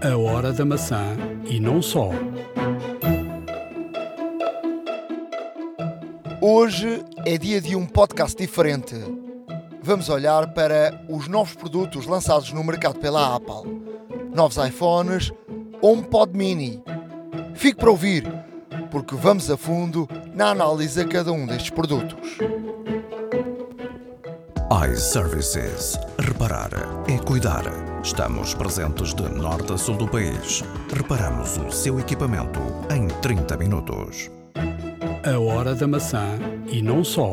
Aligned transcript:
A 0.00 0.16
hora 0.16 0.52
da 0.52 0.64
maçã 0.64 1.16
e 1.44 1.58
não 1.58 1.82
só. 1.82 2.10
Hoje 6.40 7.04
é 7.26 7.36
dia 7.36 7.60
de 7.60 7.74
um 7.74 7.84
podcast 7.84 8.36
diferente. 8.36 8.94
Vamos 9.82 10.08
olhar 10.08 10.54
para 10.54 11.04
os 11.08 11.26
novos 11.26 11.54
produtos 11.54 12.06
lançados 12.06 12.52
no 12.52 12.62
mercado 12.62 13.00
pela 13.00 13.34
Apple. 13.34 13.82
Novos 14.32 14.56
iPhones, 14.56 15.32
HomePod 15.82 16.32
Mini. 16.32 16.80
Fique 17.54 17.80
para 17.80 17.90
ouvir, 17.90 18.24
porque 18.92 19.16
vamos 19.16 19.50
a 19.50 19.56
fundo 19.56 20.08
na 20.32 20.50
análise 20.50 21.00
a 21.00 21.08
cada 21.08 21.32
um 21.32 21.44
destes 21.44 21.70
produtos 21.70 22.38
iServices. 24.70 25.98
Reparar 26.18 26.70
é 27.08 27.16
cuidar. 27.24 27.64
Estamos 28.04 28.52
presentes 28.52 29.14
de 29.14 29.22
norte 29.22 29.72
a 29.72 29.78
sul 29.78 29.96
do 29.96 30.06
país. 30.06 30.62
Reparamos 30.94 31.56
o 31.56 31.70
seu 31.70 31.98
equipamento 31.98 32.60
em 32.94 33.08
30 33.22 33.56
minutos. 33.56 34.30
A 35.24 35.38
hora 35.38 35.74
da 35.74 35.88
maçã 35.88 36.38
e 36.70 36.82
não 36.82 37.02
só. 37.02 37.32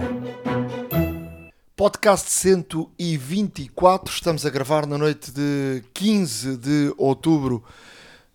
Podcast 1.76 2.32
124. 2.32 4.14
Estamos 4.14 4.46
a 4.46 4.50
gravar 4.50 4.88
na 4.88 4.98
noite 4.98 5.30
de 5.30 5.84
15 5.94 6.56
de 6.56 6.94
outubro 6.98 7.62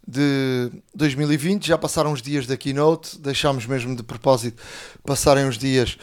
de 0.06 0.70
2020. 0.94 1.68
Já 1.68 1.78
passaram 1.78 2.12
os 2.12 2.20
dias 2.20 2.46
da 2.46 2.54
keynote. 2.54 3.18
Deixámos 3.18 3.64
mesmo 3.64 3.96
de 3.96 4.02
propósito 4.02 4.62
passarem 5.06 5.48
os 5.48 5.56
dias 5.56 5.96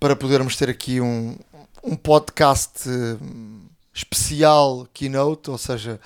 para 0.00 0.14
podermos 0.14 0.56
ter 0.56 0.70
aqui 0.70 1.00
um, 1.00 1.36
um 1.88 1.96
podcast 1.96 2.86
hum, 2.86 3.66
especial 3.94 4.86
Keynote, 4.92 5.50
ou 5.50 5.56
seja, 5.56 5.98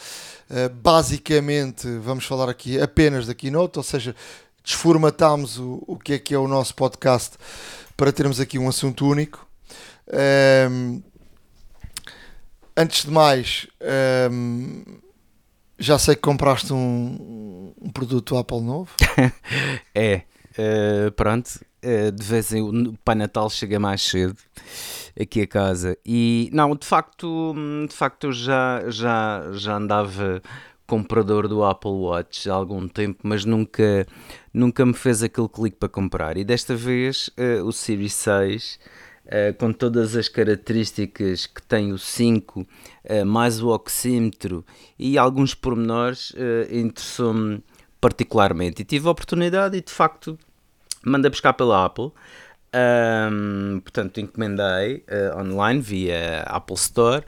eh, 0.48 0.68
basicamente 0.68 1.88
vamos 1.98 2.24
falar 2.24 2.48
aqui 2.48 2.80
apenas 2.80 3.26
da 3.26 3.34
Keynote, 3.34 3.78
ou 3.78 3.82
seja, 3.82 4.14
desformatámos 4.62 5.58
o, 5.58 5.82
o 5.86 5.98
que 5.98 6.12
é 6.12 6.18
que 6.20 6.34
é 6.34 6.38
o 6.38 6.46
nosso 6.46 6.74
podcast 6.76 7.36
para 7.96 8.12
termos 8.12 8.38
aqui 8.38 8.58
um 8.58 8.68
assunto 8.68 9.06
único. 9.06 9.44
Um, 10.70 11.02
antes 12.76 13.04
de 13.04 13.10
mais, 13.10 13.66
um, 14.30 14.84
já 15.78 15.98
sei 15.98 16.14
que 16.14 16.22
compraste 16.22 16.72
um, 16.72 17.74
um 17.80 17.90
produto 17.90 18.36
Apple 18.36 18.60
novo. 18.60 18.90
é, 19.92 20.22
uh, 20.52 21.10
pronto, 21.12 21.60
de 21.82 22.24
vez 22.24 22.52
em 22.52 22.62
o 22.62 22.96
Pai 23.04 23.14
Natal 23.14 23.50
chega 23.50 23.80
mais 23.80 24.02
cedo 24.02 24.36
aqui 25.20 25.42
a 25.42 25.46
casa. 25.46 25.96
E 26.06 26.48
não, 26.52 26.74
de 26.76 26.86
facto, 26.86 27.54
de 27.88 27.94
facto 27.94 28.28
eu 28.28 28.32
já, 28.32 28.84
já, 28.88 29.50
já 29.52 29.76
andava 29.76 30.40
comprador 30.92 31.48
do 31.48 31.64
Apple 31.64 31.90
Watch 31.90 32.50
há 32.50 32.52
algum 32.54 32.86
tempo, 32.86 33.20
mas 33.22 33.46
nunca, 33.46 34.06
nunca 34.52 34.84
me 34.84 34.92
fez 34.92 35.22
aquele 35.22 35.48
clique 35.48 35.76
para 35.78 35.88
comprar. 35.88 36.36
E 36.36 36.44
desta 36.44 36.76
vez 36.76 37.28
uh, 37.28 37.64
o 37.64 37.72
Series 37.72 38.12
6, 38.12 38.74
uh, 38.74 38.78
eh, 39.24 39.52
com 39.54 39.72
todas 39.72 40.14
as 40.14 40.28
características 40.28 41.46
que 41.46 41.62
tem 41.62 41.92
o 41.92 41.98
5, 41.98 42.60
uh, 42.60 42.66
eh, 43.04 43.24
mais 43.24 43.62
o 43.62 43.68
oxímetro 43.68 44.64
e 44.98 45.16
alguns 45.16 45.54
pormenores, 45.54 46.34
interessou-me 46.70 47.64
particularmente. 47.98 48.82
E 48.82 48.84
tive 48.84 49.08
a 49.08 49.12
oportunidade 49.12 49.78
e 49.78 49.80
de 49.80 49.92
facto 49.92 50.38
mandei 51.04 51.30
buscar 51.30 51.52
pela 51.52 51.84
Apple. 51.84 52.12
Um, 52.74 53.80
portanto, 53.80 54.18
encomendei 54.18 55.04
uh, 55.08 55.38
online 55.40 55.80
via 55.80 56.42
Apple 56.46 56.76
Store 56.76 57.22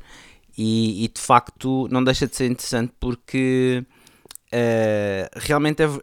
e, 0.56 1.04
e, 1.04 1.08
de 1.08 1.20
facto 1.20 1.86
não 1.90 2.02
deixa 2.02 2.26
de 2.26 2.34
ser 2.34 2.46
interessante 2.46 2.94
porque 2.98 3.84
uh, 4.46 5.28
realmente 5.34 5.82
é, 5.82 5.86
uh, 5.86 6.00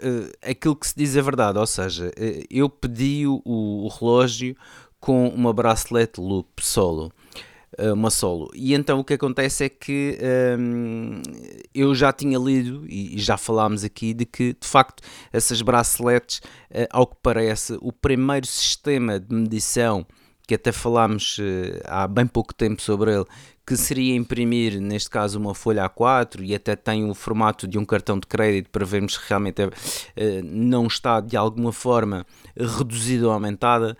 aquilo 0.47 0.75
que 0.75 0.85
se 0.87 0.95
diz 0.95 1.15
é 1.15 1.21
verdade. 1.21 1.57
Ou 1.57 1.65
seja, 1.65 2.11
eu 2.49 2.69
pedi 2.69 3.25
o, 3.25 3.41
o 3.43 3.87
relógio 3.87 4.55
com 4.99 5.27
uma 5.29 5.51
bracelet 5.51 6.19
loop 6.19 6.63
solo. 6.63 7.11
Eh, 7.81 7.91
uma 7.91 8.11
solo. 8.11 8.51
E 8.53 8.75
então 8.75 8.99
o 8.99 9.03
que 9.03 9.15
acontece 9.15 9.63
é 9.63 9.69
que 9.69 10.15
um, 10.59 11.19
eu 11.73 11.95
já 11.95 12.13
tinha 12.13 12.37
lido 12.37 12.85
e 12.87 13.17
já 13.17 13.37
falámos 13.37 13.83
aqui 13.83 14.13
de 14.13 14.23
que 14.23 14.53
de 14.53 14.67
facto 14.67 15.01
essas 15.33 15.63
braceletes, 15.63 16.41
uh, 16.69 16.85
ao 16.91 17.07
que 17.07 17.15
parece, 17.23 17.75
o 17.81 17.91
primeiro 17.91 18.45
sistema 18.45 19.19
de 19.19 19.33
medição 19.33 20.05
que 20.47 20.53
até 20.53 20.71
falámos 20.71 21.39
uh, 21.39 21.81
há 21.85 22.07
bem 22.07 22.27
pouco 22.27 22.53
tempo 22.53 22.83
sobre 22.83 23.15
ele, 23.15 23.25
que 23.65 23.75
seria 23.75 24.15
imprimir, 24.15 24.79
neste 24.79 25.09
caso, 25.09 25.39
uma 25.39 25.55
folha 25.55 25.89
A4 25.89 26.41
e 26.43 26.53
até 26.53 26.75
tem 26.75 27.09
o 27.09 27.15
formato 27.15 27.67
de 27.67 27.79
um 27.79 27.85
cartão 27.85 28.19
de 28.19 28.27
crédito 28.27 28.69
para 28.69 28.85
vermos 28.85 29.15
se 29.15 29.19
realmente 29.27 29.61
não 30.43 30.87
está 30.87 31.19
de 31.21 31.37
alguma 31.37 31.71
forma 31.71 32.25
reduzida 32.55 33.27
ou 33.27 33.31
aumentada 33.31 33.97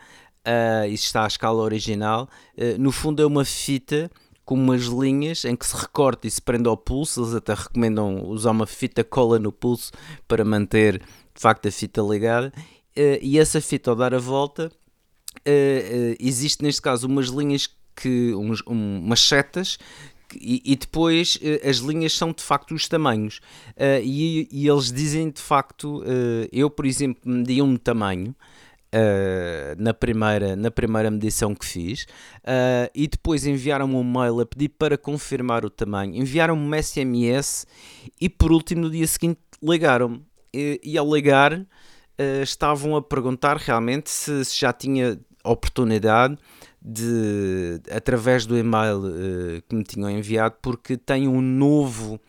uh, 0.48 0.88
isso 0.88 1.06
está 1.06 1.24
à 1.24 1.28
escala 1.28 1.62
original. 1.62 2.30
Uh, 2.58 2.80
no 2.80 2.92
fundo 2.92 3.22
é 3.22 3.26
uma 3.26 3.46
fita 3.46 4.10
com 4.44 4.56
umas 4.56 4.84
linhas 4.84 5.46
em 5.46 5.56
que 5.56 5.66
se 5.66 5.76
recorta 5.76 6.28
e 6.28 6.32
se 6.32 6.42
prende 6.42 6.68
ao 6.68 6.78
pulso. 6.78 7.22
Eles 7.22 7.36
até 7.36 7.54
recomendam 7.54 8.26
usar 8.28 8.52
uma 8.52 8.68
fita 8.68 9.04
cola 9.04 9.40
no 9.40 9.52
pulso 9.52 9.92
para 10.28 10.44
manter 10.44 11.00
de 11.00 11.42
facto 11.42 11.68
a 11.68 11.72
fita 11.72 12.02
ligada. 12.02 12.52
Uh, 12.98 13.18
e 13.22 13.40
essa 13.40 13.62
fita 13.62 13.90
ao 13.90 13.96
dar 13.96 14.14
a 14.14 14.20
volta 14.20 14.72
uh, 15.40 16.16
existe 16.20 16.64
neste 16.64 16.82
caso 16.82 17.08
umas 17.08 17.28
linhas 17.28 17.70
que 17.96 18.34
uns, 18.34 18.62
um, 18.68 19.00
umas 19.00 19.22
setas 19.22 19.78
e, 20.36 20.62
e, 20.66 20.76
depois 20.76 21.36
uh, 21.38 21.70
as 21.70 21.78
linhas 21.78 22.14
são 22.14 22.32
de 22.32 22.44
facto 22.44 22.74
os 22.74 22.88
tamanhos 22.88 23.40
uh, 23.78 24.02
e, 24.04 24.48
e, 24.52 24.68
eles 24.68 24.92
dizem 24.92 25.30
de 25.30 25.42
facto 25.42 26.02
uh, 26.02 26.48
eu 26.52 26.70
por 26.70 26.86
exemplo 26.86 27.22
medi 27.26 27.62
um 27.62 27.76
tamanho 27.76 28.36
Uh, 28.94 29.82
na, 29.82 29.94
primeira, 29.94 30.54
na 30.54 30.70
primeira 30.70 31.10
medição 31.10 31.56
que 31.56 31.66
fiz. 31.66 32.04
Uh, 32.40 32.92
e 32.94 33.08
depois 33.08 33.46
enviaram-me 33.46 33.96
um 33.96 34.04
mail 34.04 34.42
a 34.42 34.46
pedir 34.46 34.68
para 34.68 34.98
confirmar 34.98 35.64
o 35.64 35.70
tamanho, 35.70 36.14
enviaram-me 36.16 36.62
um 36.62 36.84
SMS 36.84 37.66
e 38.20 38.28
por 38.28 38.52
último 38.52 38.82
no 38.82 38.90
dia 38.90 39.08
seguinte 39.08 39.40
ligaram-me. 39.64 40.22
E, 40.54 40.82
e, 40.84 40.98
ao 40.98 41.10
ligar 41.10 41.54
uh, 41.54 42.44
estavam 42.44 42.98
a 42.98 43.02
perguntar 43.02 43.56
realmente 43.56 44.10
se, 44.10 44.44
se, 44.44 44.60
já 44.60 44.74
tinha 44.74 45.18
oportunidade 45.42 46.38
de, 46.82 47.80
através 47.90 48.46
do 48.46 48.58
e-mail 48.58 49.02
que 49.70 49.74
me 49.74 49.86
tinham 49.86 50.10
enviado, 50.10 50.56
porque 50.62 50.98
tem 50.98 51.30
um 51.30 51.42
novo 51.42 52.20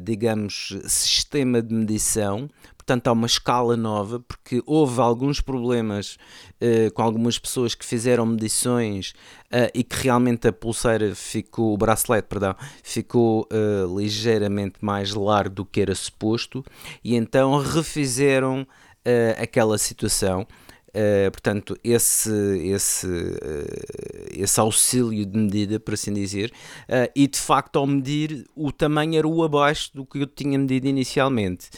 digamos, 0.00 0.78
sistema 0.86 1.60
de 1.60 1.74
medição 1.74 2.48
portanto 2.86 3.08
há 3.08 3.12
uma 3.12 3.26
escala 3.26 3.76
nova, 3.76 4.20
porque 4.20 4.62
houve 4.64 5.00
alguns 5.00 5.40
problemas 5.40 6.16
uh, 6.60 6.90
com 6.94 7.02
algumas 7.02 7.36
pessoas 7.36 7.74
que 7.74 7.84
fizeram 7.84 8.24
medições 8.24 9.10
uh, 9.52 9.68
e 9.74 9.82
que 9.82 9.96
realmente 10.04 10.46
a 10.46 10.52
pulseira 10.52 11.12
ficou, 11.12 11.74
o 11.74 11.76
bracelete, 11.76 12.28
perdão, 12.28 12.54
ficou 12.84 13.48
uh, 13.52 13.98
ligeiramente 13.98 14.76
mais 14.80 15.12
largo 15.12 15.56
do 15.56 15.64
que 15.64 15.80
era 15.80 15.94
suposto, 15.96 16.64
e 17.02 17.16
então 17.16 17.58
refizeram 17.58 18.66
aquela 19.40 19.78
situação. 19.78 20.48
Uh, 20.96 21.30
portanto, 21.30 21.78
esse, 21.84 22.30
esse, 22.70 23.06
uh, 23.06 24.26
esse 24.32 24.58
auxílio 24.58 25.26
de 25.26 25.38
medida, 25.38 25.78
por 25.78 25.92
assim 25.92 26.10
dizer, 26.10 26.50
uh, 26.88 27.12
e 27.14 27.26
de 27.26 27.38
facto, 27.38 27.76
ao 27.76 27.86
medir, 27.86 28.46
o 28.56 28.72
tamanho 28.72 29.18
era 29.18 29.28
o 29.28 29.44
abaixo 29.44 29.90
do 29.92 30.06
que 30.06 30.20
eu 30.20 30.26
tinha 30.26 30.58
medido 30.58 30.86
inicialmente 30.86 31.68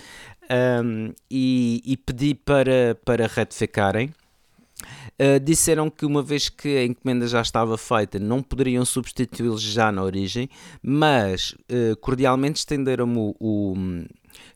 um, 0.50 1.12
e, 1.30 1.82
e, 1.84 1.96
pedi 1.96 2.34
para, 2.34 2.96
para 3.04 3.26
retificarem. 3.26 4.12
Uh, 5.20 5.40
disseram 5.40 5.90
que 5.90 6.06
uma 6.06 6.22
vez 6.22 6.48
que 6.48 6.76
a 6.76 6.84
encomenda 6.84 7.26
já 7.26 7.40
estava 7.40 7.76
feita, 7.76 8.20
não 8.20 8.40
poderiam 8.40 8.84
substituí-los 8.84 9.60
já 9.60 9.90
na 9.90 10.02
origem, 10.02 10.48
mas 10.80 11.50
uh, 11.50 11.96
cordialmente 12.00 12.60
estenderam-me 12.60 13.18
o, 13.18 13.34
o, 13.40 13.74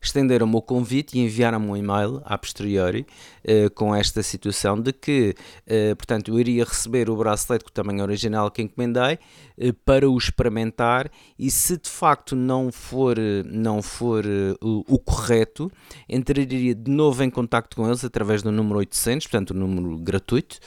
estenderam-me 0.00 0.56
o 0.56 0.62
convite 0.62 1.18
e 1.18 1.20
enviaram-me 1.20 1.66
um 1.66 1.76
e-mail 1.76 2.22
a 2.24 2.36
posteriori 2.36 3.06
uh, 3.44 3.70
com 3.74 3.94
esta 3.94 4.22
situação 4.22 4.80
de 4.80 4.92
que, 4.92 5.34
uh, 5.66 5.96
portanto, 5.96 6.30
eu 6.30 6.40
iria 6.40 6.64
receber 6.64 7.08
o 7.10 7.16
bracelete 7.16 7.64
com 7.64 7.70
o 7.70 7.72
tamanho 7.72 8.02
original 8.02 8.50
que 8.50 8.62
encomendei 8.62 9.18
uh, 9.58 9.72
para 9.84 10.08
o 10.08 10.16
experimentar 10.16 11.10
e 11.38 11.50
se 11.50 11.76
de 11.76 11.88
facto 11.88 12.34
não 12.34 12.70
for, 12.72 13.16
não 13.44 13.82
for 13.82 14.24
o, 14.60 14.84
o, 14.88 14.98
correto, 14.98 15.70
entraria 16.08 16.74
de 16.74 16.90
novo 16.90 17.22
em 17.22 17.30
contato 17.30 17.76
com 17.76 17.86
eles 17.86 18.04
através 18.04 18.42
do 18.42 18.50
número 18.50 18.78
800, 18.78 19.26
portanto, 19.26 19.50
o 19.50 19.54
número 19.54 19.98
gratuito. 19.98 20.58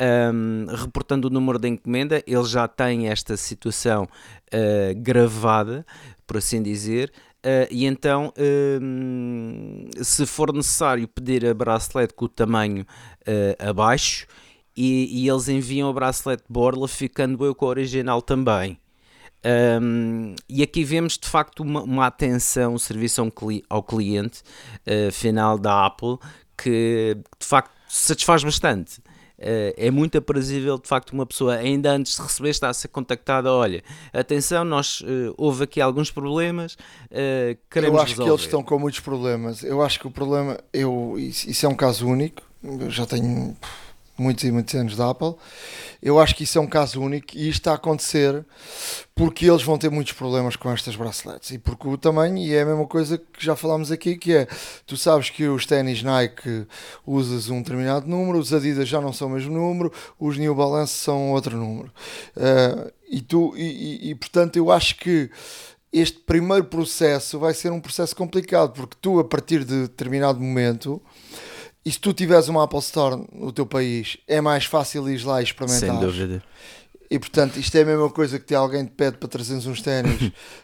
Um, 0.00 0.64
reportando 0.74 1.28
o 1.28 1.30
número 1.30 1.58
da 1.58 1.68
encomenda, 1.68 2.22
eles 2.26 2.48
já 2.48 2.66
têm 2.66 3.08
esta 3.08 3.36
situação 3.36 4.04
uh, 4.04 4.94
gravada, 4.96 5.84
por 6.26 6.38
assim 6.38 6.62
dizer, 6.62 7.12
Uh, 7.44 7.66
e 7.70 7.86
então, 7.86 8.32
uh, 8.36 10.04
se 10.04 10.26
for 10.26 10.52
necessário 10.52 11.08
pedir 11.08 11.46
a 11.46 11.54
bracelete 11.54 12.12
com 12.12 12.26
o 12.26 12.28
tamanho 12.28 12.82
uh, 12.82 13.68
abaixo, 13.68 14.26
e, 14.76 15.24
e, 15.24 15.28
eles 15.28 15.48
enviam 15.48 15.88
a 15.88 15.92
bracelete 15.92 16.44
borla, 16.48 16.86
ficando 16.86 17.44
eu 17.44 17.54
com 17.54 17.66
a 17.66 17.68
original 17.68 18.22
também. 18.22 18.78
Um, 19.82 20.34
e 20.48 20.62
aqui 20.62 20.84
vemos 20.84 21.16
de 21.16 21.26
facto 21.26 21.60
uma, 21.60 21.82
uma 21.82 22.06
atenção, 22.06 22.74
um 22.74 22.78
serviço 22.78 23.22
ao, 23.68 23.82
cliente 23.82 24.42
uh, 24.86 25.10
final 25.10 25.58
da 25.58 25.86
Apple 25.86 26.18
que 26.56 27.16
de 27.38 27.46
facto 27.46 27.72
satisfaz 27.88 28.44
bastante. 28.44 29.00
Uh, 29.40 29.72
é 29.74 29.90
muito 29.90 30.18
aprazível 30.18 30.76
de 30.76 30.86
facto 30.86 31.12
uma 31.12 31.24
pessoa 31.24 31.54
ainda 31.54 31.92
antes 31.92 32.14
de 32.14 32.22
receber 32.22 32.50
está 32.50 32.68
a 32.68 32.74
ser 32.74 32.88
contactada 32.88 33.50
olha, 33.50 33.82
atenção, 34.12 34.66
nós 34.66 35.00
uh, 35.00 35.34
houve 35.38 35.64
aqui 35.64 35.80
alguns 35.80 36.10
problemas 36.10 36.74
uh, 36.74 37.56
queremos 37.70 37.96
Eu 37.96 38.02
acho 38.02 38.10
resolver. 38.10 38.24
que 38.24 38.34
eles 38.34 38.42
estão 38.42 38.62
com 38.62 38.78
muitos 38.78 39.00
problemas 39.00 39.64
eu 39.64 39.80
acho 39.80 39.98
que 39.98 40.06
o 40.06 40.10
problema, 40.10 40.58
eu, 40.74 41.14
isso, 41.16 41.48
isso 41.48 41.64
é 41.64 41.68
um 41.70 41.74
caso 41.74 42.06
único 42.06 42.42
eu 42.62 42.90
já 42.90 43.06
tenho 43.06 43.56
muitos 44.20 44.44
e 44.44 44.52
muitos 44.52 44.74
anos 44.74 44.96
da 44.96 45.10
Apple. 45.10 45.34
Eu 46.02 46.18
acho 46.18 46.34
que 46.34 46.44
isso 46.44 46.58
é 46.58 46.60
um 46.60 46.66
caso 46.66 47.00
único 47.00 47.28
e 47.34 47.48
isto 47.48 47.60
está 47.60 47.72
a 47.72 47.74
acontecer 47.74 48.44
porque 49.14 49.50
eles 49.50 49.62
vão 49.62 49.76
ter 49.76 49.90
muitos 49.90 50.12
problemas 50.12 50.56
com 50.56 50.70
estas 50.70 50.94
braceletes 50.96 51.50
e 51.50 51.58
porque 51.58 51.88
o 51.88 51.96
tamanho, 51.96 52.38
e 52.38 52.54
é 52.54 52.62
a 52.62 52.66
mesma 52.66 52.86
coisa 52.86 53.18
que 53.18 53.44
já 53.44 53.56
falámos 53.56 53.90
aqui, 53.90 54.16
que 54.16 54.34
é, 54.34 54.48
tu 54.86 54.96
sabes 54.96 55.30
que 55.30 55.46
os 55.48 55.66
ténis 55.66 56.02
Nike 56.02 56.66
usas 57.06 57.50
um 57.50 57.60
determinado 57.62 58.06
número, 58.06 58.38
os 58.38 58.52
Adidas 58.52 58.88
já 58.88 59.00
não 59.00 59.12
são 59.12 59.28
o 59.28 59.30
mesmo 59.30 59.52
número, 59.52 59.92
os 60.18 60.38
New 60.38 60.54
Balance 60.54 60.94
são 60.94 61.32
outro 61.32 61.56
número. 61.56 61.92
Uh, 62.36 62.90
e, 63.10 63.20
tu, 63.20 63.54
e, 63.56 63.62
e, 63.62 64.10
e 64.10 64.14
portanto 64.14 64.56
eu 64.56 64.70
acho 64.70 64.96
que 64.96 65.30
este 65.92 66.20
primeiro 66.20 66.64
processo 66.64 67.38
vai 67.38 67.52
ser 67.52 67.72
um 67.72 67.80
processo 67.80 68.14
complicado, 68.14 68.72
porque 68.72 68.96
tu, 69.00 69.18
a 69.18 69.24
partir 69.24 69.64
de 69.64 69.82
determinado 69.82 70.38
momento, 70.40 71.02
e 71.84 71.90
se 71.90 71.98
tu 71.98 72.12
tiveres 72.12 72.48
uma 72.48 72.64
Apple 72.64 72.78
Store 72.80 73.24
no 73.32 73.52
teu 73.52 73.64
país, 73.64 74.18
é 74.28 74.40
mais 74.40 74.64
fácil 74.64 75.08
ir 75.08 75.24
lá 75.24 75.40
e 75.40 75.44
experimentar. 75.44 75.80
Sem 75.80 75.98
dúvida. 75.98 76.42
E 77.10 77.18
portanto, 77.18 77.56
isto 77.58 77.74
é 77.76 77.82
a 77.82 77.84
mesma 77.84 78.08
coisa 78.08 78.38
que 78.38 78.44
te 78.44 78.54
alguém 78.54 78.84
te 78.84 78.92
pede 78.92 79.16
para 79.16 79.28
trazeres 79.28 79.66
uns 79.66 79.82
ténis, 79.82 80.22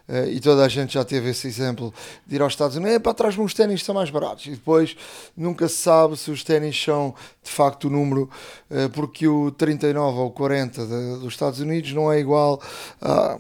uh, 0.09 0.29
e 0.31 0.39
toda 0.39 0.65
a 0.65 0.69
gente 0.69 0.95
já 0.95 1.05
teve 1.05 1.31
esse 1.31 1.49
exemplo 1.49 1.93
de 2.25 2.37
ir 2.37 2.43
aos 2.43 2.53
Estados 2.53 2.77
Unidos, 2.77 2.95
é 2.95 2.99
para 3.01 3.15
trás 3.15 3.37
uns 3.37 3.53
ténis 3.53 3.81
que 3.81 3.87
são 3.87 3.97
mais 3.97 4.11
baratos. 4.11 4.47
E 4.47 4.51
depois 4.51 4.97
nunca 5.37 5.67
se 5.67 5.79
sabe 5.79 6.17
se 6.17 6.31
os 6.31 6.45
ténis 6.45 6.81
são 6.81 7.15
de 7.43 7.51
facto 7.51 7.89
o 7.89 7.91
número, 7.91 8.31
uh, 8.71 8.89
porque 8.91 9.27
o 9.27 9.51
39 9.51 10.19
ou 10.19 10.31
40 10.31 10.87
de, 10.87 11.19
dos 11.19 11.33
Estados 11.33 11.59
Unidos 11.59 11.93
não 11.93 12.13
é 12.13 12.21
igual 12.21 12.63
a 13.01 13.39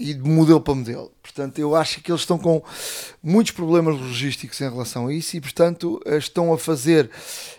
e 0.00 0.14
de 0.14 0.26
modelo 0.26 0.62
para 0.62 0.74
modelo. 0.74 1.12
Portanto, 1.30 1.58
eu 1.58 1.74
acho 1.74 2.00
que 2.00 2.10
eles 2.10 2.22
estão 2.22 2.38
com 2.38 2.62
muitos 3.22 3.52
problemas 3.52 3.98
logísticos 3.98 4.60
em 4.60 4.68
relação 4.70 5.06
a 5.06 5.14
isso 5.14 5.36
e, 5.36 5.40
portanto, 5.40 6.00
estão 6.06 6.52
a 6.52 6.58
fazer 6.58 7.10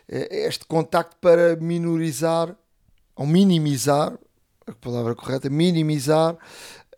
eh, 0.08 0.48
este 0.48 0.66
contacto 0.66 1.16
para 1.22 1.56
minorizar 1.56 2.56
ou 3.16 3.26
minimizar 3.26 4.14
a 4.68 4.74
palavra 4.74 5.16
correta, 5.16 5.50
minimizar 5.50 6.34
um, 6.34 6.38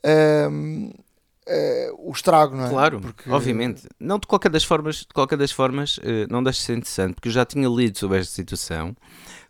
ehm, 0.04 0.88
uh, 0.88 1.04
eh, 1.48 1.92
o 1.98 2.12
estrago, 2.12 2.56
não 2.56 2.66
é? 2.66 2.70
Claro, 2.70 3.02
porque... 3.02 3.30
obviamente. 3.30 3.88
Não 4.00 4.20
de 4.20 4.28
qualquer 4.28 4.50
das 4.50 4.64
formas, 4.64 4.98
de 4.98 5.08
qualquer 5.14 5.38
das 5.38 5.52
formas, 5.52 5.98
uh, 5.98 6.28
não 6.30 6.44
deixa 6.44 6.60
de 6.60 6.66
ser 6.66 6.78
interessante, 6.78 7.16
porque 7.16 7.30
eu 7.30 7.34
já 7.34 7.46
tinha 7.46 7.68
lido 7.68 7.98
sobre 7.98 8.20
esta 8.20 8.34
situação. 8.34 8.96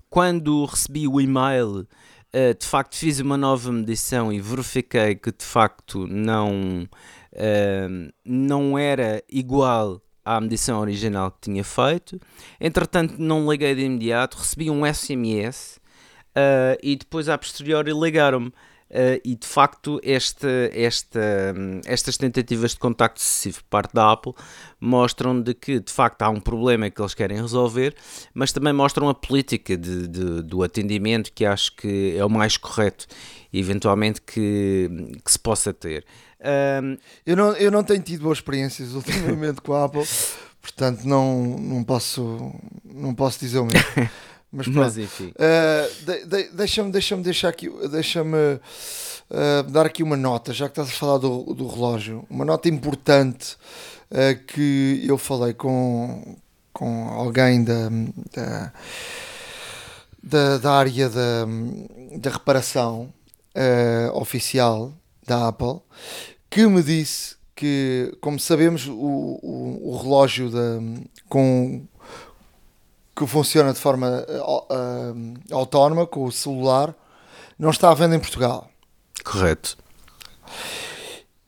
Quando 0.10 0.66
recebi 0.66 1.08
o 1.08 1.20
e-mail 1.20 1.88
uh, 2.34 2.58
de 2.58 2.66
facto 2.66 2.96
fiz 2.98 3.20
uma 3.20 3.38
nova 3.38 3.72
medição 3.72 4.32
e 4.32 4.40
verifiquei 4.40 5.16
que 5.16 5.32
de 5.32 5.46
facto 5.46 6.08
não, 6.08 6.88
uh, 7.34 8.14
não 8.26 8.78
era 8.78 9.24
igual 9.30 10.02
à 10.26 10.40
medição 10.40 10.80
original 10.80 11.32
que 11.32 11.42
tinha 11.42 11.64
feito. 11.64 12.20
Entretanto, 12.60 13.16
não 13.18 13.50
liguei 13.52 13.76
de 13.76 13.82
imediato, 13.82 14.38
recebi 14.38 14.70
um 14.70 14.86
SMS 14.86 15.78
uh, 15.78 15.82
eh, 16.36 16.78
e 16.82 16.96
depois, 16.96 17.28
a 17.28 17.38
posteriori, 17.38 17.92
ligaram-me. 17.92 18.52
Uh, 18.94 19.18
e 19.26 19.36
de 19.36 19.48
facto 19.48 20.00
esta, 20.04 20.70
esta, 20.72 21.20
estas 21.84 22.16
tentativas 22.16 22.72
de 22.72 22.78
contacto 22.78 23.20
excessivo 23.20 23.64
por 23.64 23.70
parte 23.70 23.92
da 23.92 24.12
Apple 24.12 24.34
mostram 24.80 25.42
de 25.42 25.56
que 25.56 25.80
de 25.80 25.92
facto 25.92 26.22
há 26.22 26.30
um 26.30 26.40
problema 26.40 26.92
que 26.92 27.02
eles 27.02 27.16
querem 27.16 27.42
resolver, 27.42 27.96
mas 28.36 28.52
também 28.52 28.72
mostram 28.72 29.10
a 29.10 29.16
política 29.16 29.76
de, 29.76 30.08
de 30.08 30.44
do 30.44 30.62
atendimento 30.62 31.32
que 31.34 31.44
acho 31.44 31.76
que 31.76 32.16
é 32.16 32.24
o 32.24 32.30
mais 32.30 32.56
correto 32.56 33.08
eventualmente 33.52 34.22
que, 34.22 34.88
que 35.26 35.32
se 35.32 35.40
possa 35.40 35.74
ter. 35.74 36.06
Um... 36.40 36.96
Eu, 37.26 37.36
não, 37.36 37.52
eu 37.54 37.72
não 37.72 37.84
tenho 37.84 38.04
tido 38.04 38.22
boas 38.22 38.38
experiências 38.38 38.94
ultimamente 38.96 39.60
com 39.60 39.74
a 39.74 39.86
Apple, 39.86 40.06
portanto 40.62 41.04
não, 41.06 41.58
não, 41.58 41.84
posso, 41.84 42.54
não 42.86 43.16
posso 43.16 43.40
dizer 43.40 43.58
o 43.58 43.66
mesmo. 43.66 43.88
Mas, 44.54 44.68
Mas 44.68 44.98
enfim. 45.00 45.30
Uh, 45.30 46.06
de, 46.06 46.26
de, 46.28 46.50
deixa-me 46.50 46.92
deixa 46.92 47.18
deixar 47.18 47.50
aqui, 47.50 47.68
deixa-me 47.90 48.38
uh, 48.38 49.64
dar 49.72 49.88
aqui 49.88 50.04
uma 50.04 50.16
nota, 50.16 50.54
já 50.54 50.68
que 50.68 50.74
estás 50.80 50.90
a 50.90 50.92
falar 50.92 51.18
do, 51.18 51.56
do 51.56 51.68
relógio, 51.68 52.24
uma 52.30 52.46
nota 52.46 52.70
importante 52.70 53.58
uh, 54.12 54.46
que 54.46 55.04
eu 55.08 55.18
falei 55.18 55.56
com, 55.56 56.38
com 56.72 57.08
alguém 57.10 57.64
da, 57.64 57.90
da, 58.32 58.74
da, 60.22 60.58
da 60.60 60.72
área 60.72 61.10
da, 61.10 61.48
da 62.18 62.30
reparação 62.30 63.12
oficial 64.14 64.92
da 65.28 65.48
Apple, 65.48 65.80
que 66.50 66.66
me 66.66 66.82
disse 66.82 67.36
que, 67.56 68.16
como 68.20 68.40
sabemos, 68.40 68.88
o, 68.88 68.94
o, 68.94 69.92
o 69.92 69.98
relógio 69.98 70.50
da, 70.50 70.80
com 71.30 71.86
que 73.16 73.28
funciona 73.28 73.74
de 73.74 73.80
forma 73.80 74.26
uh, 74.28 75.56
autónoma 75.56 76.08
com 76.08 76.26
o 76.26 76.32
celular 76.32 76.96
não 77.58 77.70
está 77.70 77.92
à 77.92 77.94
venda 77.94 78.16
em 78.16 78.20
Portugal. 78.20 78.70
Correto. 79.24 79.78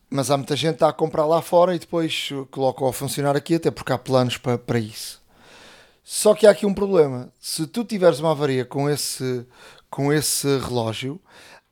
Mas 0.09 0.29
há 0.29 0.37
muita 0.37 0.55
gente 0.55 0.71
que 0.71 0.75
está 0.75 0.89
a 0.89 0.93
comprar 0.93 1.25
lá 1.25 1.41
fora 1.41 1.75
e 1.75 1.79
depois 1.79 2.29
coloca-o 2.51 2.87
a 2.87 2.93
funcionar 2.93 3.35
aqui, 3.35 3.55
até 3.55 3.71
porque 3.71 3.91
há 3.91 3.97
planos 3.97 4.37
para, 4.37 4.57
para 4.57 4.79
isso. 4.79 5.21
Só 6.03 6.35
que 6.35 6.45
há 6.45 6.51
aqui 6.51 6.65
um 6.65 6.73
problema. 6.73 7.33
Se 7.39 7.65
tu 7.65 7.83
tiveres 7.83 8.19
uma 8.19 8.31
avaria 8.31 8.63
com 8.63 8.87
esse, 8.89 9.45
com 9.89 10.13
esse 10.13 10.47
relógio, 10.59 11.19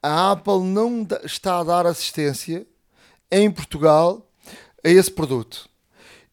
a 0.01 0.31
Apple 0.31 0.63
não 0.63 1.07
está 1.23 1.59
a 1.59 1.63
dar 1.63 1.85
assistência 1.85 2.65
em 3.31 3.49
Portugal 3.49 4.27
a 4.83 4.89
esse 4.89 5.11
produto. 5.11 5.69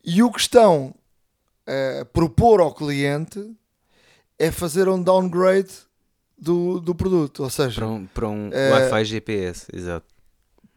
E 0.03 0.23
o 0.23 0.33
que 0.33 0.41
estão 0.41 0.95
uh, 1.69 2.05
propor 2.07 2.61
ao 2.61 2.75
cliente 2.75 3.55
é 4.39 4.51
fazer 4.51 4.89
um 4.89 5.03
downgrade 5.03 5.71
do, 6.41 6.81
do 6.81 6.95
produto, 6.95 7.43
ou 7.43 7.51
seja, 7.51 7.81
para 7.81 7.89
um, 7.89 8.07
para 8.07 8.29
um 8.29 8.49
uh, 8.49 8.73
Wi-Fi 8.73 9.05
GPS, 9.05 9.67
exato. 9.73 10.07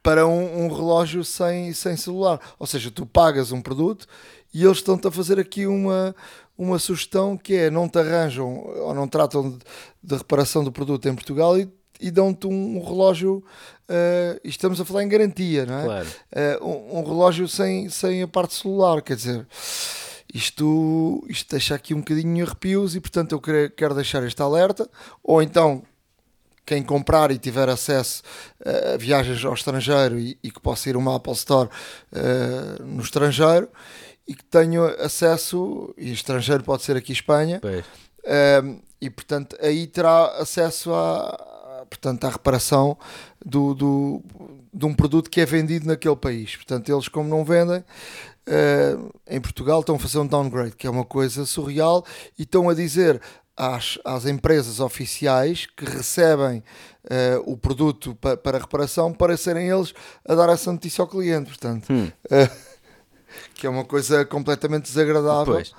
Para 0.02 0.28
um, 0.28 0.66
um, 0.66 0.68
relógio 0.68 1.24
sem, 1.24 1.72
sem 1.72 1.96
celular, 1.96 2.40
ou 2.60 2.68
seja, 2.68 2.92
tu 2.92 3.06
pagas 3.06 3.54
um 3.54 3.62
produto 3.62 4.06
e 4.54 4.64
eles 4.64 4.78
estão-te 4.78 5.08
a 5.08 5.12
fazer 5.12 5.40
aqui 5.40 5.66
uma, 5.66 6.14
uma 6.58 6.78
sugestão 6.78 7.38
que 7.38 7.56
é 7.56 7.70
não 7.70 7.88
te 7.88 7.98
arranjam 7.98 8.54
ou 8.54 8.94
não 8.94 9.08
tratam 9.08 9.52
de, 9.52 9.60
de 10.04 10.16
reparação 10.18 10.62
do 10.62 10.74
produto 10.74 11.08
em 11.08 11.16
Portugal 11.16 11.58
e, 11.58 11.72
e 12.02 12.12
dão-te 12.12 12.48
um, 12.48 12.78
um 12.78 12.84
relógio, 12.84 13.38
uh, 13.88 14.40
e 14.44 14.50
estamos 14.50 14.82
a 14.82 14.84
falar 14.84 15.04
em 15.04 15.08
garantia, 15.08 15.66
não 15.66 15.80
é? 15.80 15.84
Claro. 15.86 16.08
Uh, 16.36 16.68
um, 16.68 17.00
um 17.00 17.04
relógio 17.06 17.48
sem, 17.48 17.88
sem 17.88 18.22
a 18.22 18.28
parte 18.28 18.56
celular, 18.56 19.02
quer 19.02 19.16
dizer 19.16 19.48
isto, 20.34 21.24
isto 21.30 21.52
deixa 21.52 21.76
aqui 21.76 21.94
um 21.94 22.00
bocadinho 22.00 22.46
arrepios 22.46 22.96
e 22.96 23.00
portanto 23.00 23.34
eu 23.34 23.42
quero 23.70 23.94
deixar 23.94 24.24
este 24.24 24.42
alerta, 24.42 24.90
ou 25.24 25.42
então 25.42 25.84
quem 26.66 26.82
comprar 26.82 27.30
e 27.32 27.38
tiver 27.38 27.70
acesso 27.70 28.24
a 28.94 28.98
viagens 28.98 29.44
ao 29.44 29.54
estrangeiro 29.54 30.18
e, 30.18 30.38
e 30.42 30.50
que 30.50 30.60
possa 30.60 30.90
ir 30.90 30.96
a 30.96 30.98
uma 30.98 31.16
Apple 31.16 31.34
Store 31.34 31.70
uh, 32.12 32.84
no 32.84 33.02
estrangeiro 33.02 33.68
e 34.28 34.34
que 34.34 34.44
tenha 34.46 34.86
acesso, 35.00 35.94
e 35.98 36.12
estrangeiro 36.14 36.64
pode 36.64 36.84
ser 36.84 36.96
aqui 36.96 37.12
Espanha, 37.12 37.60
uh, 37.64 38.82
e 39.02 39.10
portanto 39.10 39.58
aí 39.62 39.86
terá 39.86 40.28
acesso 40.38 40.94
à, 40.94 41.86
portanto, 41.94 42.26
à 42.26 42.30
reparação 42.30 42.98
do, 43.46 43.74
do, 43.74 44.22
de 44.74 44.86
um 44.86 44.94
produto 44.94 45.30
que 45.30 45.42
é 45.42 45.46
vendido 45.46 45.88
naquele 45.88 46.16
país. 46.16 46.56
Portanto, 46.56 46.92
eles 46.92 47.08
como 47.08 47.30
não 47.30 47.46
vendem, 47.46 47.84
uh, 48.48 49.14
em 49.28 49.40
Portugal 49.40 49.80
estão 49.80 49.96
a 49.96 50.00
fazer 50.00 50.20
um 50.20 50.28
downgrade, 50.28 50.76
que 50.76 50.88
é 50.88 50.90
uma 50.90 51.06
coisa 51.06 51.46
surreal, 51.46 52.06
e 52.38 52.44
estão 52.44 52.70
a 52.70 52.74
dizer 52.74 53.22
às, 53.56 54.00
às 54.04 54.26
empresas 54.26 54.80
oficiais 54.80 55.66
que 55.66 55.86
recebem 55.86 56.64
uh, 57.06 57.52
o 57.52 57.58
produto 57.58 58.16
pa, 58.16 58.36
para 58.36 58.58
reparação 58.58 59.14
para 59.14 59.38
serem 59.38 59.70
eles 59.70 59.94
a 60.28 60.36
dar 60.36 60.50
essa 60.50 60.72
notícia 60.72 61.02
ao 61.02 61.08
cliente. 61.08 61.50
Portanto, 61.50 61.92
hum. 61.92 62.12
uh, 62.26 62.74
que 63.54 63.68
é 63.68 63.70
uma 63.70 63.86
coisa 63.86 64.26
completamente 64.26 64.86
desagradável. 64.86 65.54
Pois. 65.54 65.74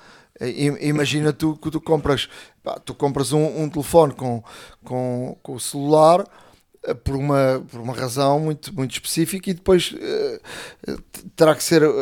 Imagina 0.81 1.31
tu 1.31 1.55
que 1.55 1.71
tu 1.71 1.79
compras, 1.79 2.27
pá, 2.61 2.77
tu 2.77 2.93
compras 2.93 3.31
um, 3.31 3.63
um 3.63 3.69
telefone 3.69 4.13
com, 4.13 4.43
com, 4.83 5.37
com 5.41 5.53
o 5.53 5.59
celular 5.61 6.25
por 6.93 7.15
uma, 7.15 7.63
por 7.71 7.79
uma 7.79 7.93
razão 7.93 8.39
muito, 8.39 8.73
muito 8.73 8.91
específica 8.91 9.49
e 9.49 9.53
depois 9.53 9.93
uh, 9.93 11.01
terá 11.35 11.55
que 11.55 11.63
ser 11.63 11.83
uh, 11.83 11.93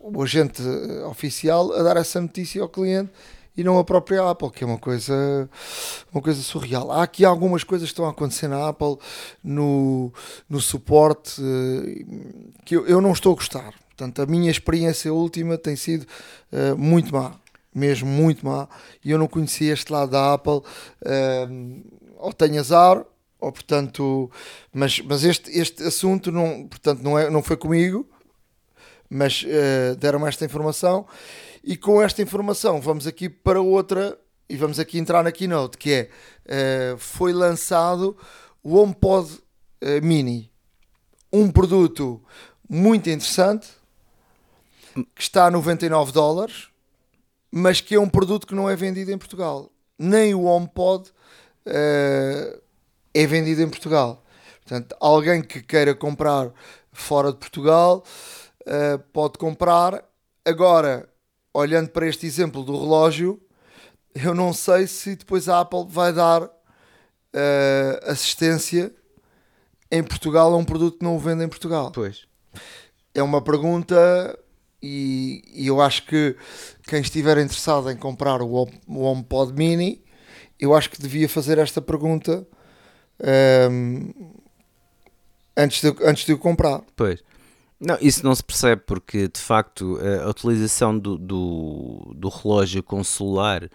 o 0.00 0.22
agente 0.22 0.62
oficial 1.08 1.72
a 1.72 1.82
dar 1.82 1.96
essa 1.96 2.20
notícia 2.20 2.60
ao 2.60 2.68
cliente 2.68 3.10
e 3.56 3.62
não 3.62 3.78
a 3.78 3.84
própria 3.84 4.28
Apple, 4.28 4.50
que 4.50 4.64
é 4.64 4.66
uma 4.66 4.78
coisa, 4.78 5.48
uma 6.12 6.20
coisa 6.20 6.42
surreal. 6.42 6.90
Há 6.90 7.04
aqui 7.04 7.24
algumas 7.24 7.62
coisas 7.62 7.88
que 7.88 7.92
estão 7.92 8.04
a 8.04 8.10
acontecer 8.10 8.48
na 8.48 8.68
Apple 8.68 8.98
no, 9.44 10.12
no 10.50 10.60
suporte 10.60 11.40
eh, 11.40 12.04
que 12.64 12.76
eu, 12.76 12.84
eu 12.84 13.00
não 13.00 13.12
estou 13.12 13.32
a 13.32 13.36
gostar. 13.36 13.72
Portanto, 13.90 14.20
a 14.20 14.26
minha 14.26 14.50
experiência 14.50 15.14
última 15.14 15.56
tem 15.56 15.76
sido 15.76 16.04
muito 16.76 17.14
má, 17.14 17.36
mesmo 17.72 18.08
muito 18.08 18.44
má, 18.44 18.68
e 19.04 19.12
eu 19.12 19.18
não 19.18 19.28
conhecia 19.28 19.72
este 19.72 19.92
lado 19.92 20.10
da 20.10 20.34
Apple. 20.34 20.62
Ou 22.18 22.32
tenho 22.32 22.58
azar, 22.58 23.04
ou 23.44 23.52
portanto, 23.52 24.30
mas, 24.72 25.00
mas 25.00 25.24
este, 25.24 25.50
este 25.50 25.82
assunto 25.82 26.32
não, 26.32 26.66
portanto, 26.66 27.02
não, 27.02 27.18
é, 27.18 27.30
não 27.30 27.42
foi 27.42 27.56
comigo, 27.56 28.08
mas 29.08 29.42
uh, 29.42 29.96
deram 29.96 30.26
esta 30.26 30.44
informação. 30.44 31.06
E 31.62 31.76
com 31.76 32.02
esta 32.02 32.22
informação 32.22 32.80
vamos 32.80 33.06
aqui 33.06 33.28
para 33.28 33.60
outra 33.60 34.18
e 34.48 34.56
vamos 34.56 34.78
aqui 34.78 34.98
entrar 34.98 35.22
na 35.22 35.32
keynote 35.32 35.78
que 35.78 35.92
é 35.92 36.10
uh, 36.94 36.98
foi 36.98 37.32
lançado 37.32 38.16
o 38.62 38.76
HomePod 38.76 39.30
uh, 39.32 40.02
Mini. 40.02 40.50
Um 41.32 41.50
produto 41.50 42.22
muito 42.68 43.10
interessante 43.10 43.68
que 45.14 45.22
está 45.22 45.46
a 45.46 45.50
99 45.50 46.12
dólares 46.12 46.68
mas 47.56 47.80
que 47.80 47.94
é 47.94 48.00
um 48.00 48.08
produto 48.08 48.48
que 48.48 48.54
não 48.54 48.68
é 48.68 48.74
vendido 48.74 49.12
em 49.12 49.18
Portugal. 49.18 49.70
Nem 49.96 50.34
o 50.34 50.42
HomePod 50.42 51.08
uh, 51.08 52.60
é 53.14 53.26
vendido 53.26 53.62
em 53.62 53.68
Portugal 53.68 54.22
portanto 54.64 54.96
alguém 55.00 55.42
que 55.42 55.62
queira 55.62 55.94
comprar 55.94 56.52
fora 56.92 57.32
de 57.32 57.38
Portugal 57.38 58.04
uh, 58.66 58.98
pode 59.12 59.38
comprar 59.38 60.04
agora 60.44 61.08
olhando 61.54 61.88
para 61.90 62.08
este 62.08 62.26
exemplo 62.26 62.64
do 62.64 62.72
relógio, 62.78 63.40
eu 64.14 64.34
não 64.34 64.52
sei 64.52 64.88
se 64.88 65.14
depois 65.14 65.48
a 65.48 65.60
Apple 65.60 65.86
vai 65.88 66.12
dar 66.12 66.42
uh, 66.42 66.50
assistência 68.02 68.92
em 69.90 70.02
Portugal 70.02 70.52
a 70.52 70.56
um 70.56 70.64
produto 70.64 70.98
que 70.98 71.04
não 71.04 71.14
o 71.16 71.18
vende 71.20 71.44
em 71.44 71.48
Portugal. 71.48 71.92
Pois. 71.92 72.26
É 73.14 73.22
uma 73.22 73.40
pergunta 73.40 74.36
e, 74.82 75.44
e 75.54 75.68
eu 75.68 75.80
acho 75.80 76.04
que 76.06 76.36
quem 76.88 77.00
estiver 77.00 77.38
interessado 77.38 77.88
em 77.88 77.96
comprar 77.96 78.42
o, 78.42 78.68
o 78.88 79.02
HomePod 79.02 79.52
Mini, 79.52 80.04
eu 80.58 80.74
acho 80.74 80.90
que 80.90 81.00
devia 81.00 81.28
fazer 81.28 81.58
esta 81.58 81.80
pergunta 81.80 82.46
um, 83.70 84.12
antes, 85.56 85.80
de, 85.80 86.04
antes 86.04 86.26
de 86.26 86.32
o 86.32 86.38
comprar. 86.38 86.82
Pois. 86.96 87.22
Não, 87.80 87.98
isso 88.00 88.24
não 88.24 88.34
se 88.34 88.42
percebe 88.42 88.82
porque 88.86 89.28
de 89.28 89.40
facto 89.40 89.98
a 90.24 90.30
utilização 90.30 90.96
do, 90.96 91.18
do, 91.18 92.14
do 92.14 92.28
relógio 92.28 92.82
com 92.82 93.02
celular 93.04 93.68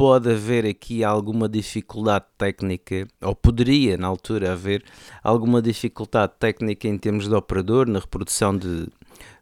pode 0.00 0.30
haver 0.30 0.64
aqui 0.64 1.04
alguma 1.04 1.46
dificuldade 1.46 2.24
técnica, 2.38 3.06
ou 3.20 3.34
poderia 3.34 3.98
na 3.98 4.06
altura 4.06 4.52
haver 4.52 4.82
alguma 5.22 5.60
dificuldade 5.60 6.32
técnica 6.38 6.88
em 6.88 6.96
termos 6.96 7.28
de 7.28 7.34
operador 7.34 7.86
na 7.86 7.98
reprodução 7.98 8.56
de, 8.56 8.88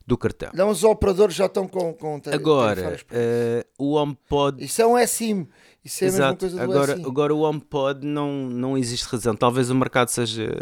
do 0.04 0.18
cartão. 0.18 0.50
Não, 0.52 0.70
os 0.70 0.82
operadores 0.82 1.36
já 1.36 1.46
estão 1.46 1.68
com. 1.68 1.92
com 1.94 2.20
agora, 2.32 2.96
uh, 2.96 3.64
o 3.78 3.94
HomePod. 3.94 4.64
Isso 4.64 4.82
é 4.82 4.86
um 4.86 5.06
SIM. 5.06 5.46
Isso 5.88 6.04
é 6.04 6.06
Exato. 6.06 6.22
a 6.22 6.26
mesma 6.28 6.36
coisa 6.36 6.56
do 6.56 6.62
agora, 6.62 6.96
SIM. 6.96 7.06
agora 7.06 7.34
o 7.34 7.40
HomePod 7.40 8.06
não, 8.06 8.32
não 8.46 8.76
existe 8.76 9.06
razão. 9.06 9.34
Talvez 9.34 9.70
o 9.70 9.74
mercado 9.74 10.08
seja 10.08 10.54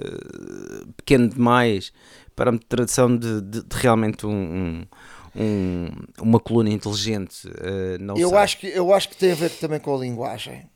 pequeno 0.97 1.28
demais 1.28 1.92
para 2.37 2.52
a 2.52 2.59
tradução 2.68 3.16
de, 3.16 3.40
de, 3.40 3.62
de 3.64 3.76
realmente 3.76 4.25
um, 4.25 4.87
um, 5.35 5.90
uma 6.21 6.38
coluna 6.38 6.71
inteligente. 6.71 7.49
Uh, 7.49 7.99
não 8.00 8.16
eu, 8.16 8.28
sei. 8.28 8.38
acho 8.38 8.59
que, 8.59 8.66
eu 8.68 8.95
acho 8.95 9.09
que 9.09 9.16
tem 9.16 9.33
a 9.33 9.35
ver 9.35 9.50
também 9.50 9.80
com 9.80 9.95
a 9.97 9.99
linguagem. 9.99 10.71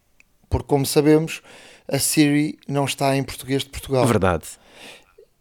Porque, 0.49 0.67
como 0.67 0.85
sabemos, 0.85 1.43
a 1.87 1.99
Siri 2.01 2.59
não 2.67 2.87
está 2.87 3.17
em 3.17 3.23
português 3.23 3.63
de 3.63 3.71
Portugal. 3.71 4.03
É 4.03 4.07
verdade. 4.07 4.47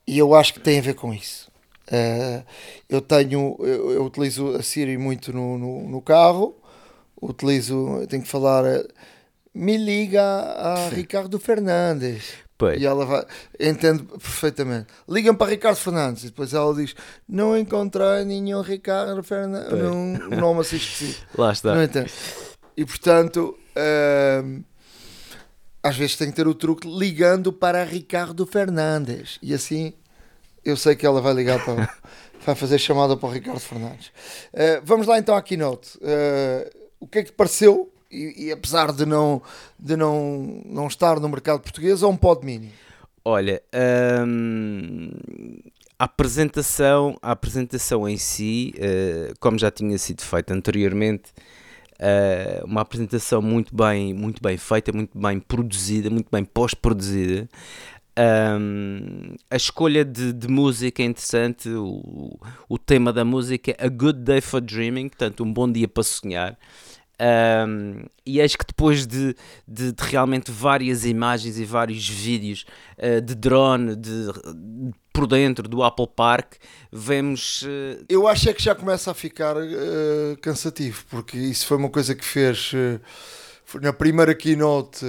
E 0.05 0.19
eu 0.19 0.35
acho 0.35 0.53
que 0.53 0.59
tem 0.59 0.77
a 0.77 0.81
ver 0.83 0.93
com 0.93 1.11
isso. 1.11 1.49
Uh, 1.87 2.45
eu 2.87 3.01
tenho, 3.01 3.57
eu, 3.61 3.91
eu, 3.91 4.05
utilizo 4.05 4.55
a 4.55 4.61
Siri 4.61 4.99
muito 4.99 5.33
no, 5.33 5.57
no, 5.57 5.89
no 5.89 6.01
carro. 6.01 6.58
Utilizo, 7.21 8.05
tenho 8.07 8.23
que 8.23 8.29
falar. 8.29 8.63
Uh, 8.65 8.87
me 9.53 9.77
liga 9.77 10.21
a 10.21 10.89
Ricardo 10.89 11.39
Fernandes. 11.39 12.33
Pois. 12.57 12.79
E 12.81 12.85
ela 12.85 13.05
vai, 13.05 13.25
entende 13.57 14.03
perfeitamente. 14.03 14.87
Ligam 15.07 15.33
para 15.33 15.49
Ricardo 15.49 15.77
Fernandes 15.77 16.23
e 16.23 16.25
depois 16.27 16.53
ela 16.53 16.73
diz: 16.75 16.93
Não 17.27 17.57
encontrei 17.57 18.25
nenhum 18.25 18.61
Ricardo 18.61 19.23
Fernandes, 19.23 19.71
um 19.71 20.35
nome 20.35 20.61
assim 20.61 20.75
específico. 20.75 21.25
Lá 21.41 21.53
está. 21.53 21.73
Não 21.73 21.83
entende? 21.83 22.11
E 22.75 22.85
portanto, 22.85 23.57
hum, 24.43 24.63
às 25.81 25.95
vezes 25.95 26.17
tem 26.17 26.29
que 26.29 26.35
ter 26.35 26.47
o 26.47 26.53
truque 26.53 26.85
ligando 26.85 27.53
para 27.53 27.83
Ricardo 27.85 28.45
Fernandes. 28.45 29.39
E 29.41 29.53
assim 29.53 29.93
eu 30.63 30.75
sei 30.75 30.95
que 30.95 31.05
ela 31.05 31.21
vai 31.21 31.33
ligar 31.33 31.63
para. 31.63 31.89
vai 32.45 32.55
fazer 32.55 32.77
chamada 32.77 33.15
para 33.15 33.29
o 33.29 33.31
Ricardo 33.31 33.59
Fernandes. 33.59 34.07
Uh, 34.53 34.81
vamos 34.83 35.07
lá 35.07 35.17
então 35.17 35.35
à 35.35 35.41
keynote. 35.41 35.97
Uh, 35.97 36.78
o 36.99 37.07
que 37.07 37.19
é 37.19 37.23
que 37.23 37.31
pareceu? 37.31 37.91
e, 38.11 38.47
e, 38.47 38.51
apesar 38.51 38.91
de 38.91 39.05
não, 39.05 39.41
de 39.79 39.95
não, 39.95 40.61
não 40.65 40.87
estar 40.87 41.19
no 41.19 41.29
mercado 41.29 41.61
português, 41.61 42.01
é 42.01 42.07
um 42.07 42.17
pod 42.17 42.45
mini? 42.45 42.71
Olha, 43.23 43.61
hum, 44.25 45.11
a 45.97 46.05
apresentação, 46.05 47.17
a 47.21 47.31
apresentação 47.31 48.07
em 48.09 48.17
si, 48.17 48.73
uh, 48.77 49.33
como 49.39 49.59
já 49.59 49.69
tinha 49.69 49.97
sido 49.97 50.23
feita 50.23 50.53
anteriormente, 50.53 51.31
uh, 51.99 52.65
uma 52.65 52.81
apresentação 52.81 53.41
muito 53.41 53.75
bem, 53.75 54.13
muito 54.13 54.41
bem 54.41 54.57
feita, 54.57 54.91
muito 54.91 55.17
bem 55.17 55.39
produzida, 55.39 56.09
muito 56.09 56.29
bem 56.31 56.43
pós-produzida. 56.43 57.47
Um, 58.19 59.35
a 59.49 59.55
escolha 59.55 60.03
de, 60.03 60.33
de, 60.33 60.47
música 60.49 61.01
é 61.01 61.05
interessante, 61.05 61.69
o, 61.69 62.37
o 62.67 62.77
tema 62.77 63.13
da 63.13 63.23
música 63.23 63.71
é 63.71 63.85
A 63.85 63.87
Good 63.87 64.19
Day 64.19 64.41
for 64.41 64.59
Dreaming, 64.59 65.07
portanto, 65.07 65.41
um 65.41 65.53
bom 65.53 65.71
dia 65.71 65.87
para 65.87 66.03
sonhar. 66.03 66.59
Um, 67.21 68.03
e 68.25 68.41
eis 68.41 68.57
que 68.57 68.65
depois 68.65 69.07
de, 69.07 69.35
de, 69.65 69.93
de, 69.93 70.03
realmente 70.03 70.51
várias 70.51 71.05
imagens 71.05 71.57
e 71.59 71.63
vários 71.63 72.07
vídeos 72.07 72.65
uh, 72.97 73.21
de 73.21 73.35
drone 73.35 73.95
de, 73.95 74.27
por 75.13 75.25
dentro 75.25 75.67
do 75.69 75.81
Apple 75.81 76.07
Park, 76.13 76.55
vemos. 76.91 77.61
Uh... 77.61 78.03
Eu 78.09 78.27
acho 78.27 78.49
é 78.49 78.53
que 78.53 78.61
já 78.61 78.75
começa 78.75 79.11
a 79.11 79.13
ficar 79.13 79.55
uh, 79.55 80.37
cansativo, 80.41 81.05
porque 81.09 81.37
isso 81.37 81.65
foi 81.65 81.77
uma 81.77 81.89
coisa 81.89 82.13
que 82.13 82.25
fez 82.25 82.73
na 83.81 83.93
primeira 83.93 84.33
keynote 84.33 85.05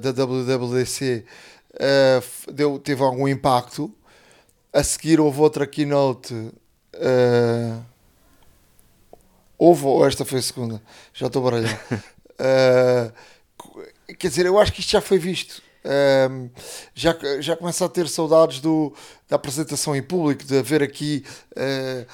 da 0.00 0.10
WWDC, 0.10 1.26
deu, 2.52 2.78
teve 2.78 3.02
algum 3.02 3.28
impacto. 3.28 3.92
A 4.72 4.82
seguir 4.82 5.20
houve 5.20 5.40
outra 5.40 5.66
keynote. 5.66 6.34
Uh, 6.34 7.82
Houve, 9.58 9.86
ou 9.86 10.06
esta 10.06 10.24
foi 10.24 10.38
a 10.38 10.42
segunda? 10.42 10.82
Já 11.14 11.26
estou 11.26 11.42
baralhado. 11.42 11.78
uh, 12.40 14.14
quer 14.18 14.28
dizer, 14.28 14.46
eu 14.46 14.58
acho 14.58 14.72
que 14.72 14.80
isto 14.80 14.90
já 14.90 15.00
foi 15.00 15.18
visto. 15.18 15.62
Uh, 15.84 16.50
já, 16.94 17.16
já 17.40 17.56
começa 17.56 17.84
a 17.84 17.88
ter 17.88 18.08
saudades 18.08 18.60
do, 18.60 18.92
da 19.28 19.36
apresentação 19.36 19.94
em 19.94 20.02
público, 20.02 20.44
de 20.44 20.58
haver 20.58 20.82
aqui 20.82 21.24
uh, 21.52 22.06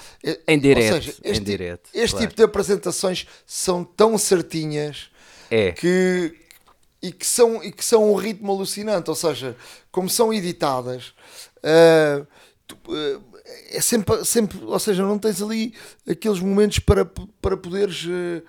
em 0.47 0.59
direto. 0.59 0.95
Seja, 0.95 1.15
este, 1.25 1.41
em 1.41 1.43
direto, 1.43 1.91
este 1.93 2.11
claro. 2.11 2.27
tipo 2.27 2.37
de 2.37 2.43
apresentações 2.43 3.27
são 3.47 3.83
tão 3.83 4.17
certinhas 4.19 5.11
é. 5.51 5.73
que, 5.73 6.35
e, 7.03 7.13
que 7.13 7.27
são, 7.27 7.63
e 7.63 7.73
que 7.73 7.85
são 7.85 8.13
um 8.13 8.15
ritmo 8.15 8.53
alucinante. 8.53 9.11
Ou 9.11 9.17
seja, 9.17 9.57
como 9.91 10.09
são 10.09 10.33
editadas, 10.33 11.13
uh, 11.59 12.27
tu, 12.67 12.77
é 13.71 13.81
sempre, 13.81 14.25
sempre, 14.25 14.59
ou 14.65 14.79
seja, 14.79 15.03
não 15.03 15.19
tens 15.19 15.43
ali 15.43 15.75
aqueles 16.09 16.41
momentos 16.41 16.79
para, 16.79 17.05
para 17.05 17.57
poderes 17.57 18.05
uh, 18.05 18.43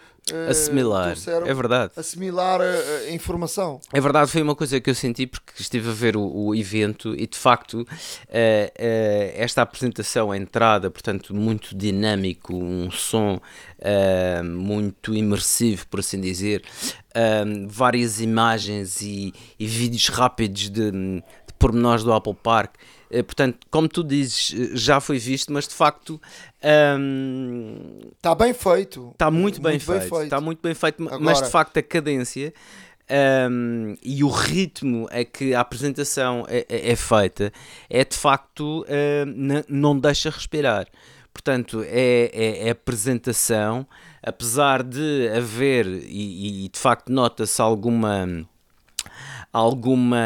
assimilar. 0.50 1.16
É 1.46 1.54
verdade. 1.54 1.92
Assimilar 1.96 2.62
a, 2.62 2.64
a, 2.64 3.12
informação. 3.12 3.82
É 3.92 4.00
verdade, 4.00 4.32
foi 4.32 4.42
uma 4.42 4.56
coisa 4.56 4.80
que 4.80 4.90
eu 4.90 4.96
senti 4.96 5.28
porque 5.28 5.54
estive 5.60 5.90
a 5.90 5.94
ver 5.94 6.16
o, 6.16 6.24
o 6.24 6.56
evento 6.56 7.14
e 7.16 7.28
de 7.28 7.38
facto 7.38 7.82
uh, 7.82 7.86
uh, 7.86 7.88
esta 9.36 9.62
apresentação, 9.62 10.32
a 10.32 10.38
entrada, 10.38 10.90
portanto, 10.90 11.36
muito 11.36 11.76
dinâmico, 11.76 12.56
um 12.56 12.90
som 12.90 13.42
muito 14.46 15.14
imersivo, 15.14 15.86
por 15.88 16.00
assim 16.00 16.22
dizer, 16.22 16.64
várias 17.68 18.22
imagens 18.22 19.02
e, 19.02 19.34
e 19.60 19.68
vídeos 19.68 20.08
rápidos 20.08 20.70
de, 20.70 20.90
de 20.90 21.24
pormenores 21.60 22.02
do 22.02 22.14
Apple 22.14 22.34
Park 22.34 22.76
portanto, 23.24 23.60
como 23.70 23.88
tu 23.88 24.04
dizes, 24.04 24.54
eh, 24.54 24.76
já 24.76 25.00
foi 25.00 25.20
visto, 25.20 25.52
mas 25.52 25.68
de 25.68 25.74
facto 25.74 26.22
está 26.58 28.32
um, 28.32 28.36
bem 28.38 28.54
feito. 28.54 29.10
Está 29.12 29.30
muito, 29.30 29.62
bem, 29.62 29.74
muito 29.74 29.86
feito, 29.86 30.00
bem, 30.00 30.10
feito. 30.10 30.24
Está 30.24 30.42
muito 30.42 30.60
bem 30.62 30.74
feito, 30.74 31.04
Agora... 31.04 31.20
mas 31.20 31.42
de 31.42 31.50
facto 31.50 31.78
a 31.78 31.84
cadência 31.84 32.54
um, 33.50 33.96
e 34.02 34.24
o 34.24 34.30
ritmo 34.30 35.08
a 35.12 35.24
que 35.26 35.54
a 35.54 35.60
apresentação 35.60 36.46
é, 36.48 36.66
é, 36.70 36.92
é 36.92 36.96
feita 36.96 37.52
é 37.90 38.04
de 38.06 38.16
facto 38.16 38.84
uh, 38.84 39.66
não 39.68 40.00
deixa 40.00 40.30
respirar. 40.30 40.88
Portanto, 41.34 41.84
é, 41.86 42.30
é, 42.32 42.68
é 42.68 42.70
apresentação, 42.70 43.88
apesar 44.22 44.84
de 44.84 45.30
haver, 45.36 45.88
e, 45.88 46.66
e 46.66 46.70
de 46.70 46.78
facto 46.78 47.10
nota-se 47.10 47.60
alguma, 47.60 48.46
alguma 49.54 50.18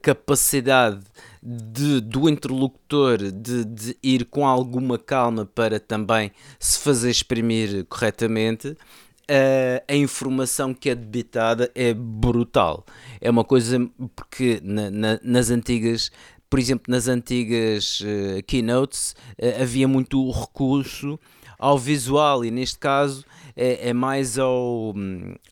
capacidade 0.00 1.02
de, 1.42 2.00
do 2.00 2.28
interlocutor 2.28 3.18
de, 3.18 3.64
de, 3.64 3.96
ir 4.02 4.24
com 4.26 4.46
alguma 4.46 4.96
calma 4.96 5.44
para 5.44 5.80
também 5.80 6.30
se 6.58 6.78
fazer 6.78 7.10
exprimir 7.10 7.84
corretamente, 7.86 8.68
uh, 8.68 9.84
a 9.88 9.94
informação 9.94 10.72
que 10.72 10.90
é 10.90 10.94
debitada 10.94 11.70
é 11.74 11.92
brutal. 11.92 12.86
É 13.20 13.28
uma 13.28 13.44
coisa 13.44 13.78
porque 14.14 14.60
na, 14.62 14.90
na, 14.90 15.20
nas 15.22 15.50
antigas 15.50 16.10
por 16.48 16.60
exemplo, 16.60 16.84
nas 16.88 17.08
antigas 17.08 18.00
uh, 18.00 18.42
keynotes 18.46 19.16
uh, 19.32 19.62
havia 19.62 19.88
muito 19.88 20.30
recurso 20.30 21.18
ao 21.58 21.76
visual 21.76 22.44
e 22.44 22.50
neste 22.50 22.78
caso 22.78 23.24
é, 23.56 23.88
é 23.88 23.92
mais 23.92 24.38
ao, 24.38 24.94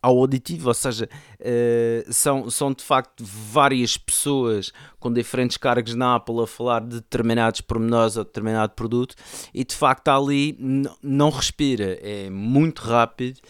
ao 0.02 0.18
auditivo, 0.18 0.68
ou 0.68 0.74
seja, 0.74 1.08
uh, 1.40 2.12
são, 2.12 2.50
são 2.50 2.72
de 2.72 2.84
facto 2.84 3.24
várias 3.24 3.96
pessoas 3.96 4.72
com 5.00 5.12
diferentes 5.12 5.56
cargos 5.56 5.94
na 5.94 6.16
Apple 6.16 6.42
a 6.42 6.46
falar 6.46 6.80
de 6.80 6.96
determinados 6.96 7.60
pormenores 7.62 8.16
ou 8.16 8.24
determinado 8.24 8.74
produto 8.74 9.14
e 9.52 9.64
de 9.64 9.74
facto 9.74 10.08
ali 10.08 10.56
não 11.02 11.30
respira, 11.30 11.98
é 12.02 12.28
muito 12.28 12.82
rápido. 12.82 13.40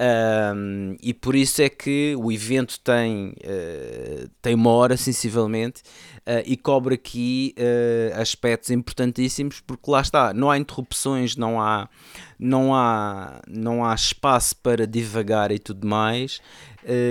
Um, 0.00 0.96
e 1.02 1.12
por 1.12 1.36
isso 1.36 1.60
é 1.60 1.68
que 1.68 2.14
o 2.16 2.32
evento 2.32 2.80
tem, 2.80 3.34
uh, 3.44 4.30
tem 4.40 4.54
uma 4.54 4.70
hora 4.70 4.96
sensivelmente 4.96 5.82
uh, 6.20 6.42
e 6.46 6.56
cobre 6.56 6.94
aqui 6.94 7.54
uh, 7.58 8.18
aspectos 8.18 8.70
importantíssimos 8.70 9.60
porque 9.60 9.90
lá 9.90 10.00
está, 10.00 10.32
não 10.32 10.50
há 10.50 10.56
interrupções, 10.56 11.36
não 11.36 11.60
há, 11.60 11.86
não 12.38 12.74
há, 12.74 13.42
não 13.46 13.84
há 13.84 13.94
espaço 13.94 14.56
para 14.56 14.86
divagar 14.86 15.52
e 15.52 15.58
tudo 15.58 15.86
mais 15.86 16.40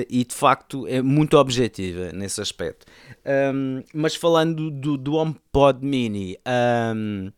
e 0.10 0.26
de 0.26 0.34
facto 0.34 0.88
é 0.88 1.00
muito 1.00 1.38
objetiva 1.38 2.12
nesse 2.12 2.42
aspecto. 2.42 2.88
Um, 3.54 3.84
mas 3.94 4.16
falando 4.16 4.72
do, 4.72 4.98
do 4.98 5.14
HomePod 5.14 5.86
Mini, 5.86 6.36
um, 6.96 7.32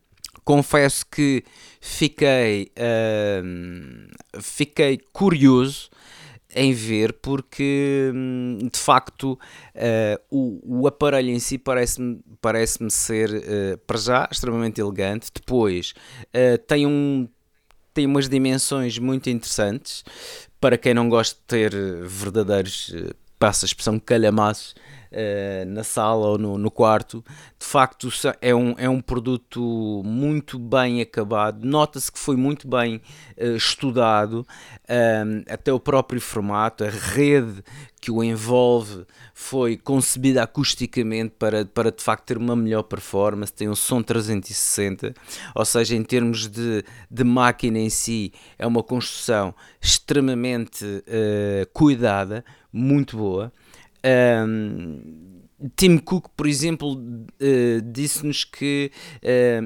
confesso 0.43 1.05
que 1.05 1.43
fiquei, 1.79 2.71
uh, 2.77 4.41
fiquei 4.41 4.99
curioso 5.11 5.89
em 6.53 6.73
ver 6.73 7.13
porque 7.13 8.11
hum, 8.13 8.69
de 8.71 8.79
facto 8.79 9.33
uh, 9.33 9.39
o, 10.29 10.81
o 10.81 10.87
aparelho 10.87 11.29
em 11.29 11.39
si 11.39 11.57
parece-me 11.57 12.19
parece 12.41 12.77
ser 12.89 13.29
uh, 13.29 13.77
para 13.87 13.97
já 13.97 14.27
extremamente 14.31 14.81
elegante. 14.81 15.29
Depois 15.33 15.93
uh, 16.27 16.57
tem 16.67 16.85
um 16.85 17.27
tem 17.93 18.05
umas 18.05 18.29
dimensões 18.29 18.97
muito 18.97 19.29
interessantes. 19.29 20.03
Para 20.59 20.77
quem 20.77 20.93
não 20.93 21.09
gosta 21.09 21.35
de 21.35 21.41
ter 21.47 21.71
verdadeiros 22.05 22.93
passa 23.41 23.65
a 23.65 23.67
expressão 23.67 23.97
calhamaços 23.97 24.75
uh, 25.11 25.65
na 25.65 25.83
sala 25.83 26.27
ou 26.27 26.37
no, 26.37 26.59
no, 26.59 26.69
quarto. 26.69 27.25
De 27.59 27.65
facto, 27.65 28.07
é 28.39 28.53
um, 28.53 28.75
é 28.77 28.87
um 28.87 29.01
produto 29.01 30.03
muito 30.05 30.59
bem 30.59 31.01
acabado. 31.01 31.65
Nota-se 31.65 32.11
que 32.11 32.19
foi 32.19 32.35
muito 32.35 32.67
bem 32.67 33.01
uh, 33.37 33.55
estudado, 33.55 34.45
um, 34.87 35.43
até 35.51 35.73
o 35.73 35.79
próprio 35.79 36.21
formato, 36.21 36.83
a 36.83 36.89
rede 36.89 37.63
que 37.99 38.11
o 38.11 38.23
envolve 38.23 39.05
foi 39.33 39.77
concebida 39.77 40.41
acusticamente 40.41 41.35
para, 41.37 41.65
para 41.65 41.91
de 41.91 42.03
facto 42.03 42.25
ter 42.25 42.37
uma 42.37 42.55
melhor 42.55 42.81
performance, 42.83 43.53
tem 43.53 43.69
um 43.69 43.75
som 43.75 44.01
360, 44.01 45.13
ou 45.53 45.65
seja, 45.65 45.95
em 45.95 46.03
termos 46.03 46.47
de, 46.47 46.83
de 47.09 47.23
máquina 47.23 47.77
em 47.77 47.91
si, 47.91 48.33
é 48.57 48.65
uma 48.65 48.81
construção 48.81 49.53
extremamente 49.79 50.83
uh, 50.83 51.69
cuidada, 51.73 52.43
muito 52.71 53.17
boa. 53.17 53.51
Um, 54.47 55.39
Tim 55.75 55.99
Cook, 55.99 56.29
por 56.35 56.47
exemplo, 56.47 56.93
uh, 56.93 57.81
disse-nos 57.85 58.43
que 58.43 58.91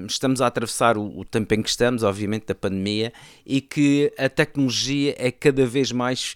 estamos 0.09 0.41
a 0.41 0.47
atravessar 0.47 0.97
o, 0.97 1.19
o, 1.19 1.23
tempo 1.23 1.53
em 1.53 1.61
que 1.61 1.69
estamos, 1.69 2.03
obviamente, 2.03 2.47
da 2.47 2.55
pandemia, 2.55 3.13
e 3.45 3.61
que 3.61 4.11
a 4.17 4.27
tecnologia 4.27 5.15
é 5.17 5.31
cada 5.31 5.65
vez 5.65 5.91
mais 5.91 6.35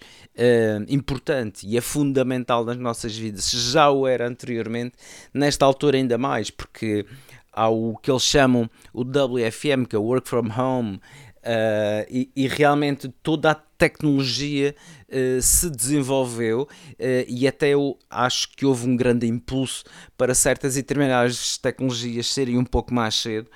importante 0.88 1.66
e 1.66 1.76
é 1.76 1.80
fundamental 1.82 2.64
nas 2.64 2.78
nossas 2.78 3.14
vidas. 3.14 3.50
Já 3.50 3.90
o 3.90 4.06
era 4.06 4.26
anteriormente, 4.26 4.94
nesta 5.34 5.66
altura 5.66 5.98
ainda 5.98 6.16
mais, 6.16 6.50
porque 6.50 7.04
há 7.52 7.68
o 7.68 7.96
que 7.96 8.10
eles 8.10 8.22
chamam 8.22 8.70
o 8.92 9.02
WFM, 9.02 9.84
que 9.86 9.94
é 9.94 9.98
o 9.98 10.02
Work 10.02 10.28
from 10.28 10.48
Home, 10.56 11.00
Uh, 11.40 12.04
e, 12.10 12.30
e, 12.36 12.46
realmente 12.46 13.08
toda 13.22 13.52
a 13.52 13.54
tecnologia 13.54 14.76
uh, 15.10 15.42
se 15.42 15.68
desenvolveu 15.70 16.62
uh, 16.62 16.96
e 17.28 17.46
até 17.46 17.70
eu 17.70 17.98
acho 18.08 18.48
que 18.56 18.64
houve 18.64 18.88
um 18.88 18.96
grande 18.96 19.26
impulso 19.26 19.84
para 20.16 20.34
certas 20.34 20.76
e 20.76 20.82
determinadas 20.82 21.58
tecnologias 21.58 22.26
serem 22.26 22.58
um 22.58 22.64
pouco 22.64 22.92
mais 22.94 23.14
cedo 23.14 23.50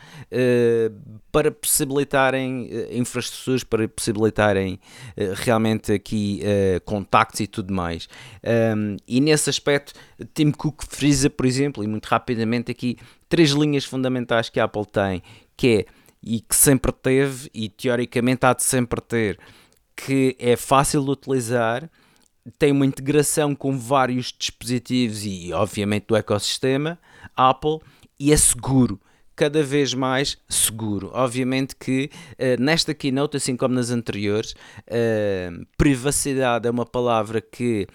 para 1.31 1.51
possibilitarem 1.51 2.69
infraestruturas, 2.91 3.65
para 3.65 3.89
possibilitarem 3.89 4.79
realmente 5.37 5.93
aqui 5.93 6.41
contactos 6.85 7.41
e 7.41 7.47
tudo 7.47 7.73
mais. 7.73 8.09
Um, 8.77 8.97
e 9.07 9.21
nesse 9.21 9.51
aspecto, 9.51 9.93
Tim 10.33 10.51
Cook 10.51 10.85
frisa, 10.89 11.29
por 11.29 11.45
exemplo, 11.45 11.85
e 11.85 11.87
muito 11.87 12.07
rapidamente 12.07 12.71
aqui, 12.71 12.97
três 13.29 13.51
linhas 13.51 13.85
fundamentais 13.85 14.49
que 14.49 14.59
a 14.59 14.65
Apple 14.65 14.87
tem, 14.87 15.23
que 15.57 15.69
é 15.69 16.05
e 16.25 16.41
que 16.41 16.57
sempre 16.57 16.91
teve 16.91 17.51
e 17.53 17.69
teoricamente 17.69 18.47
há 18.47 18.55
de 18.55 18.63
sempre 18.63 19.01
ter, 19.01 19.39
que 19.97 20.37
é 20.39 20.57
fácil 20.57 21.05
de 21.05 21.11
utilizar, 21.11 21.91
tem 22.59 22.73
uma 22.73 22.87
integração 22.87 23.55
com 23.55 23.79
vários 23.79 24.35
dispositivos 24.37 25.25
e 25.25 25.53
obviamente 25.53 26.07
do 26.07 26.17
ecossistema 26.17 26.99
Apple 27.37 27.79
e 28.19 28.33
é 28.33 28.37
seguro 28.37 29.01
cada 29.37 29.63
vez 29.63 29.95
mais 29.95 30.39
seguro. 30.49 31.11
Obviamente 31.13 31.75
que 31.75 32.11
uh, 32.33 32.63
nesta 32.63 32.95
keynote, 32.95 33.37
assim 33.37 33.57
como 33.57 33.75
nas 33.75 33.91
anteriores, 33.91 34.53
uh, 34.53 35.67
privacidade 35.77 36.69
é 36.69 36.71
uma 36.71 36.87
palavra 36.87 37.41
que 37.41 37.87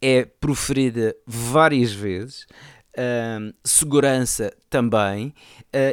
é 0.00 0.24
proferida 0.24 1.14
várias 1.26 1.92
vezes. 1.92 2.46
Uh, 2.96 3.52
segurança 3.62 4.50
também, 4.70 5.34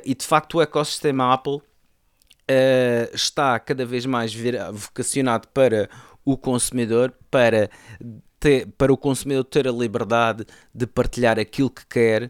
e 0.06 0.16
de 0.16 0.26
facto 0.26 0.56
o 0.56 0.62
ecossistema 0.62 1.34
Apple 1.34 1.62
está 3.14 3.60
cada 3.60 3.86
vez 3.86 4.06
mais 4.06 4.34
vocacionado 4.72 5.48
para 5.48 5.90
o 6.26 6.38
consumidor, 6.38 7.14
para, 7.30 7.70
ter, 8.44 8.68
para 8.78 8.92
o 8.92 8.98
consumidor 8.98 9.46
ter 9.46 9.66
a 9.66 9.72
liberdade 9.72 10.46
de 10.76 10.86
partilhar 10.86 11.40
aquilo 11.40 11.70
que 11.70 11.86
quer 11.86 12.30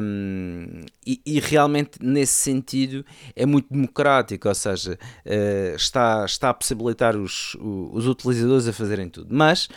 um, 0.00 0.84
e, 1.04 1.20
e, 1.26 1.40
realmente 1.40 1.98
nesse 2.00 2.34
sentido 2.34 3.04
é 3.34 3.44
muito 3.44 3.66
democrático, 3.68 4.48
ou 4.48 4.54
seja, 4.54 4.92
uh, 4.92 5.74
está, 5.74 6.24
está 6.24 6.50
a 6.50 6.54
possibilitar 6.54 7.16
os, 7.16 7.56
os 7.60 8.06
utilizadores 8.06 8.68
a 8.68 8.72
fazerem 8.72 9.08
tudo. 9.08 9.34
Mas 9.34 9.68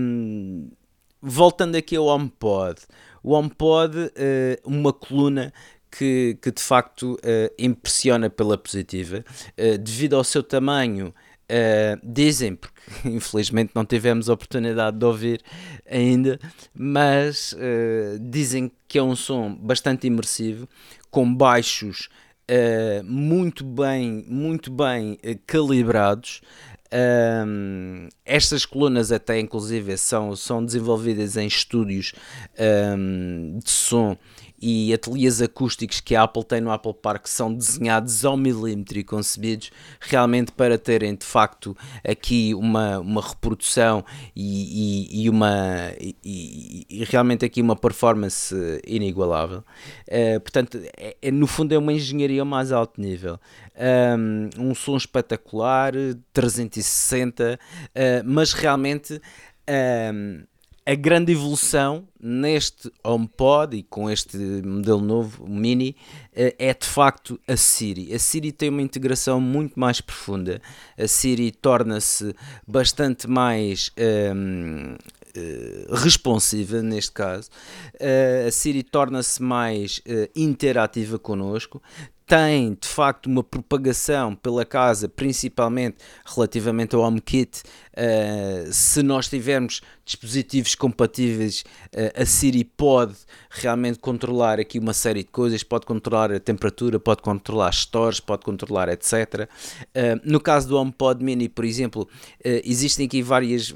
um, 0.00 0.70
voltando 1.20 1.76
aqui 1.76 1.94
ao 1.96 2.06
HomePod, 2.06 2.80
o 3.22 3.32
HomePod, 3.32 3.96
uh, 3.98 4.10
uma 4.64 4.94
coluna 4.94 5.52
que, 5.90 6.38
que 6.40 6.50
de 6.50 6.62
facto 6.62 7.14
uh, 7.14 7.54
impressiona 7.58 8.30
pela 8.30 8.56
positiva, 8.56 9.24
uh, 9.58 9.78
devido 9.78 10.16
ao 10.16 10.24
seu 10.24 10.42
tamanho. 10.42 11.14
Uh, 11.50 11.98
dizem, 12.04 12.54
porque 12.54 12.80
infelizmente 13.08 13.72
não 13.74 13.84
tivemos 13.84 14.30
a 14.30 14.34
oportunidade 14.34 14.96
de 14.96 15.04
ouvir 15.04 15.42
ainda, 15.90 16.38
mas 16.72 17.56
dizem 18.20 18.70
que 18.86 18.98
é 18.98 19.02
um 19.02 19.16
som 19.16 19.52
bastante 19.56 20.06
imersivo, 20.06 20.68
com 21.10 21.34
baixos 21.34 22.08
muito 23.04 23.64
bem, 23.64 24.24
muito 24.28 24.70
bem 24.70 25.18
calibrados, 25.44 26.40
um, 26.92 28.08
estas 28.24 28.66
colunas 28.66 29.12
até 29.12 29.38
inclusive 29.38 29.96
são, 29.96 30.34
são 30.34 30.64
desenvolvidas 30.64 31.36
em 31.36 31.46
estúdios 31.46 32.12
um, 32.58 33.60
de 33.62 33.70
som 33.70 34.18
e 34.60 34.92
ateliês 34.92 35.40
acústicos 35.40 36.00
que 36.00 36.14
a 36.14 36.22
Apple 36.22 36.44
tem 36.44 36.60
no 36.60 36.70
Apple 36.70 36.94
Park 36.94 37.26
são 37.26 37.52
desenhados 37.52 38.24
ao 38.24 38.36
milímetro 38.36 38.98
e 38.98 39.04
concebidos 39.04 39.70
realmente 40.00 40.52
para 40.52 40.76
terem 40.76 41.14
de 41.14 41.24
facto 41.24 41.76
aqui 42.06 42.54
uma, 42.54 42.98
uma 42.98 43.22
reprodução 43.22 44.04
e, 44.36 45.08
e, 45.14 45.24
e 45.24 45.30
uma 45.30 45.92
e, 45.98 46.86
e, 46.90 47.04
realmente 47.04 47.44
aqui 47.44 47.62
uma 47.62 47.76
performance 47.76 48.54
inigualável. 48.86 49.64
Uh, 50.08 50.40
portanto, 50.40 50.80
é, 50.96 51.16
é, 51.20 51.30
no 51.30 51.46
fundo 51.46 51.72
é 51.72 51.78
uma 51.78 51.92
engenharia 51.92 52.44
mais 52.44 52.72
alto 52.72 53.00
nível. 53.00 53.38
Um, 54.18 54.68
um 54.70 54.74
som 54.74 54.96
espetacular, 54.96 55.92
360, 56.32 57.58
uh, 57.58 57.98
mas 58.24 58.52
realmente 58.52 59.20
um, 60.12 60.42
a 60.90 60.94
grande 60.96 61.30
evolução 61.30 62.08
neste 62.20 62.90
HomePod 63.04 63.76
e 63.76 63.82
com 63.84 64.10
este 64.10 64.36
modelo 64.36 65.00
novo, 65.00 65.44
o 65.44 65.48
Mini, 65.48 65.94
eh, 66.34 66.56
é 66.58 66.74
de 66.74 66.84
facto 66.84 67.38
a 67.46 67.56
Siri. 67.56 68.12
A 68.12 68.18
Siri 68.18 68.50
tem 68.50 68.70
uma 68.70 68.82
integração 68.82 69.40
muito 69.40 69.78
mais 69.78 70.00
profunda. 70.00 70.60
A 70.98 71.06
Siri 71.06 71.52
torna-se 71.52 72.34
bastante 72.66 73.30
mais 73.30 73.92
um, 73.96 74.02
ehm, 74.02 74.96
eh, 75.32 75.86
responsiva 75.92 76.82
neste 76.82 77.12
caso, 77.12 77.50
uh, 77.94 78.48
a 78.48 78.50
Siri 78.50 78.82
torna-se 78.82 79.40
mais 79.40 80.02
interativa 80.34 81.20
connosco, 81.20 81.80
tem 82.30 82.78
de 82.80 82.86
facto 82.86 83.26
uma 83.26 83.42
propagação 83.42 84.36
pela 84.36 84.64
casa, 84.64 85.08
principalmente 85.08 85.96
relativamente 86.24 86.94
ao 86.94 87.02
HomeKit. 87.02 87.64
Uh, 88.00 88.72
se 88.72 89.02
nós 89.02 89.28
tivermos 89.28 89.82
dispositivos 90.06 90.74
compatíveis, 90.74 91.64
uh, 91.94 92.22
a 92.22 92.24
Siri 92.24 92.64
pode 92.64 93.14
realmente 93.50 93.98
controlar 93.98 94.58
aqui 94.58 94.78
uma 94.78 94.94
série 94.94 95.22
de 95.22 95.28
coisas, 95.28 95.62
pode 95.62 95.84
controlar 95.84 96.32
a 96.32 96.40
temperatura, 96.40 96.98
pode 96.98 97.20
controlar 97.20 97.70
stores, 97.72 98.18
pode 98.18 98.42
controlar 98.42 98.88
etc. 98.88 99.12
Uh, 99.12 99.48
eh, 99.94 100.20
no 100.24 100.40
caso 100.40 100.66
do 100.68 100.78
HomePod 100.78 101.22
Mini, 101.22 101.46
por 101.46 101.64
exemplo, 101.64 102.08
existem 102.42 103.04
aqui 103.04 103.22
várias 103.22 103.74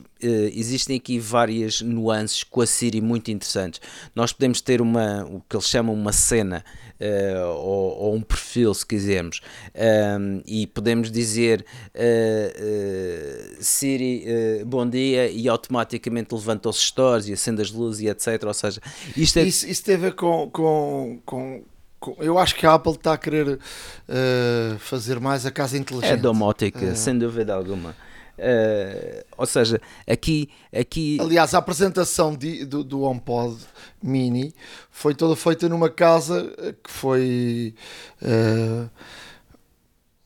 existem 0.54 0.96
aqui 0.96 1.18
várias 1.18 1.82
nuances 1.82 2.42
com 2.42 2.62
a 2.62 2.66
Siri 2.66 3.02
muito 3.02 3.30
interessantes. 3.30 3.78
Nós 4.14 4.32
podemos 4.32 4.62
ter 4.62 4.80
uma 4.80 5.22
o 5.24 5.42
que 5.42 5.54
eles 5.54 5.68
chamam 5.68 5.94
uma 5.94 6.12
cena 6.12 6.64
ou, 7.58 7.98
ou, 7.98 8.14
um 8.14 8.22
perfil, 8.22 8.72
se 8.72 8.86
quisermos, 8.86 9.42
e 10.46 10.66
podemos 10.68 11.10
dizer 11.10 11.66
uh, 14.18 14.44
Siri, 14.54 14.64
bom 14.64 14.88
dia, 14.88 15.30
e 15.30 15.48
automaticamente 15.48 16.34
levanta 16.34 16.68
os 16.68 16.78
stores 16.78 17.28
e 17.28 17.32
acende 17.32 17.62
as 17.62 17.70
luzes 17.70 18.02
e 18.02 18.08
etc. 18.08 18.42
Ou 18.44 18.54
seja, 18.54 18.80
isto 19.16 19.38
é... 19.38 19.42
isso, 19.42 19.66
isso 19.66 19.84
tem 19.84 19.94
a 19.94 19.98
ver 19.98 20.14
com, 20.14 20.50
com, 20.50 21.20
com 21.24 21.62
eu 22.18 22.38
acho 22.38 22.54
que 22.54 22.66
a 22.66 22.74
Apple 22.74 22.92
está 22.92 23.14
a 23.14 23.18
querer 23.18 23.48
uh, 23.48 24.78
fazer 24.78 25.18
mais 25.20 25.46
a 25.46 25.50
casa 25.50 25.78
inteligente. 25.78 26.12
É 26.12 26.16
domótica, 26.16 26.84
uh, 26.84 26.96
sem 26.96 27.16
dúvida 27.18 27.54
alguma. 27.54 27.96
Uh, 28.36 29.24
ou 29.38 29.46
seja, 29.46 29.80
aqui, 30.06 30.50
aqui. 30.74 31.18
Aliás, 31.20 31.54
a 31.54 31.58
apresentação 31.58 32.34
de, 32.34 32.64
do, 32.64 32.82
do 32.82 33.02
HomePod 33.02 33.56
Mini 34.02 34.52
foi 34.90 35.14
toda 35.14 35.36
feita 35.36 35.68
numa 35.68 35.88
casa 35.88 36.52
que 36.82 36.90
foi 36.90 37.74
uh, 38.20 38.90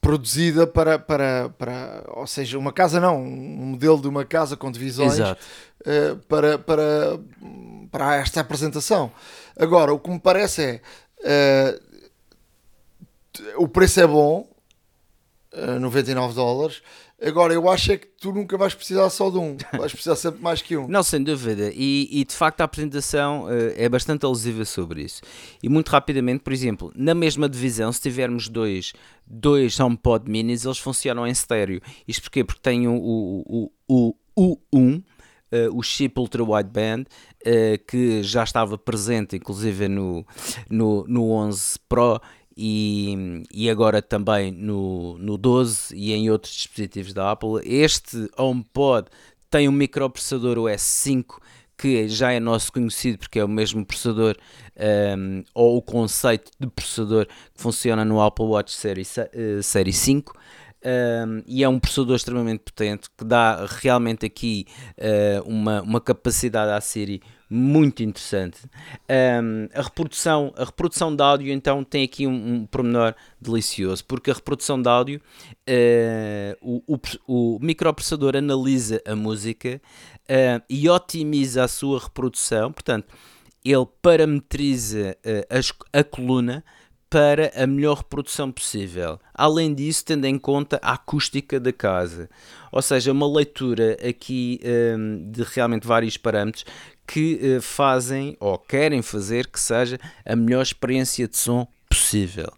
produzida 0.09 0.67
para, 0.67 0.99
para, 0.99 1.51
para. 1.51 2.03
Ou 2.15 2.27
seja, 2.27 2.59
uma 2.59 2.73
casa 2.73 2.99
não, 2.99 3.23
um 3.23 3.67
modelo 3.67 4.01
de 4.01 4.09
uma 4.09 4.25
casa 4.25 4.57
com 4.57 4.73
divisões 4.73 5.19
uh, 5.19 6.17
para, 6.27 6.59
para, 6.59 7.21
para 7.93 8.17
esta 8.17 8.41
apresentação. 8.41 9.13
Agora, 9.55 9.93
o 9.93 9.99
que 9.99 10.09
me 10.09 10.19
parece 10.19 10.81
é. 11.23 11.79
o 13.59 13.69
preço 13.69 14.01
é 14.01 14.07
bom, 14.07 14.49
99 15.79 16.35
dólares 16.35 16.81
Agora, 17.21 17.53
eu 17.53 17.69
acho 17.69 17.91
é 17.91 17.97
que 17.97 18.07
tu 18.07 18.33
nunca 18.33 18.57
vais 18.57 18.75
precisar 18.75 19.11
só 19.11 19.29
de 19.29 19.39
um, 19.39 19.57
vais 19.77 19.91
precisar 19.91 20.15
sempre 20.15 20.41
mais 20.41 20.63
que 20.63 20.77
um. 20.77 20.87
Não, 20.89 21.03
sem 21.03 21.21
dúvida. 21.21 21.73
E, 21.75 22.09
e 22.13 22.25
de 22.25 22.33
facto 22.33 22.61
a 22.61 22.65
apresentação 22.65 23.47
uh, 23.47 23.75
é 23.77 23.89
bastante 23.89 24.25
alusiva 24.25 24.65
sobre 24.65 25.03
isso. 25.03 25.21
E 25.61 25.69
muito 25.69 25.89
rapidamente, 25.89 26.45
por 26.45 26.53
exemplo, 26.53 26.93
na 26.95 27.17
mesma 27.17 27.49
divisão, 27.49 27.93
se 27.93 28.01
tivermos 28.01 28.49
dois, 28.49 28.93
dois 29.29 29.79
HomePod 29.79 30.31
minis, 30.31 30.65
eles 30.65 30.79
funcionam 30.79 31.27
em 31.27 31.31
estéreo. 31.31 31.81
Isto 32.07 32.23
porquê? 32.23 32.45
Porque 32.45 32.61
tem 32.61 32.89
o, 32.89 32.95
o, 32.95 33.71
o, 33.89 34.15
o 34.37 34.59
U1. 34.73 35.03
Uh, 35.51 35.75
o 35.75 35.83
chip 35.83 36.21
Ultra 36.21 36.45
Wideband 36.45 37.05
uh, 37.05 37.85
que 37.87 38.23
já 38.23 38.45
estava 38.45 38.77
presente 38.77 39.35
inclusive 39.35 39.89
no, 39.89 40.23
no, 40.69 41.07
no 41.09 41.31
11 41.31 41.79
Pro 41.89 42.21
e, 42.55 43.45
e 43.55 43.71
agora 43.71 44.03
também 44.03 44.51
no, 44.51 45.17
no 45.17 45.39
12 45.39 45.97
e 45.97 46.13
em 46.13 46.29
outros 46.29 46.53
dispositivos 46.53 47.15
da 47.15 47.31
Apple. 47.31 47.63
Este 47.65 48.29
HomePod 48.37 49.09
tem 49.49 49.69
um 49.69 49.73
microprocessador 49.73 50.59
US 50.59 50.83
5 50.83 51.41
que 51.79 52.09
já 52.09 52.33
é 52.33 52.41
nosso 52.41 52.73
conhecido 52.73 53.19
porque 53.19 53.39
é 53.39 53.45
o 53.45 53.49
mesmo 53.49 53.87
processador 53.87 54.37
um, 55.17 55.45
ou 55.55 55.77
o 55.77 55.83
conceito 55.83 56.51
de 56.59 56.67
processador 56.67 57.27
que 57.27 57.63
funciona 57.63 58.05
no 58.05 58.21
Apple 58.21 58.47
Watch 58.47 58.75
Série, 58.75 59.03
uh, 59.03 59.63
série 59.63 59.93
5. 59.93 60.37
Um, 60.85 61.43
e 61.47 61.65
é 61.65 61.69
um 61.69 61.79
processador 61.79 62.17
extremamente 62.17 62.61
potente 62.61 63.09
que 63.17 63.25
dá 63.25 63.67
realmente 63.67 64.25
aqui 64.25 64.67
uh, 64.97 65.49
uma, 65.49 65.83
uma 65.83 66.01
capacidade 66.01 66.71
à 66.71 66.81
Siri 66.81 67.21
muito 67.51 68.03
interessante. 68.03 68.61
Um, 69.43 69.69
a, 69.75 69.83
reprodução, 69.83 70.53
a 70.57 70.65
reprodução 70.65 71.15
de 71.15 71.23
áudio, 71.23 71.53
então, 71.53 71.83
tem 71.83 72.05
aqui 72.05 72.27
um, 72.27 72.55
um 72.55 72.67
pormenor 72.67 73.15
delicioso, 73.41 74.05
porque 74.05 74.31
a 74.31 74.35
reprodução 74.35 74.81
de 74.81 74.89
áudio, 74.89 75.21
uh, 75.69 76.83
o, 76.87 76.95
o, 76.95 76.99
o, 77.27 77.59
microprocessador 77.61 78.37
analisa 78.37 79.01
a 79.07 79.17
música 79.17 79.81
uh, 80.31 80.63
e 80.69 80.89
otimiza 80.89 81.65
a 81.65 81.69
sua 81.69 81.99
reprodução, 82.01 82.73
portanto, 82.73 83.07
ele 83.65 83.87
parametriza 84.01 85.17
uh, 85.25 85.93
a, 85.95 86.01
a 86.01 86.05
coluna 86.05 86.65
para 87.11 87.51
a 87.57 87.67
melhor 87.67 87.99
reprodução 87.99 88.53
possível. 88.53 89.19
Além 89.33 89.75
disso, 89.75 90.05
tendo 90.05 90.27
em 90.27 90.39
conta 90.39 90.79
a 90.83 90.93
acústica 90.93 91.59
da 91.59 91.73
casa. 91.73 92.29
Ou 92.71 92.83
seja, 92.83 93.13
uma 93.13 93.27
leitura 93.27 93.97
aqui 94.07 94.61
um, 94.95 95.31
de 95.31 95.43
realmente 95.43 95.87
vários 95.87 96.17
parâmetros 96.19 96.67
que 97.07 97.57
uh, 97.57 97.63
fazem 97.63 98.37
ou 98.39 98.59
querem 98.59 99.01
fazer 99.01 99.47
que 99.47 99.59
seja 99.59 99.99
a 100.25 100.37
melhor 100.37 100.63
experiência 100.63 101.27
de 101.27 101.37
som 101.37 101.67
possível. 101.89 102.53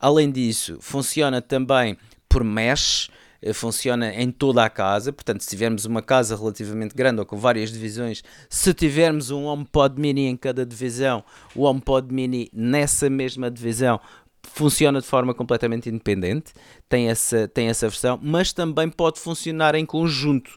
Além 0.00 0.32
disso, 0.32 0.78
funciona 0.80 1.40
também 1.40 1.96
por 2.28 2.42
mesh, 2.42 3.08
funciona 3.52 4.14
em 4.14 4.30
toda 4.30 4.64
a 4.64 4.70
casa, 4.70 5.12
portanto, 5.12 5.40
se 5.40 5.48
tivermos 5.48 5.84
uma 5.84 6.00
casa 6.00 6.36
relativamente 6.36 6.94
grande 6.94 7.20
ou 7.20 7.26
com 7.26 7.36
várias 7.36 7.72
divisões, 7.72 8.22
se 8.48 8.72
tivermos 8.72 9.30
um 9.30 9.44
HomePod 9.44 10.00
Mini 10.00 10.26
em 10.26 10.36
cada 10.36 10.64
divisão, 10.64 11.24
o 11.54 11.62
HomePod 11.62 12.12
Mini 12.12 12.48
nessa 12.52 13.10
mesma 13.10 13.50
divisão 13.50 14.00
funciona 14.42 15.00
de 15.00 15.06
forma 15.06 15.34
completamente 15.34 15.88
independente, 15.88 16.52
tem 16.88 17.08
essa, 17.08 17.48
tem 17.48 17.68
essa 17.68 17.88
versão, 17.88 18.18
mas 18.22 18.52
também 18.52 18.88
pode 18.88 19.18
funcionar 19.18 19.74
em 19.74 19.86
conjunto 19.86 20.56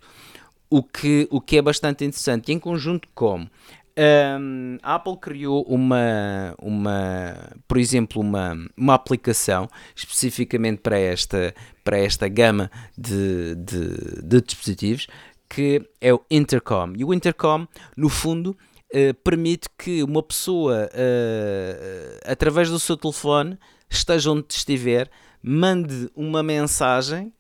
o 0.70 0.84
que, 0.84 1.28
o 1.32 1.40
que 1.40 1.58
é 1.58 1.62
bastante 1.62 2.04
interessante. 2.04 2.52
E 2.52 2.56
em 2.56 2.60
conjunto 2.60 3.08
como? 3.14 3.50
Um, 3.98 4.78
a 4.84 4.96
Apple 4.96 5.18
criou 5.18 5.64
uma, 5.64 6.54
uma, 6.62 7.52
por 7.66 7.78
exemplo, 7.78 8.22
uma, 8.22 8.54
uma 8.76 8.94
aplicação 8.94 9.70
especificamente 9.96 10.82
para 10.82 11.00
esta, 11.00 11.56
para 11.82 11.98
esta 11.98 12.28
gama 12.28 12.70
de, 12.98 13.56
de, 13.56 14.22
de 14.22 14.42
dispositivos 14.42 15.08
que 15.48 15.82
é 16.02 16.14
o 16.14 16.22
Intercom. 16.30 16.94
E 16.98 17.06
o 17.06 17.14
Intercom, 17.14 17.68
no 17.96 18.10
fundo, 18.10 18.58
uh, 18.94 19.14
permite 19.24 19.70
que 19.78 20.04
uma 20.04 20.22
pessoa, 20.22 20.90
uh, 20.92 22.20
através 22.26 22.70
do 22.70 22.80
seu 22.80 22.98
telefone, 22.98 23.58
esteja 23.90 24.32
onde 24.32 24.48
estiver, 24.50 25.10
mande 25.42 26.10
uma 26.16 26.44
mensagem 26.44 27.32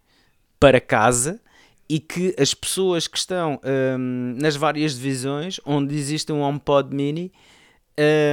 para 0.59 0.79
casa 0.79 1.41
e 1.87 1.99
que 1.99 2.35
as 2.39 2.53
pessoas 2.53 3.07
que 3.07 3.17
estão 3.17 3.59
um, 3.63 4.35
nas 4.39 4.55
várias 4.55 4.95
divisões 4.95 5.59
onde 5.65 5.95
existe 5.95 6.31
um 6.31 6.41
HomePod 6.41 6.95
Mini, 6.95 7.31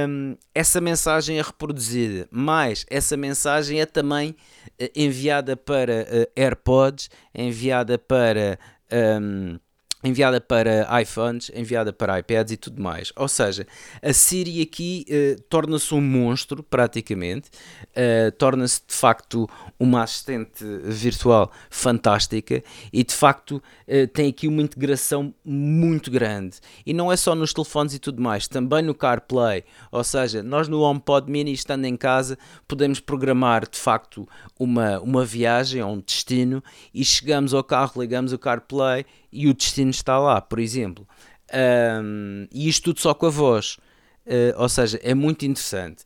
um, 0.07 0.35
essa 0.53 0.81
mensagem 0.81 1.39
é 1.39 1.41
reproduzida, 1.41 2.27
mas 2.31 2.85
essa 2.89 3.15
mensagem 3.15 3.79
é 3.79 3.85
também 3.85 4.31
uh, 4.31 4.89
enviada 4.95 5.55
para 5.55 6.03
uh, 6.03 6.31
AirPods, 6.35 7.09
enviada 7.33 7.97
para 7.97 8.59
um, 9.21 9.57
enviada 10.03 10.41
para 10.41 11.01
iPhones, 11.01 11.49
enviada 11.55 11.93
para 11.93 12.19
iPads 12.19 12.53
e 12.53 12.57
tudo 12.57 12.81
mais. 12.81 13.13
Ou 13.15 13.27
seja, 13.27 13.65
a 14.01 14.11
Siri 14.11 14.61
aqui 14.61 15.05
uh, 15.09 15.41
torna-se 15.43 15.93
um 15.93 16.01
monstro, 16.01 16.61
praticamente, 16.61 17.49
uh, 17.89 18.31
torna-se 18.37 18.81
de 18.85 18.93
facto 18.93 19.49
uma 19.79 20.03
assistente 20.03 20.63
virtual 20.83 21.51
fantástica 21.69 22.63
e 22.91 23.03
de 23.03 23.13
facto 23.13 23.63
uh, 23.87 24.07
tem 24.07 24.29
aqui 24.29 24.47
uma 24.47 24.61
integração 24.61 25.33
muito 25.43 26.11
grande. 26.11 26.57
E 26.85 26.93
não 26.93 27.11
é 27.11 27.15
só 27.15 27.33
nos 27.33 27.53
telefones 27.53 27.93
e 27.93 27.99
tudo 27.99 28.21
mais, 28.21 28.47
também 28.47 28.81
no 28.81 28.93
CarPlay. 28.93 29.63
Ou 29.91 30.03
seja, 30.03 30.43
nós 30.43 30.67
no 30.67 30.81
HomePod 30.81 31.31
Mini, 31.31 31.53
estando 31.53 31.85
em 31.85 31.95
casa, 31.95 32.37
podemos 32.67 32.99
programar 32.99 33.67
de 33.69 33.79
facto 33.79 34.27
uma, 34.59 34.99
uma 34.99 35.23
viagem 35.23 35.81
ou 35.81 35.93
um 35.93 35.99
destino 35.99 36.61
e 36.93 37.05
chegamos 37.05 37.53
ao 37.53 37.63
carro, 37.63 38.01
ligamos 38.01 38.33
o 38.33 38.37
CarPlay 38.37 39.05
e 39.33 39.47
o 39.47 39.53
destino 39.53 39.91
está 39.91 40.17
lá, 40.19 40.39
por 40.39 40.59
exemplo. 40.59 41.07
Um, 41.53 42.47
e 42.51 42.69
isto 42.69 42.85
tudo 42.85 42.99
só 42.99 43.13
com 43.13 43.25
a 43.25 43.29
voz. 43.29 43.77
Uh, 44.25 44.55
ou 44.57 44.69
seja, 44.69 44.99
é 45.03 45.13
muito 45.13 45.45
interessante. 45.45 46.05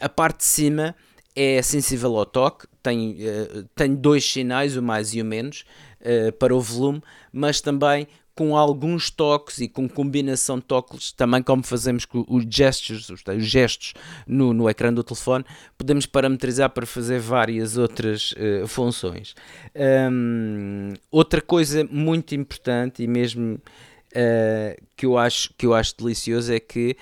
A 0.00 0.08
parte 0.08 0.38
de 0.38 0.44
cima 0.44 0.96
é 1.36 1.60
sensível 1.62 2.16
ao 2.16 2.26
toque, 2.26 2.66
tem, 2.82 3.12
uh, 3.12 3.64
tem 3.74 3.94
dois 3.94 4.24
sinais, 4.24 4.76
o 4.76 4.82
mais 4.82 5.14
e 5.14 5.20
o 5.20 5.24
menos, 5.24 5.64
uh, 6.00 6.32
para 6.32 6.54
o 6.54 6.60
volume, 6.60 7.02
mas 7.30 7.60
também 7.60 8.08
com 8.36 8.54
alguns 8.54 9.10
toques 9.10 9.58
e 9.60 9.66
com 9.66 9.88
combinação 9.88 10.58
de 10.58 10.64
toques, 10.66 11.10
também 11.10 11.42
como 11.42 11.62
fazemos 11.62 12.04
com 12.04 12.22
os 12.28 12.44
gestures, 12.48 13.08
os 13.08 13.22
gestos 13.38 13.94
no, 14.26 14.52
no 14.52 14.68
ecrã 14.68 14.92
do 14.92 15.02
telefone, 15.02 15.42
podemos 15.76 16.04
parametrizar 16.04 16.68
para 16.68 16.84
fazer 16.84 17.18
várias 17.18 17.78
outras 17.78 18.32
uh, 18.32 18.68
funções. 18.68 19.34
Um, 19.74 20.92
outra 21.10 21.40
coisa 21.40 21.82
muito 21.90 22.34
importante 22.34 23.02
e 23.02 23.06
mesmo 23.06 23.54
uh, 23.54 24.82
que, 24.94 25.06
eu 25.06 25.16
acho, 25.16 25.54
que 25.56 25.64
eu 25.64 25.72
acho 25.72 25.96
delicioso 25.96 26.52
é 26.52 26.60
que 26.60 26.94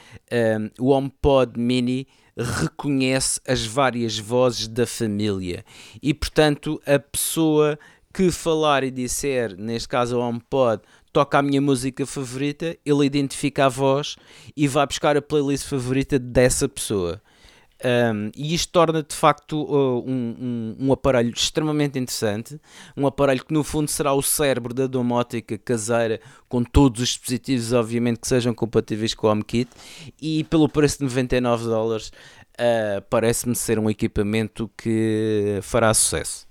um, 0.78 0.86
o 0.86 0.90
HomePod 0.90 1.58
Mini 1.58 2.06
reconhece 2.36 3.40
as 3.46 3.66
várias 3.66 4.16
vozes 4.18 4.68
da 4.68 4.86
família 4.86 5.64
e, 6.00 6.14
portanto, 6.14 6.80
a 6.86 6.98
pessoa 6.98 7.76
que 8.12 8.30
falar 8.30 8.84
e 8.84 8.92
disser, 8.92 9.56
neste 9.58 9.88
caso 9.88 10.16
o 10.16 10.20
HomePod, 10.20 10.80
toca 11.14 11.38
a 11.38 11.42
minha 11.42 11.60
música 11.60 12.04
favorita, 12.04 12.76
ele 12.84 13.06
identifica 13.06 13.66
a 13.66 13.68
voz 13.68 14.16
e 14.56 14.66
vai 14.66 14.84
buscar 14.84 15.16
a 15.16 15.22
playlist 15.22 15.68
favorita 15.68 16.18
dessa 16.18 16.68
pessoa. 16.68 17.22
Um, 17.84 18.30
e 18.36 18.52
isto 18.54 18.72
torna 18.72 19.02
de 19.02 19.14
facto 19.14 19.62
uh, 19.62 19.98
um, 20.08 20.36
um, 20.80 20.86
um, 20.86 20.92
aparelho 20.92 21.30
extremamente 21.30 21.98
interessante, 21.98 22.58
um 22.96 23.06
aparelho 23.06 23.44
que 23.44 23.52
no 23.52 23.62
fundo 23.62 23.88
será 23.88 24.12
o 24.12 24.22
cérebro 24.22 24.74
da 24.74 24.88
domótica 24.88 25.56
caseira, 25.56 26.20
com 26.48 26.64
todos 26.64 27.02
os 27.02 27.08
dispositivos, 27.10 27.72
obviamente, 27.72 28.18
que 28.18 28.26
sejam 28.26 28.52
compatíveis 28.52 29.14
com 29.14 29.28
o 29.28 29.30
HomeKit, 29.30 29.70
e 30.20 30.42
pelo 30.44 30.68
preço 30.68 30.98
de 30.98 31.04
99 31.04 31.64
dólares, 31.66 32.08
uh, 32.58 33.02
parece-me 33.08 33.54
ser 33.54 33.78
um 33.78 33.88
equipamento 33.88 34.68
que 34.76 35.60
fará 35.62 35.94
sucesso. 35.94 36.43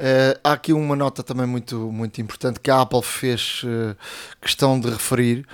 Uh, 0.00 0.40
há 0.42 0.52
aqui 0.52 0.72
uma 0.72 0.96
nota 0.96 1.22
também 1.22 1.46
muito, 1.46 1.76
muito 1.92 2.20
importante 2.20 2.58
que 2.58 2.70
a 2.70 2.80
Apple 2.80 3.02
fez 3.02 3.62
questão 4.40 4.80
de 4.80 4.88
referir, 4.88 5.46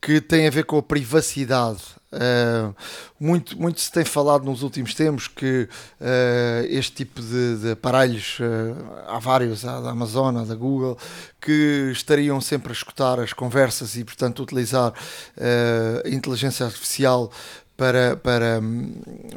que 0.00 0.20
tem 0.20 0.46
a 0.46 0.50
ver 0.50 0.64
com 0.64 0.76
a 0.76 0.82
privacidade 0.82 1.80
Uh, 2.12 2.74
muito, 3.18 3.58
muito 3.58 3.80
se 3.80 3.90
tem 3.90 4.04
falado 4.04 4.44
nos 4.44 4.62
últimos 4.62 4.94
tempos 4.94 5.28
que 5.28 5.66
uh, 5.98 6.66
este 6.68 6.92
tipo 6.92 7.22
de, 7.22 7.56
de 7.56 7.70
aparelhos, 7.70 8.38
uh, 8.38 9.08
há 9.08 9.18
vários, 9.18 9.64
há 9.64 9.80
da 9.80 9.90
Amazon, 9.90 10.36
há 10.36 10.44
da 10.44 10.54
Google, 10.54 10.98
que 11.40 11.90
estariam 11.90 12.38
sempre 12.38 12.70
a 12.70 12.74
escutar 12.74 13.18
as 13.18 13.32
conversas 13.32 13.96
e, 13.96 14.04
portanto, 14.04 14.42
utilizar 14.42 14.92
a 16.04 16.08
inteligência 16.08 16.66
artificial 16.66 17.32
para, 17.76 18.16
para, 18.16 18.60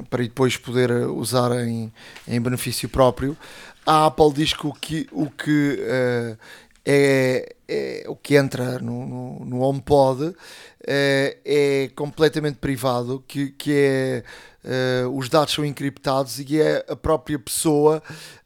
para 0.09 0.23
depois 0.23 0.57
poder 0.57 0.91
usar 1.07 1.51
em, 1.65 1.91
em 2.27 2.41
benefício 2.41 2.89
próprio. 2.89 3.37
A 3.85 4.07
Apple 4.07 4.33
diz 4.33 4.53
que 4.53 4.67
o 4.67 4.73
que, 4.73 5.07
o 5.11 5.29
que 5.29 5.79
é, 6.85 7.55
é, 7.67 8.05
o 8.07 8.15
que 8.15 8.35
entra 8.35 8.79
no, 8.79 9.05
no, 9.05 9.45
no 9.45 9.61
HomePod 9.61 10.35
é, 10.85 11.37
é 11.43 11.89
completamente 11.95 12.57
privado, 12.57 13.23
que, 13.27 13.49
que 13.51 13.73
é 13.73 14.23
uh, 15.05 15.17
os 15.17 15.29
dados 15.29 15.53
são 15.53 15.65
encriptados 15.65 16.39
e 16.39 16.61
é 16.61 16.85
a 16.87 16.95
própria 16.95 17.39
pessoa 17.39 18.03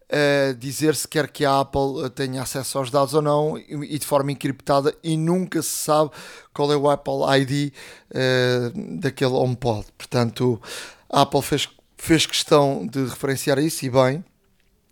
uh, 0.10 0.54
dizer 0.56 0.96
se 0.96 1.08
quer 1.08 1.28
que 1.30 1.44
a 1.44 1.60
Apple 1.60 2.10
tenha 2.16 2.42
acesso 2.42 2.78
aos 2.78 2.90
dados 2.90 3.14
ou 3.14 3.22
não 3.22 3.58
e, 3.58 3.96
e 3.96 4.00
de 4.00 4.06
forma 4.06 4.32
encriptada 4.32 4.96
e 5.04 5.18
nunca 5.18 5.62
se 5.62 5.70
sabe 5.70 6.12
qual 6.54 6.72
é 6.72 6.78
o 6.78 6.90
Apple 6.90 7.14
ID 7.42 7.74
uh, 8.12 9.00
daquele 9.00 9.34
HomePod. 9.34 9.86
Portanto, 9.98 10.62
a 11.10 11.22
Apple 11.22 11.42
fez, 11.42 11.68
fez 11.98 12.26
questão 12.26 12.88
de 12.88 13.06
referenciar 13.06 13.60
isso 13.60 13.86
e 13.86 13.90
bem. 13.90 14.24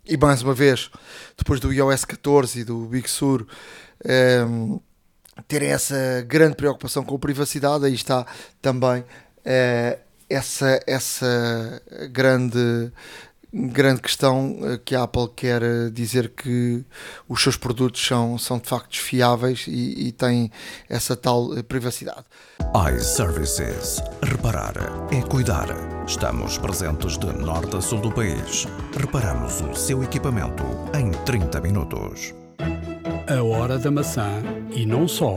E 0.10 0.15
mais 0.15 0.41
uma 0.41 0.54
vez, 0.54 0.89
depois 1.38 1.60
do 1.60 1.74
iOS 1.74 2.06
14 2.06 2.62
e 2.62 2.63
do 2.63 2.86
Big 2.86 3.10
Sur, 3.10 3.46
um, 4.48 4.80
terem 5.50 5.70
essa 5.70 6.24
grande 6.26 6.56
preocupação 6.56 7.04
com 7.04 7.15
a 7.15 7.20
privacidade, 7.20 7.86
aí 7.86 7.93
está 7.93 8.26
também 8.62 9.02
uh, 9.02 10.00
essa, 10.30 10.80
essa 10.88 11.82
grande, 12.10 12.89
grande 13.54 14.02
questão 14.02 14.52
uh, 14.60 14.78
que 14.80 14.96
a 14.96 15.04
Apple 15.04 15.30
quer 15.36 15.90
dizer 15.92 16.30
que 16.30 16.84
os 17.28 17.42
seus 17.42 17.58
produtos 17.58 18.06
são, 18.06 18.38
são 18.38 18.60
de 18.60 18.68
facto 18.68 19.00
fiáveis 19.00 19.66
e, 19.68 20.08
e 20.08 20.12
têm 20.12 20.52
essa 20.90 21.16
tal 21.16 21.46
uh, 21.46 21.64
privacidade. 21.64 22.26
iServices. 22.94 24.02
Reparar 24.22 24.74
é 25.12 25.22
cuidar. 25.22 25.68
Estamos 26.06 26.58
presentes 26.58 27.18
de 27.18 27.28
norte 27.28 27.76
a 27.76 27.82
sul 27.82 28.00
do 28.02 28.12
país. 28.12 28.66
Reparamos 28.98 29.62
o 29.62 29.74
seu 29.74 30.04
equipamento 30.04 30.64
em 30.94 31.12
30 31.24 31.62
minutos. 31.62 32.34
A 33.30 33.44
hora 33.44 33.78
da 33.78 33.92
maçã 33.92 34.42
e 34.72 34.86
não 34.86 35.08
só. 35.08 35.36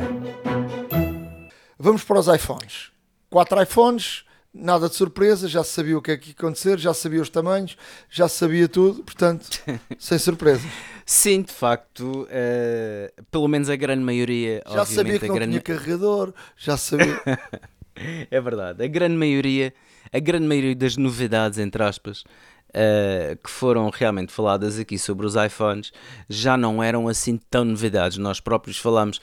Vamos 1.79 2.05
para 2.05 2.19
os 2.19 2.29
iPhones. 2.29 2.91
Quatro 3.31 3.63
iPhones, 3.63 4.25
nada 4.53 4.89
de 4.89 4.95
surpresa, 4.95 5.49
já 5.49 5.63
sabia 5.63 5.97
o 5.97 6.03
que 6.03 6.11
é 6.11 6.17
que 6.17 6.31
ia 6.31 6.35
acontecer, 6.37 6.79
já 6.79 6.93
sabia 6.93 7.23
os 7.23 7.29
tamanhos, 7.29 7.77
já 8.09 8.29
sabia 8.29 8.69
tudo, 8.69 9.03
portanto, 9.03 9.49
sem 9.99 10.19
surpresa. 10.19 10.67
Sim, 11.07 11.43
de 11.43 11.53
facto, 11.53 12.23
uh, 12.23 13.25
pelo 13.31 13.49
menos 13.49 13.69
a 13.69 13.77
grande 13.77 14.03
maioria. 14.03 14.63
Já 14.69 14.85
sabia 14.85 15.19
que 15.19 15.27
não 15.27 15.35
grande... 15.35 15.53
tinha 15.53 15.63
carregador, 15.63 16.33
já 16.57 16.77
sabia. 16.77 17.21
é 18.31 18.41
verdade, 18.41 18.85
a 18.85 18.87
grande 18.87 19.17
maioria, 19.17 19.73
a 20.13 20.19
grande 20.19 20.47
maioria 20.47 20.75
das 20.75 20.97
novidades, 20.97 21.59
entre 21.59 21.83
aspas, 21.83 22.25
uh, 22.71 23.37
que 23.43 23.51
foram 23.51 23.91
realmente 23.91 24.33
faladas 24.33 24.79
aqui 24.79 24.99
sobre 24.99 25.27
os 25.27 25.35
iPhones 25.35 25.93
já 26.29 26.57
não 26.57 26.83
eram 26.83 27.09
assim 27.09 27.39
tão 27.51 27.65
novidades. 27.65 28.19
Nós 28.19 28.41
próprios 28.41 28.79
falamos 28.79 29.21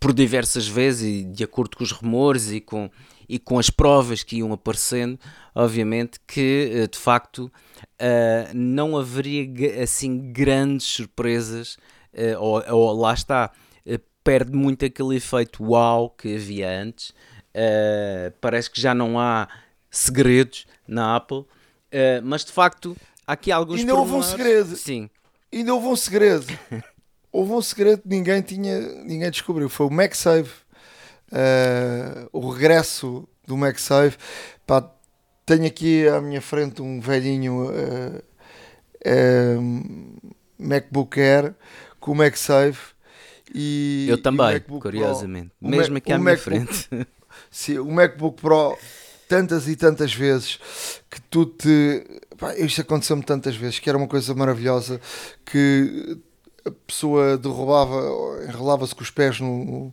por 0.00 0.12
diversas 0.12 0.66
vezes 0.66 1.02
e 1.02 1.24
de 1.24 1.44
acordo 1.44 1.76
com 1.76 1.82
os 1.82 1.90
rumores 1.90 2.50
e 2.50 2.60
com, 2.60 2.90
e 3.28 3.38
com 3.38 3.58
as 3.58 3.68
provas 3.68 4.22
que 4.22 4.36
iam 4.36 4.52
aparecendo, 4.52 5.18
obviamente 5.54 6.18
que 6.26 6.70
eh, 6.72 6.86
de 6.86 6.98
facto 6.98 7.52
uh, 8.00 8.54
não 8.54 8.96
haveria 8.96 9.82
assim 9.82 10.32
grandes 10.32 10.86
surpresas, 10.86 11.76
uh, 12.14 12.40
ou, 12.40 12.64
ou, 12.70 12.92
lá 12.92 13.12
está, 13.12 13.50
perde 14.24 14.52
muito 14.52 14.84
aquele 14.84 15.16
efeito 15.16 15.62
uau 15.64 16.10
que 16.10 16.36
havia 16.36 16.68
antes. 16.68 17.14
parece 18.42 18.70
que 18.70 18.78
já 18.78 18.94
não 18.94 19.18
há 19.18 19.48
segredos 19.90 20.66
na 20.86 21.16
Apple 21.16 21.46
mas 22.22 22.44
de 22.44 22.52
facto, 22.52 22.94
há 23.26 23.32
aqui 23.32 23.50
alguns 23.50 23.80
Ainda 23.80 23.94
houve 23.94 24.12
um 24.12 24.22
segredo. 24.22 24.76
Sim. 24.76 25.08
Ainda 25.50 25.74
houve 25.74 25.86
um 25.86 25.96
segredo. 25.96 26.46
houve 27.32 27.52
um 27.52 27.62
segredo 27.62 28.02
que 28.02 28.08
ninguém 28.08 28.42
tinha, 28.42 28.80
ninguém 29.02 29.30
descobriu. 29.30 29.70
Foi 29.70 29.86
o 29.86 29.90
MagSafe. 29.90 30.67
Uh, 31.30 32.28
o 32.32 32.48
regresso 32.50 33.28
do 33.46 33.56
MagSafe. 33.56 34.16
Pá, 34.66 34.90
tenho 35.44 35.66
aqui 35.66 36.06
à 36.08 36.20
minha 36.20 36.40
frente 36.40 36.82
um 36.82 37.00
velhinho 37.00 37.70
uh, 37.70 38.22
MacBook 40.58 41.20
Air 41.20 41.54
com 42.00 42.12
o 42.12 42.14
MagSafe. 42.14 42.94
E, 43.54 44.06
Eu 44.08 44.20
também, 44.20 44.60
curiosamente. 44.60 45.50
Pro, 45.58 45.68
Mesmo 45.70 45.96
aqui 45.96 46.12
à 46.12 46.18
minha 46.18 46.32
MacBook, 46.32 46.66
frente. 46.66 46.88
Sim, 47.50 47.78
o 47.78 47.90
MacBook 47.90 48.40
Pro 48.40 48.76
tantas 49.28 49.68
e 49.68 49.76
tantas 49.76 50.12
vezes 50.12 50.58
que 51.10 51.20
tu 51.20 51.46
te. 51.46 52.04
Pá, 52.38 52.54
isto 52.56 52.80
aconteceu-me 52.80 53.22
tantas 53.22 53.54
vezes 53.56 53.78
que 53.78 53.88
era 53.88 53.98
uma 53.98 54.08
coisa 54.08 54.34
maravilhosa 54.34 55.00
que 55.44 56.18
a 56.68 56.86
pessoa 56.86 57.36
derrubava, 57.36 58.44
enrolava-se 58.48 58.94
com 58.94 59.02
os 59.02 59.10
pés 59.10 59.40
no, 59.40 59.92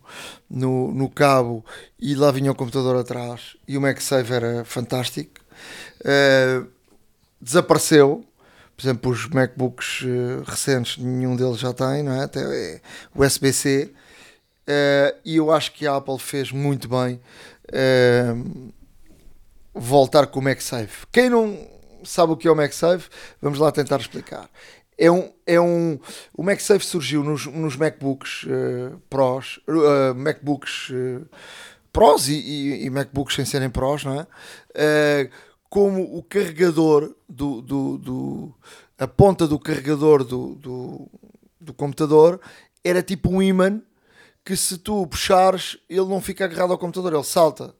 no, 0.49 0.91
no, 0.93 1.09
cabo 1.09 1.65
e 1.99 2.15
lá 2.15 2.31
vinha 2.31 2.51
o 2.51 2.55
computador 2.55 2.95
atrás 2.97 3.57
e 3.67 3.77
o 3.77 3.81
MagSafe 3.81 4.31
era 4.31 4.65
fantástico. 4.65 5.41
Uh, 6.01 6.67
desapareceu. 7.39 8.25
Por 8.75 8.83
exemplo, 8.83 9.11
os 9.11 9.29
MacBooks 9.29 10.01
uh, 10.01 10.43
recentes, 10.45 10.97
nenhum 10.97 11.35
deles 11.35 11.59
já 11.59 11.73
tem, 11.73 12.03
não 12.03 12.13
é? 12.13 12.23
Até 12.25 12.41
é 12.41 12.81
USB-C. 13.15 13.93
Uh, 14.67 15.17
e 15.23 15.37
eu 15.37 15.51
acho 15.51 15.71
que 15.71 15.87
a 15.87 15.95
Apple 15.95 16.19
fez 16.19 16.51
muito 16.51 16.87
bem 16.87 17.19
voltar 19.73 20.27
com 20.27 20.39
o 20.39 20.43
MagSafe. 20.43 21.05
Quem 21.11 21.29
não 21.29 21.67
sabe 22.03 22.33
o 22.33 22.37
que 22.37 22.47
é 22.47 22.51
o 22.51 22.55
MagSafe, 22.55 23.09
vamos 23.41 23.59
lá 23.59 23.71
tentar 23.71 23.99
explicar. 23.99 24.49
É 24.97 25.11
um, 25.11 25.31
é 25.45 25.59
um, 25.59 25.99
o 26.33 26.43
MagSafe 26.43 26.85
surgiu 26.85 27.23
nos, 27.23 27.45
nos 27.47 27.75
MacBooks 27.75 28.43
uh, 28.43 28.97
Pros, 29.09 29.59
uh, 29.67 30.15
MacBooks 30.15 30.89
uh, 30.89 31.27
Pros 31.91 32.29
e, 32.29 32.33
e, 32.33 32.85
e, 32.85 32.89
MacBooks 32.89 33.35
sem 33.35 33.45
serem 33.45 33.69
Pros, 33.69 34.05
não 34.05 34.21
é? 34.21 35.29
como 35.69 36.17
o 36.17 36.23
carregador 36.23 37.13
do, 37.27 37.61
do, 37.61 37.97
do, 37.97 38.55
a 38.97 39.07
ponta 39.07 39.45
do 39.45 39.59
carregador 39.59 40.23
do, 40.23 40.55
do, 40.55 41.09
do 41.59 41.73
computador 41.73 42.39
era 42.83 43.03
tipo 43.03 43.29
um 43.29 43.41
imã 43.41 43.81
que 44.45 44.55
se 44.55 44.77
tu 44.77 45.05
puxares 45.07 45.77
ele 45.89 46.05
não 46.05 46.21
fica 46.21 46.45
agarrado 46.45 46.71
ao 46.71 46.77
computador, 46.77 47.13
ele 47.13 47.23
salta 47.23 47.73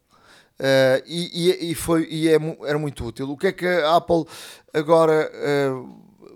Uh, 0.58 1.04
e, 1.06 1.72
e, 1.72 1.76
foi, 1.76 2.08
e 2.10 2.30
é, 2.30 2.38
era 2.66 2.80
muito 2.80 3.06
útil. 3.06 3.30
O 3.30 3.36
que 3.36 3.48
é 3.48 3.52
que 3.52 3.68
a 3.68 3.98
Apple 3.98 4.26
agora 4.74 5.30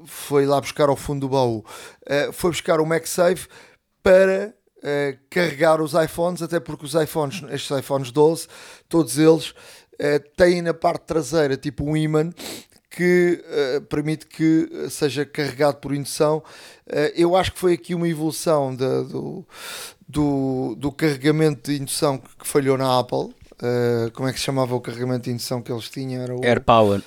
foi 0.10 0.46
lá 0.46 0.60
buscar 0.60 0.90
ao 0.90 0.96
fundo 0.96 1.22
do 1.22 1.30
baú? 1.30 1.60
Uh, 1.60 2.34
foi 2.34 2.52
buscar 2.52 2.80
o 2.80 2.86
MagSafe 2.86 3.48
para 4.04 4.54
uh, 4.78 5.18
carregar 5.30 5.82
os 5.82 5.94
iPhones, 5.94 6.42
até 6.42 6.60
porque 6.60 6.86
os 6.86 6.94
iPhones, 6.94 7.44
estes 7.52 7.78
iPhones 7.78 8.12
12, 8.12 8.48
todos 8.88 9.18
eles 9.18 9.50
uh, 9.52 10.20
têm 10.36 10.62
na 10.62 10.74
parte 10.74 11.04
traseira 11.04 11.56
tipo 11.56 11.84
um 11.84 11.96
imã 11.96 12.30
que 12.90 13.44
uh, 13.78 13.82
permite 13.82 14.26
que 14.26 14.88
seja 14.90 15.26
carregado 15.26 15.78
por 15.78 15.94
indução. 15.94 16.44
eu 17.16 17.36
acho 17.36 17.52
que 17.54 17.60
foi 17.60 17.74
aqui 17.74 17.94
uma 17.94 18.08
evolução 18.08 18.76
do, 18.76 19.46
do, 20.08 20.76
do, 20.76 20.92
carregamento 20.92 21.72
de 21.72 21.80
indução 21.80 22.18
que 22.18 22.48
falhou 22.48 22.78
na 22.78 23.00
Apple. 23.00 23.36
como 24.14 24.28
é 24.28 24.34
que 24.34 24.40
se 24.40 24.46
chamava 24.46 24.76
o 24.76 24.82
carregamento 24.82 25.26
de 25.26 25.32
indução 25.32 25.62
que 25.62 25.72
eles 25.72 25.88
tinham? 25.88 26.24
Era 26.24 26.36
o, 26.36 26.44
AirPower. 26.44 27.04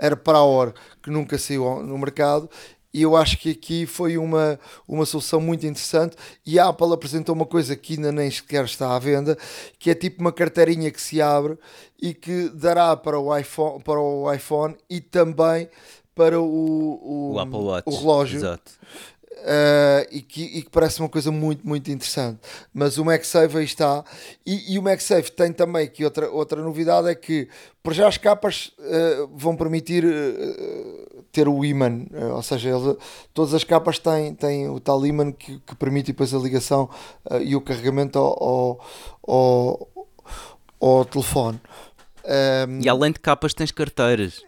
AirPower, 0.00 0.72
que 1.02 1.10
nunca 1.10 1.38
saiu 1.38 1.82
no 1.82 1.98
mercado 1.98 2.48
e 2.92 3.02
eu 3.02 3.16
acho 3.16 3.38
que 3.38 3.50
aqui 3.50 3.86
foi 3.86 4.18
uma, 4.18 4.58
uma 4.86 5.06
solução 5.06 5.40
muito 5.40 5.64
interessante 5.64 6.16
e 6.44 6.58
a 6.58 6.68
Apple 6.68 6.92
apresentou 6.92 7.34
uma 7.34 7.46
coisa 7.46 7.76
que 7.76 7.94
ainda 7.94 8.10
nem 8.10 8.28
sequer 8.30 8.64
está 8.64 8.94
à 8.94 8.98
venda, 8.98 9.38
que 9.78 9.90
é 9.90 9.94
tipo 9.94 10.20
uma 10.20 10.32
carteirinha 10.32 10.90
que 10.90 11.00
se 11.00 11.22
abre 11.22 11.56
e 12.02 12.12
que 12.12 12.48
dará 12.48 12.96
para 12.96 13.18
o 13.18 13.36
iPhone, 13.36 13.82
para 13.82 14.00
o 14.00 14.32
iPhone 14.32 14.76
e 14.88 15.00
também 15.00 15.68
para 16.16 16.40
o, 16.40 16.44
o, 16.44 17.32
o 17.34 17.38
Apple 17.38 17.58
Watch. 17.58 17.88
o 17.88 17.96
relógio. 17.96 18.38
Exato. 18.38 18.72
Uh, 19.32 20.04
e, 20.10 20.20
que, 20.20 20.42
e, 20.42 20.62
que, 20.62 20.70
parece 20.70 21.00
uma 21.00 21.08
coisa 21.08 21.30
muito, 21.30 21.66
muito 21.66 21.90
interessante. 21.90 22.40
Mas 22.74 22.98
o 22.98 23.04
MagSafe 23.04 23.56
aí 23.56 23.64
está. 23.64 24.04
E, 24.44 24.74
e, 24.74 24.78
o 24.78 24.82
MagSafe 24.82 25.30
tem 25.32 25.52
também 25.52 25.88
que 25.88 26.04
outra, 26.04 26.28
outra 26.30 26.60
novidade 26.60 27.08
é 27.08 27.14
que 27.14 27.48
por 27.82 27.94
já 27.94 28.08
as 28.08 28.18
capas 28.18 28.72
uh, 28.78 29.30
vão 29.32 29.56
permitir 29.56 30.04
uh, 30.04 31.22
ter 31.32 31.48
o 31.48 31.64
imã, 31.64 32.04
ou 32.34 32.42
seja, 32.42 32.70
ele, 32.70 32.98
todas 33.32 33.54
as 33.54 33.62
capas 33.62 34.00
têm, 34.00 34.34
têm 34.34 34.68
o 34.68 34.80
tal 34.80 35.06
imã 35.06 35.30
que, 35.30 35.60
que 35.60 35.76
permite 35.76 36.08
depois 36.08 36.34
a 36.34 36.38
ligação 36.38 36.90
e 37.40 37.54
o 37.54 37.60
carregamento 37.60 38.18
ao, 38.18 38.84
ao, 39.26 39.88
ao 40.80 41.04
telefone. 41.04 41.60
Um, 42.24 42.80
e 42.82 42.88
além 42.88 43.12
de 43.12 43.20
capas 43.20 43.54
tens 43.54 43.70
carteiras. 43.70 44.42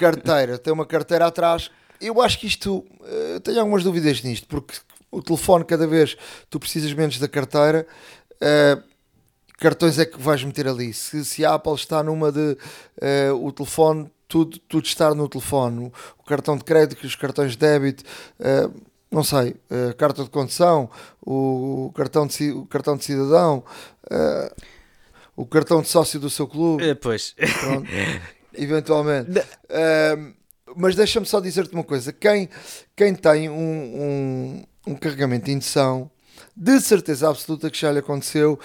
Carteira, 0.00 0.58
tem 0.58 0.72
uma 0.72 0.86
carteira 0.86 1.26
atrás 1.26 1.70
eu 2.00 2.20
acho 2.20 2.38
que 2.38 2.46
isto. 2.46 2.78
Uh, 3.00 3.40
tenho 3.40 3.60
algumas 3.60 3.84
dúvidas 3.84 4.22
nisto, 4.22 4.46
porque 4.46 4.74
o 5.10 5.22
telefone, 5.22 5.64
cada 5.64 5.86
vez 5.86 6.16
tu 6.50 6.58
precisas 6.58 6.92
menos 6.92 7.18
da 7.18 7.28
carteira. 7.28 7.86
Uh, 8.34 8.96
cartões 9.58 9.98
é 9.98 10.04
que 10.04 10.20
vais 10.20 10.42
meter 10.44 10.68
ali. 10.68 10.92
Se, 10.92 11.24
se 11.24 11.44
a 11.44 11.54
Apple 11.54 11.74
está 11.74 12.02
numa 12.02 12.30
de 12.30 12.56
uh, 13.30 13.34
o 13.46 13.52
telefone, 13.52 14.10
tudo, 14.28 14.58
tudo 14.58 14.84
estar 14.84 15.14
no 15.14 15.28
telefone, 15.28 15.92
o 16.18 16.22
cartão 16.24 16.56
de 16.56 16.64
crédito, 16.64 17.04
os 17.04 17.14
cartões 17.14 17.52
de 17.52 17.58
débito, 17.58 18.04
uh, 18.40 18.72
não 19.10 19.24
sei, 19.24 19.56
uh, 19.70 19.94
carta 19.96 20.24
de 20.24 20.30
condução, 20.30 20.90
o, 21.24 21.92
cartão, 21.94 22.26
de, 22.26 22.50
o 22.50 22.66
cartão 22.66 22.96
de 22.96 23.04
cidadão, 23.04 23.64
o 25.34 25.46
cartão 25.46 25.80
de 25.80 25.88
sócio 25.88 26.20
do 26.20 26.28
seu 26.28 26.46
clube. 26.46 26.94
Pois. 26.96 27.34
Pronto, 27.60 27.88
eventualmente. 28.54 29.30
Uh, 30.66 30.74
mas 30.76 30.94
deixa-me 30.94 31.26
só 31.26 31.40
dizer-te 31.40 31.74
uma 31.74 31.84
coisa: 31.84 32.12
quem, 32.12 32.48
quem 32.94 33.14
tem 33.14 33.48
um, 33.48 33.54
um, 33.54 34.64
um 34.88 34.94
carregamento 34.94 35.46
de 35.46 35.52
indução, 35.52 36.10
de 36.56 36.80
certeza 36.80 37.28
absoluta 37.28 37.70
que 37.70 37.78
já 37.78 37.92
lhe 37.92 37.98
aconteceu, 37.98 38.58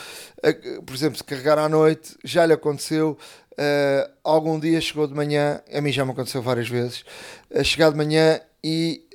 uh, 0.43 0.83
por 0.83 0.95
exemplo, 0.95 1.17
se 1.17 1.23
carregar 1.23 1.57
à 1.57 1.69
noite, 1.69 2.17
já 2.23 2.45
lhe 2.45 2.53
aconteceu. 2.53 3.17
Uh, 3.51 4.09
algum 4.23 4.59
dia 4.59 4.79
chegou 4.79 5.05
de 5.05 5.13
manhã, 5.13 5.61
a 5.71 5.81
mim 5.81 5.91
já 5.91 6.05
me 6.05 6.11
aconteceu 6.11 6.41
várias 6.41 6.69
vezes, 6.69 7.03
uh, 7.51 7.63
chegar 7.63 7.91
de 7.91 7.97
manhã 7.97 8.39
e 8.63 9.05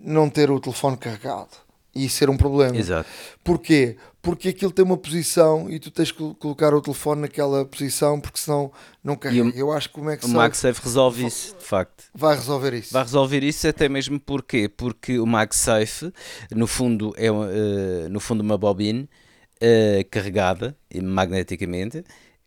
não 0.00 0.30
ter 0.30 0.50
o 0.50 0.58
telefone 0.58 0.96
carregado 0.96 1.50
e 1.94 2.08
ser 2.08 2.30
um 2.30 2.36
problema. 2.36 2.76
Exato. 2.76 3.08
Porquê? 3.44 3.96
Porque 4.20 4.50
aquilo 4.50 4.70
tem 4.70 4.84
uma 4.84 4.96
posição 4.96 5.68
e 5.68 5.80
tu 5.80 5.90
tens 5.90 6.12
que 6.12 6.34
colocar 6.34 6.72
o 6.72 6.80
telefone 6.80 7.22
naquela 7.22 7.64
posição 7.64 8.20
porque 8.20 8.38
senão 8.38 8.70
não 9.02 9.16
carrega. 9.16 9.44
O, 9.44 9.50
Eu 9.50 9.72
acho 9.72 9.88
que 9.88 9.94
como 9.94 10.10
é 10.10 10.16
que 10.16 10.24
o 10.24 10.28
MagSafe 10.28 10.80
resolve 10.82 11.26
isso, 11.26 11.56
de 11.58 11.64
facto. 11.64 12.04
Vai 12.14 12.36
resolver 12.36 12.72
isso. 12.72 12.92
Vai 12.92 13.02
resolver 13.02 13.42
isso 13.42 13.66
até 13.66 13.88
mesmo 13.88 14.20
porque 14.20 14.68
porque 14.68 15.18
o 15.18 15.26
MagSafe 15.26 16.12
no 16.52 16.66
fundo 16.66 17.12
é 17.16 17.30
uh, 17.32 18.08
no 18.08 18.20
fundo 18.20 18.42
uma 18.42 18.56
bobina 18.56 19.02
uh, 19.02 20.08
carregada 20.10 20.76
magneticamente 21.02 22.04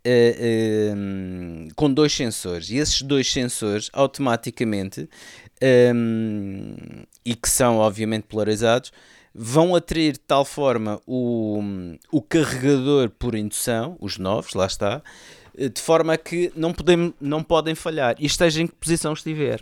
Uh, 0.07 1.73
com 1.75 1.91
dois 1.91 2.13
sensores 2.13 2.69
e 2.69 2.77
esses 2.77 3.01
dois 3.01 3.31
sensores 3.31 3.89
automaticamente 3.91 5.09
um, 5.95 6.75
e 7.25 7.35
que 7.35 7.49
são 7.49 7.77
obviamente 7.77 8.25
polarizados 8.29 8.91
vão 9.37 9.75
atrair 9.75 10.13
de 10.13 10.19
tal 10.19 10.45
forma 10.45 11.01
o, 11.05 11.61
o 12.09 12.21
carregador 12.21 13.09
por 13.09 13.35
indução, 13.35 13.97
os 13.99 14.17
novos, 14.17 14.53
lá 14.53 14.65
está, 14.65 15.01
eh, 15.57 15.67
de 15.67 15.81
forma 15.81 16.17
que 16.17 16.53
não, 16.55 16.71
podem, 16.71 17.13
não 17.19 17.43
podem 17.43 17.75
falhar 17.75 18.15
e 18.17 18.25
esteja 18.25 18.61
em 18.61 18.67
que 18.67 18.75
posição 18.75 19.11
estiver. 19.11 19.61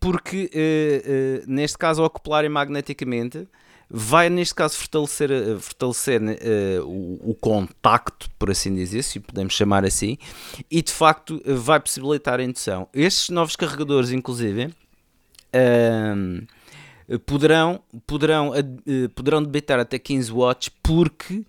Porque, 0.00 0.50
uh, 0.52 1.44
uh, 1.44 1.44
neste 1.46 1.78
caso, 1.78 2.00
ao 2.00 2.08
acoplarem 2.08 2.50
magneticamente, 2.50 3.46
vai, 3.88 4.28
neste 4.28 4.56
caso, 4.56 4.76
fortalecer, 4.76 5.30
fortalecer 5.60 6.20
uh, 6.20 6.84
o, 6.84 7.30
o, 7.30 7.34
contacto, 7.36 8.28
por 8.36 8.50
assim 8.50 8.74
dizer, 8.74 9.04
se 9.04 9.20
podemos 9.20 9.54
chamar 9.54 9.84
assim, 9.84 10.18
e 10.68 10.82
de 10.82 10.90
facto 10.90 11.40
vai 11.44 11.78
possibilitar 11.78 12.40
a 12.40 12.42
indução. 12.42 12.88
Estes 12.92 13.28
novos 13.28 13.54
carregadores, 13.54 14.10
inclusive, 14.10 14.64
uh, 15.54 16.46
poderão, 17.26 17.80
poderão, 18.06 18.50
uh, 18.50 19.08
poderão 19.10 19.42
debitar 19.42 19.78
até 19.78 19.98
15 19.98 20.32
watts 20.32 20.68
porque 20.82 21.44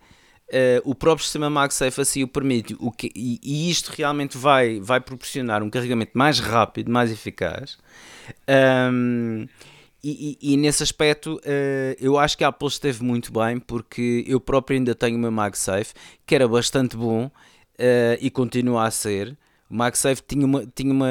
Uh, 0.54 0.78
o 0.84 0.94
próprio 0.94 1.24
sistema 1.24 1.50
MagSafe 1.50 2.00
assim 2.00 2.22
o 2.22 2.28
permite 2.28 2.76
o 2.80 2.92
que, 2.92 3.12
e, 3.16 3.40
e, 3.42 3.72
isto 3.72 3.90
realmente 3.90 4.38
vai, 4.38 4.80
vai 4.80 5.02
proporcionar 5.02 5.64
um 5.64 5.70
carregamento 5.70 6.12
mais 6.14 6.38
rápido, 6.38 6.92
mais 6.92 7.12
eficaz. 7.12 7.80
Um, 8.48 9.48
e, 10.04 10.38
e, 10.40 10.54
e, 10.54 10.58
nesse 10.58 10.84
aspecto 10.84 11.38
uh, 11.38 11.96
eu 12.00 12.20
acho 12.20 12.38
que 12.38 12.44
a 12.44 12.50
Apple 12.50 12.68
esteve 12.68 13.04
muito 13.04 13.32
bem 13.34 13.58
porque 13.58 14.24
eu 14.28 14.40
próprio 14.40 14.78
ainda 14.78 14.94
tenho 14.94 15.16
o 15.16 15.20
meu 15.20 15.32
MagSafe 15.32 15.96
que 16.24 16.36
era 16.36 16.48
bastante 16.48 16.96
bom 16.96 17.26
uh, 17.26 18.18
e 18.20 18.30
continua 18.30 18.86
a 18.86 18.92
ser. 18.92 19.36
O 19.70 19.76
MagSafe 19.76 20.22
tinha 20.28 20.46
uma, 20.46 20.66
tinha, 20.76 20.94
uma, 20.94 21.08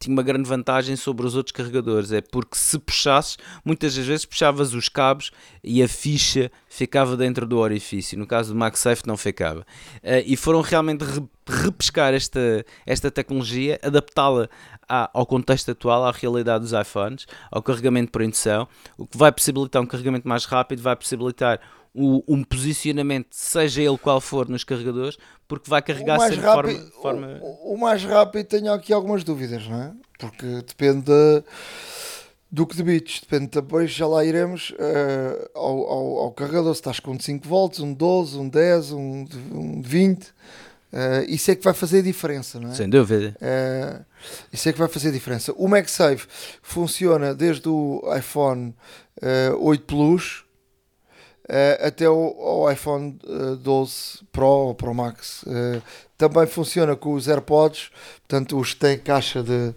tinha 0.00 0.12
uma 0.12 0.22
grande 0.22 0.48
vantagem 0.48 0.96
sobre 0.96 1.26
os 1.26 1.36
outros 1.36 1.52
carregadores, 1.52 2.10
é 2.12 2.20
porque 2.20 2.56
se 2.56 2.78
puxasses, 2.78 3.36
muitas 3.64 3.94
das 3.94 4.04
vezes 4.04 4.24
puxavas 4.24 4.74
os 4.74 4.88
cabos 4.88 5.30
e 5.62 5.82
a 5.82 5.88
ficha 5.88 6.50
ficava 6.68 7.16
dentro 7.16 7.46
do 7.46 7.58
orifício, 7.58 8.18
no 8.18 8.26
caso 8.26 8.52
do 8.52 8.58
MagSafe 8.58 9.06
não 9.06 9.16
ficava. 9.16 9.60
Uh, 10.02 10.24
e 10.26 10.36
foram 10.36 10.60
realmente 10.60 11.04
repescar 11.46 12.14
esta, 12.14 12.64
esta 12.86 13.10
tecnologia, 13.10 13.78
adaptá-la 13.82 14.48
ao 14.88 15.26
contexto 15.26 15.70
atual, 15.70 16.04
à 16.04 16.10
realidade 16.10 16.64
dos 16.64 16.72
iPhones, 16.72 17.26
ao 17.50 17.62
carregamento 17.62 18.10
por 18.10 18.22
indução, 18.22 18.68
o 18.98 19.06
que 19.06 19.16
vai 19.16 19.32
possibilitar 19.32 19.80
um 19.80 19.86
carregamento 19.86 20.28
mais 20.28 20.44
rápido, 20.44 20.82
vai 20.82 20.96
possibilitar 20.96 21.60
um 21.94 22.42
posicionamento, 22.42 23.28
seja 23.30 23.80
ele 23.80 23.96
qual 23.96 24.20
for, 24.20 24.48
nos 24.48 24.64
carregadores, 24.64 25.16
porque 25.46 25.70
vai 25.70 25.80
carregar 25.80 26.18
sempre 26.18 26.36
de 26.36 26.42
forma, 26.42 26.90
forma... 27.00 27.38
O, 27.40 27.74
o, 27.74 27.78
mais 27.78 28.02
rápido 28.02 28.46
tenho 28.46 28.72
aqui 28.72 28.92
algumas 28.92 29.22
dúvidas, 29.22 29.66
não 29.68 29.80
é? 29.80 29.92
Porque 30.18 30.46
depende 30.66 31.02
de, 31.02 31.44
do 32.50 32.66
que 32.66 32.76
debites, 32.76 33.20
depende 33.20 33.46
depois, 33.46 33.92
já 33.92 34.08
lá 34.08 34.24
iremos 34.24 34.70
uh, 34.70 35.50
ao, 35.54 35.78
ao, 35.86 36.18
ao, 36.18 36.32
carregador, 36.32 36.74
se 36.74 36.80
estás 36.80 36.98
com 36.98 37.18
5 37.18 37.46
volts, 37.46 37.78
um 37.78 37.94
12, 37.94 38.38
um 38.38 38.48
10, 38.48 38.92
um, 38.92 39.26
um 39.52 39.82
20, 39.82 40.22
uh, 40.22 40.32
eh, 40.92 41.26
isso 41.28 41.50
é 41.52 41.54
que 41.54 41.62
vai 41.62 41.74
fazer 41.74 41.98
a 41.98 42.02
diferença, 42.02 42.58
não 42.58 42.70
é? 42.70 42.74
Sem 42.74 42.88
dúvida. 42.88 43.36
Uh, 43.40 44.04
isso 44.52 44.68
é 44.68 44.72
que 44.72 44.78
vai 44.78 44.88
fazer 44.88 45.08
a 45.08 45.12
diferença. 45.12 45.52
O 45.56 45.68
MagSafe 45.68 46.26
funciona 46.60 47.34
desde 47.34 47.68
o 47.68 48.02
iPhone 48.16 48.74
8 49.60 49.84
Plus, 49.84 50.44
Uh, 51.44 51.86
até 51.86 52.08
o, 52.08 52.70
iPhone 52.70 53.18
uh, 53.22 53.52
eh, 53.52 53.56
12 53.56 54.22
Pro 54.32 54.46
ou 54.46 54.74
Pro 54.74 54.94
Max. 54.94 55.42
Uh, 55.42 55.82
também 56.16 56.46
funciona 56.46 56.96
com 56.96 57.12
os 57.12 57.28
AirPods, 57.28 57.90
portanto, 58.26 58.58
os 58.58 58.72
que 58.72 58.80
têm 58.80 58.98
caixa 58.98 59.42
de, 59.42 59.74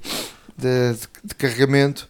de, 0.57 0.93
de, 0.93 1.07
de 1.25 1.35
carregamento, 1.35 2.07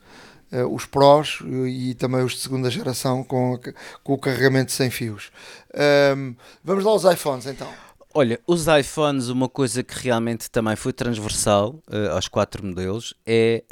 os 0.72 0.86
Pros 0.86 1.40
e 1.68 1.94
também 1.96 2.24
os 2.24 2.34
de 2.34 2.40
segunda 2.40 2.70
geração 2.70 3.24
com, 3.24 3.60
com 4.04 4.14
o 4.14 4.18
carregamento 4.18 4.72
sem 4.72 4.90
fios. 4.90 5.32
Um, 5.74 5.80
ehm, 5.82 6.36
vamos 6.64 6.86
lá 6.86 6.92
aos 6.92 7.04
iPhones 7.04 7.48
então. 7.48 7.68
Olha, 8.14 8.40
os 8.48 8.66
iPhones, 8.68 9.28
uma 9.28 9.50
coisa 9.50 9.84
que 9.84 9.94
realmente 10.00 10.50
também 10.50 10.76
foi 10.76 10.94
transversal 10.94 11.82
aos 12.14 12.28
quatro 12.30 12.66
modelos 12.66 13.14
é 13.26 13.64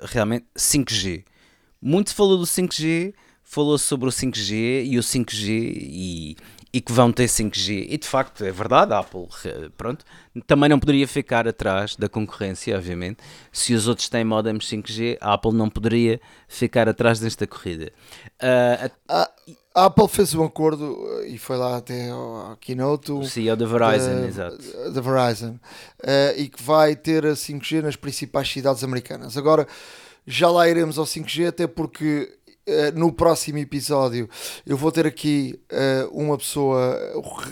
realmente 0.00 0.46
5G. 0.56 1.24
Muito 1.80 2.10
se 2.10 2.16
falou 2.16 2.38
do 2.38 2.44
5G 2.44 3.12
falou 3.52 3.76
sobre 3.76 4.08
o 4.08 4.10
5G 4.10 4.86
e 4.86 4.98
o 4.98 5.02
5G 5.02 5.46
e, 5.76 6.36
e 6.72 6.80
que 6.80 6.90
vão 6.90 7.12
ter 7.12 7.26
5G. 7.26 7.84
E 7.86 7.98
de 7.98 8.08
facto, 8.08 8.42
é 8.46 8.50
verdade, 8.50 8.94
a 8.94 9.00
Apple, 9.00 9.28
pronto, 9.76 10.06
também 10.46 10.70
não 10.70 10.80
poderia 10.80 11.06
ficar 11.06 11.46
atrás 11.46 11.94
da 11.94 12.08
concorrência, 12.08 12.74
obviamente. 12.74 13.18
Se 13.52 13.74
os 13.74 13.86
outros 13.86 14.08
têm 14.08 14.24
modems 14.24 14.64
5G, 14.64 15.18
a 15.20 15.34
Apple 15.34 15.52
não 15.52 15.68
poderia 15.68 16.18
ficar 16.48 16.88
atrás 16.88 17.20
desta 17.20 17.46
corrida. 17.46 17.92
Uh, 18.42 18.90
a, 19.06 19.30
a, 19.74 19.84
Apple 19.84 20.08
fez 20.08 20.34
um 20.34 20.44
acordo 20.44 20.98
e 21.26 21.36
foi 21.36 21.58
lá 21.58 21.76
até 21.76 22.08
ao 22.08 22.56
keynote. 22.58 23.12
O 23.12 23.22
CEO 23.24 23.54
da 23.54 23.66
Verizon, 23.66 24.24
exato. 24.24 24.58
Da 24.94 25.00
Verizon. 25.02 25.58
Uh, 26.02 26.38
e 26.38 26.48
que 26.48 26.62
vai 26.62 26.96
ter 26.96 27.26
a 27.26 27.32
5G 27.32 27.82
nas 27.82 27.96
principais 27.96 28.50
cidades 28.50 28.82
americanas. 28.82 29.36
Agora, 29.36 29.68
já 30.26 30.50
lá 30.50 30.66
iremos 30.66 30.96
ao 30.96 31.04
5G, 31.04 31.48
até 31.48 31.66
porque 31.66 32.32
Uh, 32.64 32.96
no 32.96 33.12
próximo 33.12 33.58
episódio 33.58 34.30
eu 34.64 34.76
vou 34.76 34.92
ter 34.92 35.04
aqui 35.04 35.58
uh, 35.72 36.08
uma 36.16 36.38
pessoa 36.38 36.96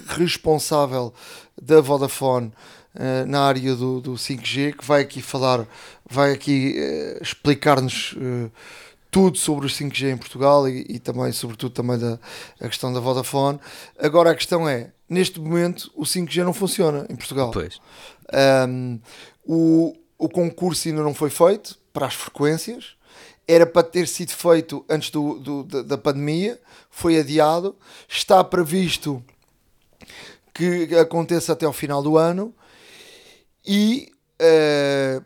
responsável 0.06 1.12
da 1.60 1.80
Vodafone 1.80 2.52
uh, 2.94 3.26
na 3.26 3.40
área 3.40 3.74
do, 3.74 4.00
do 4.00 4.12
5G 4.12 4.76
que 4.76 4.84
vai 4.84 5.02
aqui 5.02 5.20
falar, 5.20 5.66
vai 6.08 6.32
aqui 6.32 6.76
explicar-nos 7.20 8.14
tudo 9.10 9.36
sobre 9.36 9.66
o 9.66 9.68
5G 9.68 10.12
em 10.12 10.16
Portugal 10.16 10.68
e, 10.68 10.86
e, 10.88 10.98
também, 11.00 11.32
sobretudo, 11.32 11.72
também 11.72 11.98
da 11.98 12.18
a 12.60 12.68
questão 12.68 12.92
da 12.92 13.00
Vodafone. 13.00 13.58
Agora 13.98 14.30
a 14.30 14.34
questão 14.34 14.68
é, 14.68 14.92
neste 15.08 15.40
momento 15.40 15.90
o 15.96 16.04
5G 16.04 16.44
não 16.44 16.52
funciona 16.52 17.04
em 17.10 17.16
Portugal. 17.16 17.50
Pois. 17.50 17.80
Um, 18.68 19.00
o, 19.44 19.92
o 20.16 20.28
concurso 20.28 20.86
ainda 20.86 21.02
não 21.02 21.14
foi 21.14 21.30
feito 21.30 21.76
para 21.92 22.06
as 22.06 22.14
frequências 22.14 22.94
era 23.46 23.66
para 23.66 23.82
ter 23.82 24.06
sido 24.06 24.30
feito 24.30 24.84
antes 24.88 25.10
do, 25.10 25.38
do 25.38 25.64
da, 25.64 25.82
da, 25.82 25.98
pandemia, 25.98 26.60
foi 26.90 27.18
adiado, 27.18 27.76
está 28.08 28.42
previsto 28.44 29.22
que 30.54 30.94
aconteça 30.96 31.52
até 31.52 31.66
ao 31.66 31.72
final 31.72 32.02
do 32.02 32.16
ano 32.16 32.54
e 33.66 34.12
uh, 34.40 35.24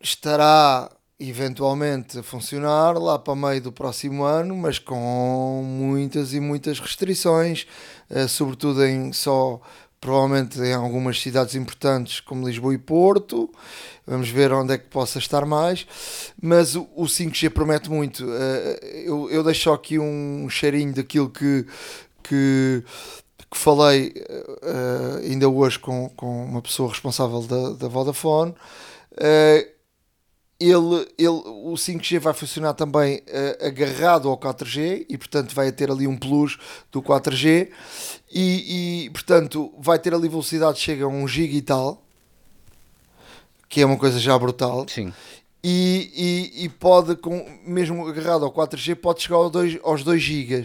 estará 0.00 0.90
eventualmente 1.18 2.18
a 2.18 2.22
funcionar 2.22 2.98
lá 2.98 3.18
para 3.18 3.36
meio 3.36 3.62
do 3.62 3.72
próximo 3.72 4.24
ano, 4.24 4.56
mas 4.56 4.78
com 4.78 5.62
muitas 5.64 6.34
e 6.34 6.40
muitas 6.40 6.80
restrições, 6.80 7.66
uh, 8.10 8.28
sobretudo 8.28 8.84
em 8.84 9.12
só 9.12 9.60
provavelmente 10.02 10.60
em 10.60 10.74
algumas 10.74 11.22
cidades 11.22 11.54
importantes 11.54 12.18
como 12.18 12.46
Lisboa 12.46 12.74
e 12.74 12.78
Porto. 12.78 13.48
Vamos 14.04 14.28
ver 14.28 14.52
onde 14.52 14.74
é 14.74 14.78
que 14.78 14.88
possa 14.88 15.20
estar 15.20 15.46
mais. 15.46 15.86
Mas 16.42 16.74
o, 16.74 16.88
o 16.96 17.04
5G 17.04 17.48
promete 17.50 17.88
muito. 17.88 18.24
Uh, 18.24 18.84
eu, 19.06 19.30
eu 19.30 19.44
deixo 19.44 19.72
aqui 19.72 20.00
um 20.00 20.50
cheirinho 20.50 20.92
daquilo 20.92 21.30
que, 21.30 21.64
que, 22.20 22.82
que 23.48 23.56
falei 23.56 24.12
uh, 24.28 25.18
ainda 25.22 25.48
hoje 25.48 25.78
com, 25.78 26.08
com 26.16 26.46
uma 26.46 26.60
pessoa 26.60 26.90
responsável 26.90 27.40
da, 27.42 27.70
da 27.74 27.86
Vodafone. 27.88 28.52
Ele, 30.62 31.08
ele, 31.18 31.42
o 31.44 31.72
5G 31.72 32.20
vai 32.20 32.32
funcionar 32.32 32.72
também 32.74 33.16
uh, 33.16 33.66
agarrado 33.66 34.28
ao 34.28 34.38
4G 34.38 35.06
e, 35.08 35.18
portanto, 35.18 35.52
vai 35.52 35.72
ter 35.72 35.90
ali 35.90 36.06
um 36.06 36.16
plus 36.16 36.56
do 36.92 37.02
4G 37.02 37.68
e, 38.30 39.06
e 39.06 39.10
portanto, 39.10 39.74
vai 39.76 39.98
ter 39.98 40.14
ali 40.14 40.28
velocidade 40.28 40.78
chega 40.78 41.04
a 41.04 41.08
1 41.08 41.26
GB 41.26 41.56
e 41.56 41.62
tal, 41.62 42.00
que 43.68 43.80
é 43.80 43.86
uma 43.86 43.96
coisa 43.96 44.20
já 44.20 44.38
brutal. 44.38 44.86
Sim. 44.88 45.12
E, 45.64 46.52
e, 46.54 46.64
e, 46.64 46.68
pode, 46.68 47.16
com, 47.16 47.44
mesmo 47.66 48.06
agarrado 48.06 48.44
ao 48.44 48.52
4G, 48.52 48.94
pode 48.94 49.22
chegar 49.22 49.36
aos 49.36 49.50
2, 49.50 49.80
aos 49.82 50.04
2 50.04 50.22
GB. 50.22 50.64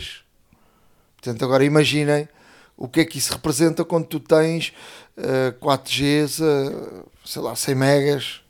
Portanto, 1.16 1.44
agora 1.44 1.66
imaginem 1.66 2.30
o 2.76 2.88
que 2.88 3.00
é 3.00 3.06
que 3.06 3.18
isso 3.18 3.34
representa 3.34 3.84
quando 3.84 4.06
tu 4.06 4.20
tens 4.20 4.72
uh, 5.18 5.60
4Gs, 5.60 6.44
uh, 6.44 7.10
sei 7.26 7.42
lá, 7.42 7.56
100 7.56 7.76
megas 7.76 8.47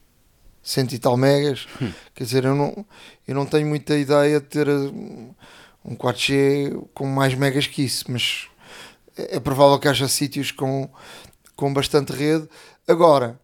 cento 0.70 0.94
e 0.94 1.00
tal 1.00 1.16
megas. 1.18 1.68
Hum. 1.82 1.92
Quer 2.14 2.24
dizer, 2.24 2.46
eu 2.46 2.56
não, 2.56 2.86
eu 3.28 3.36
não 3.36 3.46
tenho 3.46 3.68
muita 3.68 3.98
ideia 3.98 4.40
de 4.40 4.46
ter 4.46 4.68
um 4.70 5.96
4G 5.96 6.88
com 6.94 7.06
mais 7.06 7.34
megas 7.34 7.68
que 7.68 7.84
isso, 7.84 8.06
mas 8.10 8.48
é, 9.18 9.38
é 9.38 9.40
provável 9.40 9.80
que 9.80 9.88
haja 9.88 10.08
sítios 10.08 10.52
com, 10.52 10.90
com 11.56 11.74
bastante 11.74 12.12
rede. 12.12 12.48
Agora, 12.88 13.40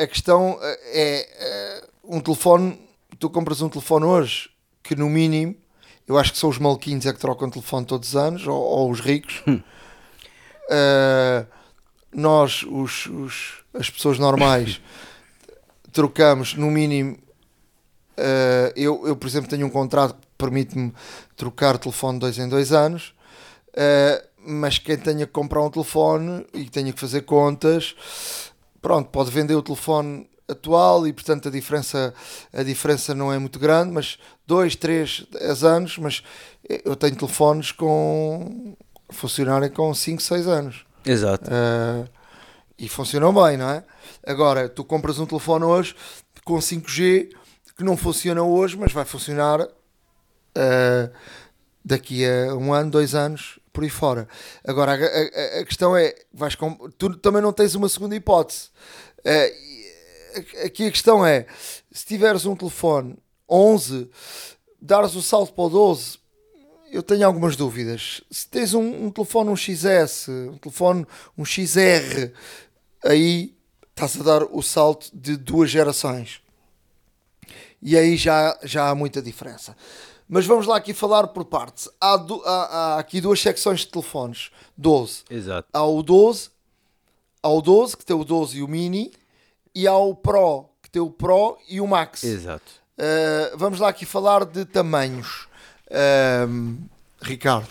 a 0.00 0.06
questão 0.06 0.58
é, 0.62 1.28
é 1.32 1.84
um 2.04 2.20
telefone, 2.20 2.80
tu 3.18 3.28
compras 3.28 3.60
um 3.60 3.68
telefone 3.68 4.04
hoje 4.04 4.50
que 4.82 4.96
no 4.96 5.10
mínimo, 5.10 5.54
eu 6.06 6.16
acho 6.16 6.32
que 6.32 6.38
são 6.38 6.48
os 6.48 6.58
malquinhos 6.58 7.04
é 7.04 7.12
que 7.12 7.18
trocam 7.18 7.50
telefone 7.50 7.84
todos 7.84 8.08
os 8.08 8.16
anos, 8.16 8.46
ou, 8.46 8.58
ou 8.58 8.90
os 8.90 9.00
ricos. 9.00 9.42
Hum. 9.46 9.60
Uh, 10.70 11.46
nós, 12.10 12.62
os, 12.62 13.06
os, 13.06 13.64
as 13.74 13.90
pessoas 13.90 14.18
normais, 14.18 14.80
trocamos 15.92 16.54
no 16.54 16.70
mínimo. 16.70 17.16
Uh, 18.18 18.72
eu, 18.74 19.06
eu, 19.06 19.16
por 19.16 19.26
exemplo, 19.26 19.48
tenho 19.48 19.66
um 19.66 19.70
contrato 19.70 20.14
que 20.14 20.26
permite-me 20.36 20.92
trocar 21.36 21.78
telefone 21.78 22.18
dois 22.18 22.38
em 22.38 22.48
dois 22.48 22.72
anos, 22.72 23.14
uh, 23.70 24.26
mas 24.44 24.78
quem 24.78 24.96
tenha 24.96 25.26
que 25.26 25.32
comprar 25.32 25.62
um 25.62 25.70
telefone 25.70 26.44
e 26.52 26.68
tenha 26.68 26.92
que 26.92 26.98
fazer 26.98 27.22
contas, 27.22 27.94
pronto, 28.82 29.10
pode 29.10 29.30
vender 29.30 29.54
o 29.54 29.62
telefone 29.62 30.28
atual 30.48 31.06
e 31.06 31.12
portanto 31.12 31.48
a 31.48 31.50
diferença, 31.50 32.12
a 32.52 32.62
diferença 32.62 33.14
não 33.14 33.32
é 33.32 33.38
muito 33.38 33.58
grande, 33.58 33.92
mas 33.92 34.18
dois, 34.46 34.74
três, 34.74 35.26
dez 35.30 35.62
anos, 35.62 35.98
mas 35.98 36.22
eu 36.84 36.96
tenho 36.96 37.14
telefones 37.14 37.70
com 37.70 38.74
funcionarem 39.10 39.70
com 39.70 39.92
5, 39.92 40.22
6 40.22 40.46
anos. 40.46 40.84
Exato. 41.04 41.50
Uh, 41.50 42.08
e 42.78 42.88
funcionam 42.88 43.32
bem, 43.32 43.56
não 43.56 43.68
é? 43.70 43.84
Agora, 44.26 44.68
tu 44.68 44.84
compras 44.84 45.18
um 45.18 45.26
telefone 45.26 45.64
hoje 45.64 45.94
com 46.44 46.56
5G 46.58 47.30
que 47.76 47.84
não 47.84 47.96
funciona 47.96 48.42
hoje, 48.42 48.76
mas 48.76 48.92
vai 48.92 49.04
funcionar 49.04 49.60
uh, 49.60 51.10
daqui 51.84 52.24
a 52.24 52.54
um 52.54 52.72
ano, 52.72 52.90
dois 52.90 53.14
anos, 53.14 53.58
por 53.72 53.84
aí 53.84 53.90
fora. 53.90 54.28
Agora, 54.64 54.92
a, 54.92 54.96
a, 54.96 55.60
a 55.60 55.64
questão 55.64 55.96
é, 55.96 56.14
vais 56.32 56.56
tu 56.96 57.16
também 57.18 57.42
não 57.42 57.52
tens 57.52 57.74
uma 57.74 57.88
segunda 57.88 58.16
hipótese. 58.16 58.70
Uh, 59.20 60.64
aqui 60.64 60.86
a 60.86 60.90
questão 60.90 61.24
é, 61.24 61.46
se 61.90 62.06
tiveres 62.06 62.46
um 62.46 62.56
telefone 62.56 63.16
11, 63.48 64.10
dares 64.80 65.14
o 65.14 65.22
salto 65.22 65.52
para 65.52 65.64
o 65.64 65.70
12, 65.70 66.18
eu 66.90 67.02
tenho 67.02 67.26
algumas 67.26 67.56
dúvidas. 67.56 68.22
Se 68.30 68.48
tens 68.48 68.74
um, 68.74 69.06
um 69.06 69.10
telefone, 69.10 69.50
um 69.50 69.56
XS, 69.56 70.28
um 70.28 70.58
telefone, 70.58 71.06
um 71.36 71.44
XR, 71.44 72.32
aí 73.04 73.54
estás 73.90 74.20
a 74.20 74.22
dar 74.22 74.44
o 74.44 74.62
salto 74.62 75.10
de 75.12 75.36
duas 75.36 75.70
gerações. 75.70 76.40
E 77.80 77.96
aí 77.96 78.16
já, 78.16 78.58
já 78.62 78.88
há 78.88 78.94
muita 78.94 79.22
diferença. 79.22 79.76
Mas 80.28 80.44
vamos 80.46 80.66
lá 80.66 80.76
aqui 80.76 80.92
falar 80.92 81.28
por 81.28 81.44
partes. 81.44 81.88
Há, 82.00 82.16
do, 82.16 82.42
há, 82.44 82.64
há 82.64 82.98
aqui 82.98 83.20
duas 83.20 83.40
secções 83.40 83.80
de 83.80 83.88
telefones. 83.88 84.50
12. 84.76 85.24
Exato. 85.30 85.68
Há 85.72 85.84
o 85.84 86.02
12, 86.02 86.50
há 87.42 87.48
o 87.48 87.62
12, 87.62 87.96
que 87.96 88.04
tem 88.04 88.14
o 88.14 88.24
12 88.24 88.58
e 88.58 88.62
o 88.62 88.68
Mini, 88.68 89.12
e 89.74 89.86
há 89.86 89.96
o 89.96 90.14
Pro, 90.14 90.66
que 90.82 90.90
tem 90.90 91.00
o 91.00 91.10
Pro 91.10 91.56
e 91.68 91.80
o 91.80 91.86
Max. 91.86 92.24
Exato. 92.24 92.72
Uh, 92.98 93.56
vamos 93.56 93.78
lá 93.78 93.88
aqui 93.88 94.04
falar 94.04 94.44
de 94.44 94.64
tamanhos. 94.64 95.48
Uh, 95.86 96.76
Ricardo. 97.22 97.70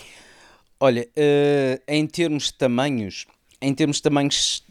Olha, 0.80 1.08
uh, 1.16 1.82
em 1.86 2.06
termos 2.06 2.44
de 2.44 2.54
tamanhos, 2.54 3.26
em 3.60 3.74
termos 3.74 3.96
de 3.96 4.02
tamanhos 4.02 4.64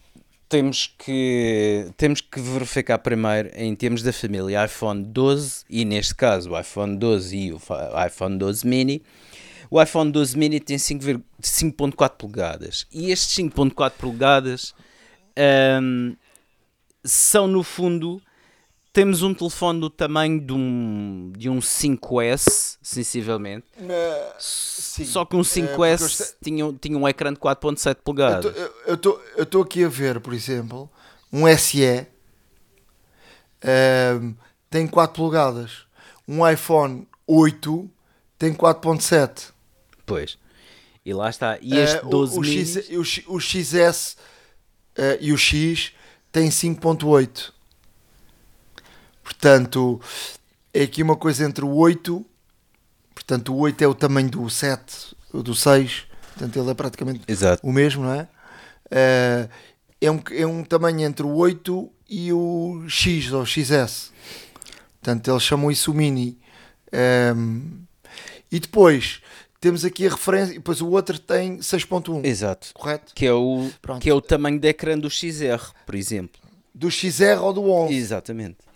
temos 0.50 0.94
que, 0.98 1.92
temos 1.98 2.22
que 2.22 2.40
verificar 2.40 3.00
primeiro 3.00 3.50
em 3.54 3.76
termos 3.76 4.02
da 4.02 4.14
família 4.14 4.66
iPhone 4.66 5.04
12 5.04 5.66
e 5.70 5.84
neste 5.84 6.16
caso 6.16 6.52
o 6.52 6.60
iPhone 6.60 6.98
12 6.98 7.38
e 7.38 7.54
o 7.54 7.60
iPhone 8.06 8.38
12 8.38 8.66
mini. 8.66 9.04
O 9.70 9.82
iPhone 9.82 10.12
12 10.12 10.38
mini 10.38 10.60
tem 10.60 10.78
5.4 10.78 12.10
polegadas 12.18 12.88
e 12.92 13.12
estes 13.12 13.38
5.4 13.38 13.92
polegadas 13.98 14.74
um, 15.82 16.16
são 17.04 17.48
no 17.48 17.64
fundo 17.64 18.22
temos 18.98 19.22
um 19.22 19.32
telefone 19.32 19.80
do 19.80 19.92
tamanho 19.92 20.42
de 20.42 20.52
um, 20.54 21.32
de 21.38 21.48
um 21.52 21.60
5S, 21.60 22.80
sensivelmente. 22.82 23.68
Uh, 23.80 24.34
Só 24.40 25.24
que 25.24 25.36
um 25.36 25.42
5S 25.42 26.32
uh, 26.32 26.36
tinha, 26.44 26.74
tinha 26.82 26.98
um 26.98 27.08
ecrã 27.08 27.32
de 27.32 27.40
4.7 27.40 27.98
polegadas. 28.04 28.52
Eu 28.88 29.44
estou 29.44 29.62
aqui 29.62 29.84
a 29.84 29.88
ver, 29.88 30.20
por 30.20 30.34
exemplo, 30.34 30.90
um 31.32 31.46
SE 31.56 32.08
uh, 33.64 34.36
tem 34.68 34.88
4 34.88 35.16
polegadas. 35.16 35.86
Um 36.28 36.50
iPhone 36.50 37.08
8 37.28 37.88
tem 38.40 38.52
4.7. 38.52 39.52
Pois. 40.08 40.40
E 41.06 41.14
lá 41.14 41.30
está. 41.30 41.60
E 41.62 41.78
este 41.78 42.04
12 42.04 42.36
o, 42.36 42.40
o, 42.40 42.44
X, 42.44 43.28
o, 43.28 43.36
o 43.36 43.40
XS 43.40 44.18
e 45.22 45.32
o 45.32 45.38
X 45.38 45.92
tem 46.32 46.50
5.8. 46.50 47.57
Portanto, 49.28 50.00
é 50.74 50.84
aqui 50.84 51.04
uma 51.04 51.18
coisa 51.18 51.46
entre 51.46 51.66
o 51.66 51.76
8 51.76 52.26
Portanto, 53.14 53.54
o 53.54 53.58
8 53.58 53.82
é 53.82 53.88
o 53.88 53.94
tamanho 53.94 54.30
do 54.30 54.50
7, 54.50 55.16
do 55.34 55.54
6. 55.54 56.06
Portanto, 56.34 56.60
ele 56.60 56.70
é 56.70 56.74
praticamente 56.74 57.22
Exato. 57.28 57.68
o 57.68 57.74
mesmo, 57.74 58.04
não 58.04 58.14
é? 58.14 58.28
Eh, 58.90 59.50
é, 60.00 60.12
um, 60.12 60.22
é 60.32 60.48
um 60.48 60.64
tamanho 60.64 61.02
entre 61.02 61.26
o 61.26 61.36
8 61.36 61.92
e 62.08 62.32
o 62.32 62.86
X 62.88 63.34
ou 63.34 63.44
XS. 63.46 64.14
Portanto, 65.02 65.30
eles 65.30 65.44
chamam 65.44 65.70
isso 65.70 65.92
o 65.92 65.94
Mini. 65.94 66.38
Ehm, 66.92 67.82
e 68.50 68.60
depois 68.60 69.20
temos 69.60 69.84
aqui 69.84 70.08
a 70.08 70.12
referência. 70.12 70.52
E 70.52 70.58
depois 70.60 70.80
o 70.80 70.88
outro 70.90 71.20
tem 71.20 71.58
6.1, 71.58 72.24
Exato. 72.24 72.70
correto? 72.76 73.14
Que 73.14 73.26
é, 73.26 73.34
o, 73.34 73.70
Pronto. 73.82 74.02
que 74.02 74.10
é 74.10 74.14
o 74.14 74.22
tamanho 74.22 74.60
de 74.60 74.70
ecrã 74.70 74.98
do 74.98 75.10
XR, 75.10 75.74
por 75.86 75.96
exemplo. 75.96 76.40
Do 76.74 76.90
XR 76.90 77.42
ou 77.42 77.52
do 77.52 77.70
11. 77.70 77.94
Exatamente. 77.94 78.67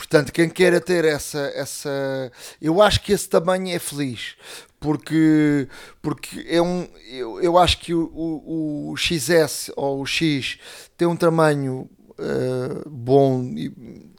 Portanto, 0.00 0.32
quem 0.32 0.48
queira 0.48 0.80
ter 0.80 1.04
essa, 1.04 1.52
essa. 1.54 2.32
Eu 2.58 2.80
acho 2.80 3.02
que 3.02 3.12
esse 3.12 3.28
tamanho 3.28 3.68
é 3.68 3.78
feliz. 3.78 4.34
Porque, 4.80 5.68
porque 6.00 6.46
é 6.48 6.62
um, 6.62 6.88
eu, 7.06 7.38
eu 7.42 7.58
acho 7.58 7.78
que 7.80 7.92
o, 7.92 8.04
o, 8.06 8.92
o 8.92 8.96
XS 8.96 9.70
ou 9.76 10.00
o 10.00 10.06
X 10.06 10.58
tem 10.96 11.06
um 11.06 11.14
tamanho 11.14 11.86
eh, 12.18 12.82
bom 12.86 13.44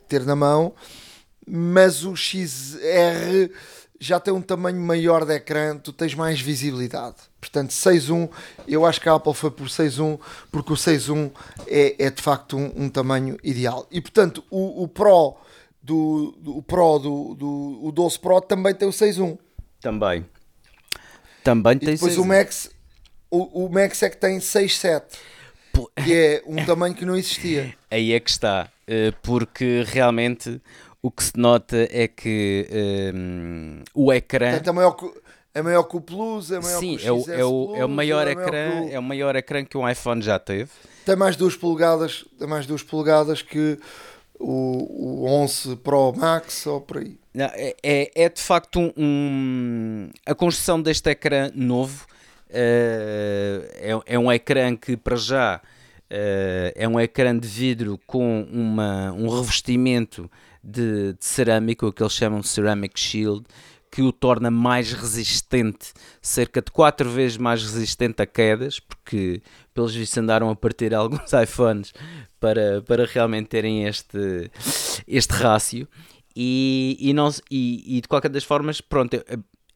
ter 0.07 0.23
na 0.23 0.35
mão, 0.35 0.75
mas 1.47 2.05
o 2.05 2.15
XR 2.15 3.49
já 3.99 4.19
tem 4.19 4.31
um 4.31 4.41
tamanho 4.41 4.79
maior 4.79 5.25
de 5.25 5.33
ecrã, 5.33 5.75
tu 5.75 5.91
tens 5.91 6.13
mais 6.13 6.39
visibilidade. 6.39 7.15
Portanto, 7.39 7.71
6.1, 7.71 8.29
eu 8.67 8.85
acho 8.85 9.01
que 9.01 9.09
a 9.09 9.15
Apple 9.15 9.33
foi 9.33 9.49
por 9.49 9.65
6.1, 9.65 10.19
porque 10.51 10.73
o 10.73 10.75
6.1 10.75 11.31
é, 11.65 12.05
é 12.05 12.11
de 12.11 12.21
facto 12.21 12.55
um, 12.55 12.71
um 12.83 12.87
tamanho 12.87 13.35
ideal. 13.43 13.87
E 13.89 13.99
portanto, 13.99 14.43
o, 14.51 14.83
o 14.83 14.87
Pro 14.87 15.37
do, 15.83 16.31
do 16.39 16.61
Pro 16.61 16.99
do, 16.99 17.35
do 17.35 17.79
o 17.83 17.91
12 17.91 18.19
Pro 18.19 18.39
também 18.41 18.73
tem 18.73 18.87
o 18.87 18.91
6.1. 18.91 19.37
Também. 19.81 20.25
Também 21.43 21.73
E 21.75 21.79
tem 21.79 21.93
depois 21.95 22.13
seis- 22.13 22.17
o 22.23 22.27
Max, 22.27 22.69
o, 23.29 23.65
o 23.65 23.69
Max 23.71 24.03
é 24.03 24.09
que 24.09 24.17
tem 24.17 24.37
6.7, 24.39 25.03
Pô, 25.73 25.89
que 26.03 26.13
é 26.13 26.43
um 26.45 26.63
tamanho 26.65 26.93
que 26.93 27.05
não 27.05 27.15
existia. 27.15 27.73
Aí 27.89 28.13
é 28.13 28.19
que 28.19 28.29
está, 28.29 28.69
eh, 28.87 29.11
porque 29.23 29.83
realmente 29.87 30.61
o 31.01 31.09
que 31.09 31.23
se 31.23 31.33
nota 31.35 31.87
é 31.91 32.07
que 32.07 32.67
eh, 32.69 33.11
o 33.95 34.13
ecrã. 34.13 34.51
Portanto, 34.51 34.67
é 34.69 34.71
maior 34.71 34.91
que, 34.91 35.11
é 35.55 35.61
maior 35.63 35.83
que 35.83 35.97
o 35.97 36.01
Plus, 36.01 36.51
é 36.51 36.59
maior 36.59 36.79
Sim, 36.79 36.97
que 36.97 37.07
é 37.07 37.11
o 37.11 37.15
o, 37.17 37.21
XS 37.21 37.29
é, 37.29 37.43
o, 37.45 37.75
é 37.75 37.83
o 37.83 37.87
Plus, 37.87 37.89
maior 37.95 38.27
é 38.27 38.31
ecrã, 38.31 38.81
o- 38.83 38.89
é 38.89 38.99
o 38.99 39.03
maior 39.03 39.35
ecrã 39.35 39.65
que 39.65 39.77
um 39.77 39.89
iPhone 39.89 40.21
já 40.21 40.37
teve. 40.37 40.69
Tem 41.05 41.15
mais 41.15 41.35
duas 41.35 41.55
polegadas, 41.55 42.23
tem 42.37 42.47
mais 42.47 42.67
duas 42.67 42.83
polegadas 42.83 43.41
que 43.41 43.79
o, 44.41 45.23
o 45.23 45.25
11 45.27 45.75
Pro 45.77 46.13
Max 46.13 46.65
ou 46.65 46.81
por 46.81 46.97
aí. 46.97 47.17
Não, 47.33 47.45
é, 47.53 47.75
é, 47.81 48.11
é 48.25 48.29
de 48.29 48.41
facto 48.41 48.79
um, 48.79 48.91
um- 48.97 50.09
a 50.25 50.35
construção 50.35 50.81
deste 50.81 51.09
ecrã 51.09 51.49
novo 51.55 52.05
eh, 52.49 53.93
é, 54.05 54.15
é 54.15 54.19
um 54.19 54.31
ecrã 54.31 54.75
que 54.75 54.97
para 54.97 55.15
já 55.15 55.61
eh, 56.09 56.73
é 56.75 56.87
um 56.87 56.99
ecrã 56.99 57.37
de 57.37 57.47
vidro 57.47 57.99
com 58.05 58.43
uma, 58.51 59.11
um 59.13 59.29
revestimento 59.29 60.29
de, 60.63 61.13
de 61.13 61.25
cerâmica, 61.25 61.87
o 61.87 61.93
que 61.93 62.03
eles 62.03 62.13
chamam 62.13 62.41
de 62.41 62.47
ceramic 62.47 62.99
shield, 62.99 63.45
que 63.89 64.01
o 64.01 64.11
torna 64.11 64.49
mais 64.51 64.93
resistente, 64.93 65.91
cerca 66.21 66.61
de 66.61 66.71
4 66.71 67.09
vezes 67.09 67.37
mais 67.37 67.61
resistente 67.61 68.21
a 68.21 68.25
quedas, 68.25 68.79
porque 68.79 69.41
pelos 69.73 69.93
vistos 69.95 70.17
andaram 70.17 70.49
a 70.49 70.55
partir 70.55 70.93
alguns 70.95 71.31
iPhones 71.33 71.93
para, 72.41 72.81
para 72.81 73.05
realmente 73.05 73.47
terem 73.47 73.85
este, 73.85 74.51
este 75.07 75.31
rácio. 75.31 75.87
E, 76.35 76.97
e, 76.99 77.13
não, 77.13 77.29
e, 77.49 77.97
e 77.97 78.01
de 78.01 78.07
qualquer 78.07 78.29
das 78.29 78.43
formas, 78.43 78.81
pronto, 78.81 79.13
é, 79.13 79.23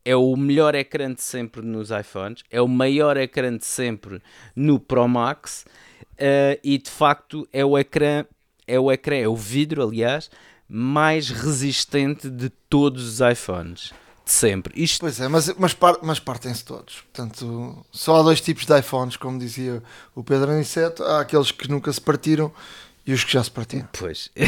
é 0.04 0.16
o 0.16 0.36
melhor 0.36 0.74
ecrã 0.76 1.14
de 1.14 1.22
sempre 1.22 1.62
nos 1.62 1.92
iPhones, 1.92 2.44
é 2.50 2.62
o 2.62 2.68
maior 2.68 3.16
ecrã 3.18 3.56
de 3.56 3.66
sempre 3.66 4.22
no 4.56 4.80
Pro 4.80 5.08
Max 5.08 5.66
eh, 6.18 6.60
e 6.64 6.78
de 6.78 6.90
facto 6.90 7.48
é 7.52 7.66
o 7.66 7.78
ecrã, 7.78 8.26
é 8.68 8.80
o 8.80 8.92
ecrã, 8.92 9.16
é 9.18 9.28
o 9.28 9.36
vidro, 9.36 9.84
aliás, 9.84 10.30
mais 10.70 11.30
resistente 11.30 12.30
de 12.30 12.50
todos 12.50 13.04
os 13.04 13.20
iPhones 13.20 13.92
de 14.26 14.32
sempre. 14.32 14.74
Isto 14.82 15.02
Pois 15.02 15.20
é, 15.20 15.28
mas, 15.28 15.54
mas, 15.58 15.74
par- 15.74 16.00
mas 16.02 16.20
partem-se 16.20 16.66
todos. 16.66 17.04
Portanto, 17.14 17.86
só 17.92 18.18
há 18.18 18.24
dois 18.24 18.42
tipos 18.42 18.66
de 18.66 18.78
iPhones, 18.80 19.16
como 19.18 19.38
dizia 19.40 19.82
o 20.16 20.24
Pedro 20.24 20.52
Aniceto. 20.52 21.04
Há 21.04 21.22
aqueles 21.22 21.52
que 21.52 21.70
nunca 21.70 21.92
se 21.94 22.02
partiram 22.02 22.52
e 23.08 23.14
os 23.14 23.24
que 23.24 23.32
já 23.34 23.44
se 23.44 23.52
partiram. 23.52 23.88
Pois, 23.98 24.32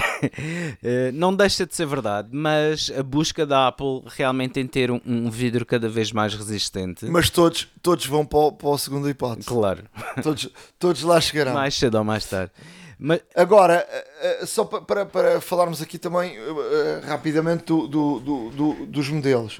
Eh, 0.84 1.12
não 1.14 1.36
deixa 1.36 1.66
de 1.66 1.76
ser 1.76 1.86
verdade, 1.86 2.30
mas 2.32 2.92
a 2.98 3.04
busca 3.04 3.46
da 3.46 3.68
Apple 3.68 4.02
realmente 4.08 4.60
em 4.60 4.66
ter 4.66 4.90
um, 4.90 5.00
um 5.06 5.30
vidro 5.30 5.64
cada 5.66 5.88
vez 5.88 6.12
mais 6.12 6.34
resistente. 6.34 7.06
Mas 7.06 7.30
todos, 7.30 7.68
todos 7.84 8.06
vão 8.08 8.26
para, 8.26 8.40
o- 8.40 8.52
para 8.52 8.74
a 8.74 8.78
segunda 8.80 9.10
hipótese. 9.10 9.48
Claro, 9.48 9.84
Todos, 10.24 10.50
todos 10.80 11.04
lá 11.04 11.22
chegarão. 11.22 11.54
mais 11.56 11.76
cedo 11.76 11.96
ou 12.00 12.04
mais 12.04 12.26
tarde. 12.26 12.52
Mas, 13.00 13.22
Agora, 13.36 13.88
eh, 13.90 14.40
eh, 14.42 14.46
só 14.46 14.66
pa- 14.66 14.82
para, 14.82 15.06
para 15.06 15.40
falarmos 15.40 15.82
aqui 15.82 15.98
também 16.00 16.36
eh, 16.36 17.02
rapidamente 17.06 17.66
do- 17.66 17.88
do- 17.88 18.20
do- 18.20 18.50
do- 18.50 18.86
dos 18.88 19.10
modelos. 19.10 19.60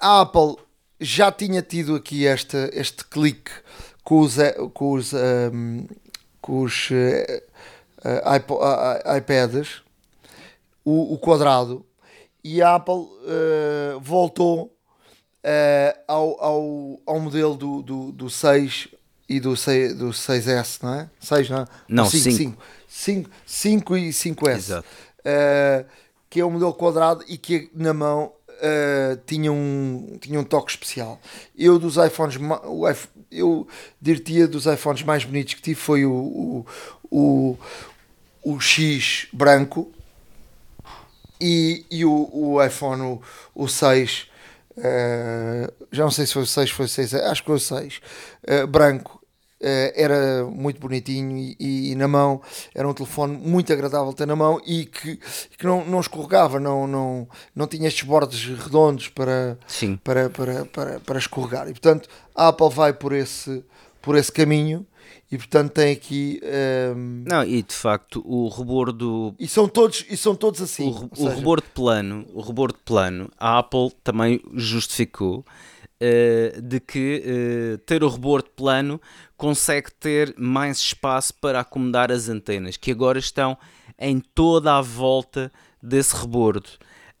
A 0.00 0.20
Apple 0.20 0.56
já 1.00 1.30
tinha 1.32 1.60
tido 1.60 1.94
aqui 1.96 2.26
esta, 2.26 2.70
este 2.72 3.04
clique 3.04 3.50
com 4.04 4.20
os, 4.20 4.36
com 4.72 4.92
os, 4.92 5.12
ehm, 5.12 5.86
com 6.40 6.62
os 6.62 6.88
a- 8.02 9.16
iPads, 9.18 9.82
o, 10.84 11.14
o 11.14 11.18
quadrado, 11.18 11.84
e 12.44 12.62
a 12.62 12.76
Apple 12.76 13.08
eh, 13.26 13.96
voltou 14.00 14.72
ao, 16.08 16.42
ao, 16.42 17.00
ao 17.06 17.20
modelo 17.20 17.56
do, 17.56 17.82
do, 17.82 18.12
do 18.12 18.30
6 18.30 18.88
e 19.28 19.40
do, 19.40 19.56
6, 19.56 19.96
do 19.96 20.10
6S, 20.10 20.82
não 20.82 20.94
é? 20.94 21.10
6, 21.20 21.50
não 21.50 21.58
é? 21.58 21.64
Não, 21.88 22.04
Ou 22.04 22.10
5, 22.10 22.36
cinco. 22.36 22.62
5, 22.88 23.30
5 23.44 23.96
e 23.96 24.08
5S. 24.10 24.56
Exato. 24.56 24.88
Eh, 25.24 25.84
que 26.30 26.40
é 26.40 26.44
um 26.44 26.50
modelo 26.50 26.74
quadrado 26.74 27.24
e 27.28 27.36
que 27.36 27.70
na 27.74 27.92
mão 27.92 28.32
eh, 28.60 29.18
tinha, 29.26 29.52
um, 29.52 30.16
tinha 30.20 30.38
um 30.38 30.44
toque 30.44 30.70
especial. 30.70 31.20
Eu 31.56 31.78
dos 31.78 31.96
iPhones, 31.96 32.36
o 32.64 32.86
eu 33.30 33.66
diria 34.00 34.46
dos 34.46 34.66
iPhones 34.66 35.02
mais 35.02 35.24
bonitos 35.24 35.54
que 35.54 35.62
tive 35.62 35.78
foi 35.78 36.06
o, 36.06 36.12
o, 36.12 36.66
o, 37.10 37.58
o 38.42 38.60
X 38.60 39.26
branco 39.32 39.92
e, 41.40 41.84
e 41.90 42.04
o, 42.04 42.30
o 42.32 42.64
iPhone, 42.64 43.02
o, 43.02 43.22
o 43.54 43.68
6, 43.68 44.28
eh, 44.78 45.70
já 45.92 46.04
não 46.04 46.10
sei 46.10 46.26
se 46.26 46.32
foi 46.32 46.42
o 46.42 46.46
6, 46.46 46.70
foi 46.70 46.86
o 46.86 46.88
6, 46.88 47.14
acho 47.14 47.42
que 47.42 47.46
foi 47.46 47.56
o 47.56 47.60
6, 47.60 48.00
eh, 48.44 48.66
branco, 48.66 49.15
era 49.60 50.44
muito 50.44 50.80
bonitinho 50.80 51.36
e, 51.58 51.90
e 51.90 51.94
na 51.94 52.06
mão 52.06 52.40
era 52.74 52.88
um 52.88 52.92
telefone 52.92 53.36
muito 53.36 53.72
agradável 53.72 54.12
ter 54.12 54.26
na 54.26 54.36
mão 54.36 54.60
e 54.66 54.84
que, 54.84 55.16
que 55.58 55.64
não, 55.64 55.84
não 55.84 56.00
escorregava, 56.00 56.60
não, 56.60 56.86
não, 56.86 57.28
não 57.54 57.66
tinha 57.66 57.88
estes 57.88 58.06
bordes 58.06 58.44
redondos 58.44 59.08
para, 59.08 59.58
sim, 59.66 59.96
para, 60.02 60.28
para, 60.28 60.64
para, 60.66 61.00
para 61.00 61.18
escorregar. 61.18 61.68
E 61.68 61.72
portanto 61.72 62.08
a 62.34 62.48
Apple 62.48 62.70
vai 62.70 62.92
por 62.92 63.12
esse, 63.12 63.64
por 64.02 64.16
esse 64.16 64.30
caminho 64.30 64.86
e 65.30 65.36
portanto 65.36 65.72
tem 65.72 65.92
aqui. 65.92 66.40
ehm, 66.42 67.24
não, 67.26 67.42
e 67.42 67.62
de 67.62 67.74
facto 67.74 68.22
o 68.24 68.48
rebordo 68.48 69.34
e 69.38 69.48
são 69.48 69.66
todos, 69.68 70.04
e 70.08 70.16
são 70.16 70.34
todos 70.34 70.60
assim. 70.62 70.88
o 70.88 71.16
seja, 71.16 71.34
rebordo 71.34 71.64
plano, 71.74 72.24
o 72.32 72.40
rebordo 72.40 72.78
plano, 72.84 73.30
a 73.38 73.58
Apple 73.58 73.90
também 74.04 74.40
justificou 74.54 75.44
eh, 75.98 76.60
de 76.62 76.78
que 76.78 77.22
eh, 77.24 77.76
ter 77.86 78.04
o 78.04 78.08
rebordo 78.10 78.50
plano 78.50 79.00
consegue 79.34 79.90
ter 79.90 80.34
mais 80.36 80.76
espaço 80.76 81.32
para 81.40 81.60
acomodar 81.60 82.12
as 82.12 82.28
antenas, 82.28 82.76
que 82.76 82.90
agora 82.90 83.18
estão 83.18 83.56
em 83.98 84.20
toda 84.20 84.76
a 84.76 84.82
volta 84.82 85.50
desse 85.82 86.14
rebordo. 86.14 86.68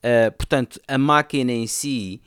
Eh, 0.02 0.28
portanto, 0.30 0.78
a 0.86 0.98
máquina 0.98 1.52
em 1.52 1.66
si, 1.66 2.20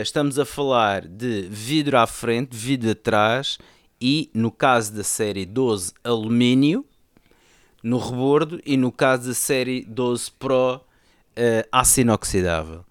estamos 0.00 0.38
a 0.38 0.44
falar 0.44 1.06
de 1.06 1.42
vidro 1.50 1.96
à 1.98 2.06
frente, 2.06 2.56
vidro 2.56 2.90
atrás 2.90 3.58
e, 4.00 4.30
no 4.32 4.50
caso 4.52 4.92
da 4.92 5.02
série 5.02 5.44
12, 5.44 5.92
alumínio 6.04 6.84
no 7.82 7.98
rebordo 7.98 8.60
e 8.64 8.76
no 8.76 8.92
caso 8.92 9.28
da 9.28 9.34
série 9.34 9.84
12 9.84 10.30
Pro 10.38 10.80
aço 11.72 12.00
inoxidável. 12.00 12.84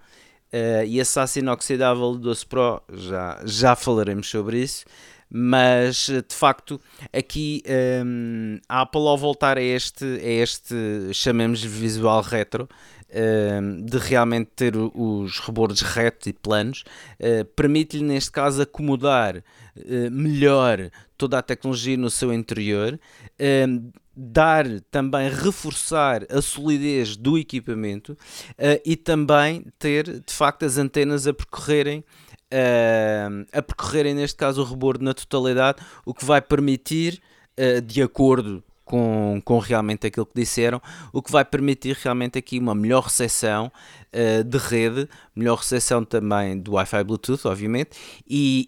Eh, 0.52 0.86
e 0.88 1.40
inoxidável 1.40 2.14
do 2.14 2.20
12 2.20 2.46
Pro 2.46 2.82
já, 2.94 3.40
já 3.46 3.76
falaremos 3.76 4.28
sobre 4.28 4.60
isso, 4.62 4.84
mas 5.30 6.10
eh, 6.10 6.24
de 6.28 6.34
facto 6.34 6.82
aqui 7.14 7.62
ehm, 7.66 8.60
a 8.68 8.82
Apple 8.82 9.08
ao 9.08 9.18
voltar 9.18 9.58
a 9.58 9.62
este, 9.62 10.04
a 10.04 10.30
este 10.30 10.76
chamemos 11.14 11.60
de 11.60 11.68
visual 11.68 12.22
retro, 12.22 12.68
ehm, 13.12 13.86
de 13.86 13.98
realmente 14.00 14.50
ter 14.56 14.76
os 14.76 15.40
rebordos 15.40 15.82
retos 15.82 16.28
e 16.28 16.34
planos, 16.34 16.84
eh, 17.20 17.44
permite-lhe 17.44 18.04
neste 18.04 18.32
caso 18.32 18.62
acomodar 18.62 19.38
eh, 19.38 20.10
melhor 20.10 20.90
toda 21.16 21.38
a 21.38 21.42
tecnologia 21.44 21.96
no 21.96 22.10
seu 22.10 22.34
interior, 22.34 23.00
ehm, 23.38 23.92
dar 24.22 24.66
também, 24.92 25.30
reforçar 25.30 26.26
a 26.30 26.42
solidez 26.42 27.16
do 27.16 27.38
equipamento 27.38 28.12
uh, 28.12 28.82
e 28.86 28.98
também 28.98 29.66
ter 29.80 30.20
de 30.20 30.34
facto 30.34 30.66
as 30.66 30.78
antenas 30.78 31.26
a 31.26 31.34
percorrerem. 31.34 32.04
Uh, 32.52 33.46
a 33.54 33.62
percorrerem 33.62 34.16
neste 34.16 34.36
caso 34.36 34.62
o 34.62 34.66
rebordo 34.66 35.06
na 35.06 35.14
totalidade, 35.14 35.82
o 36.04 36.14
que 36.16 36.26
vai 36.26 36.42
permitir, 36.42 37.22
uh, 37.58 37.80
de 37.80 38.02
acordo 38.02 38.64
com, 38.84 39.40
com 39.46 39.60
realmente 39.60 40.08
aquilo 40.08 40.26
que 40.26 40.34
disseram, 40.42 40.82
o 41.14 41.22
que 41.22 41.32
vai 41.32 41.46
permitir 41.46 41.96
realmente 42.02 42.40
aqui 42.40 42.58
uma 42.58 42.74
melhor 42.74 43.04
recepção 43.04 43.72
uh, 44.12 44.44
de 44.44 44.58
rede, 44.58 45.08
melhor 45.36 45.60
recepção 45.60 46.04
também 46.04 46.58
do 46.58 46.72
Wi-Fi 46.74 47.04
Bluetooth, 47.04 47.48
obviamente, 47.48 47.92
e, 48.28 48.66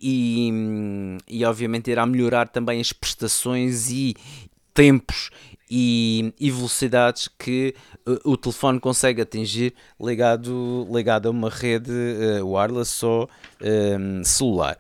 e, 1.27 1.39
e 1.39 1.43
obviamente 1.43 1.89
irá 1.89 2.05
melhorar 2.05 2.49
também 2.49 2.79
as 2.79 2.93
prestações 2.93 3.89
e 3.89 4.15
tempos 4.73 5.29
e, 5.69 6.33
e, 6.39 6.51
velocidades 6.51 7.29
que 7.39 7.73
uh, 8.05 8.29
o 8.29 8.35
telefone 8.35 8.79
consegue 8.79 9.21
atingir 9.21 9.73
ligado, 9.99 10.85
ligado 10.91 11.27
a 11.27 11.31
uma 11.31 11.49
rede 11.49 11.91
uh, 11.91 12.45
wireless 12.45 13.05
ou 13.05 13.29
um, 13.61 14.23
celular. 14.23 14.77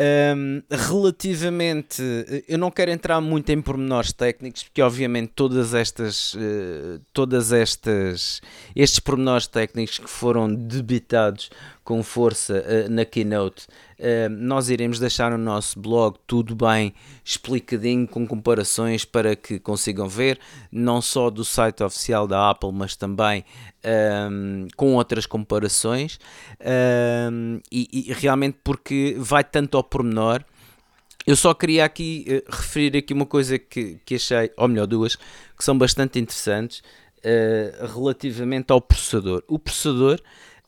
Um, 0.00 0.62
relativamente, 0.70 2.00
eu 2.46 2.56
não 2.56 2.70
quero 2.70 2.92
entrar 2.92 3.20
muito 3.20 3.50
em 3.50 3.60
pormenores 3.60 4.12
técnicos, 4.12 4.62
porque 4.62 4.80
obviamente 4.80 5.32
todas 5.34 5.74
estas, 5.74 6.34
uh, 6.34 7.00
todas 7.12 7.52
estas, 7.52 8.40
estes 8.76 9.00
pormenores 9.00 9.48
técnicos 9.48 9.98
que 9.98 10.08
foram 10.08 10.54
debitados 10.54 11.50
com 11.82 12.00
força 12.04 12.64
uh, 12.64 12.88
na 12.88 13.04
keynote 13.04 13.66
nós 14.30 14.68
iremos 14.68 14.98
deixar 14.98 15.30
no 15.32 15.38
nosso 15.38 15.80
blog 15.80 16.16
tudo 16.26 16.54
bem 16.54 16.94
explicadinho, 17.24 18.06
com 18.06 18.26
comparações 18.26 19.04
para 19.04 19.34
que 19.34 19.58
consigam 19.58 20.08
ver, 20.08 20.38
não 20.70 21.00
só 21.00 21.30
do 21.30 21.44
site 21.44 21.82
oficial 21.82 22.26
da 22.26 22.50
Apple, 22.50 22.72
mas 22.72 22.94
também 22.94 23.44
um, 24.30 24.66
com 24.76 24.94
outras 24.94 25.26
comparações. 25.26 26.18
Um, 26.60 27.60
e, 27.70 28.06
e 28.08 28.12
realmente 28.12 28.58
porque 28.62 29.16
vai 29.18 29.44
tanto 29.44 29.76
ao 29.76 29.84
pormenor. 29.84 30.44
Eu 31.26 31.36
só 31.36 31.52
queria 31.52 31.84
aqui 31.84 32.24
uh, 32.28 32.56
referir 32.56 32.96
aqui 32.96 33.12
uma 33.12 33.26
coisa 33.26 33.58
que, 33.58 34.00
que 34.04 34.14
achei, 34.14 34.50
ou 34.56 34.68
melhor, 34.68 34.86
duas, 34.86 35.16
que 35.16 35.64
são 35.64 35.76
bastante 35.76 36.18
interessantes 36.18 36.82
uh, 37.18 37.86
relativamente 37.94 38.72
ao 38.72 38.80
processador. 38.80 39.42
O 39.46 39.58
processador, 39.58 40.20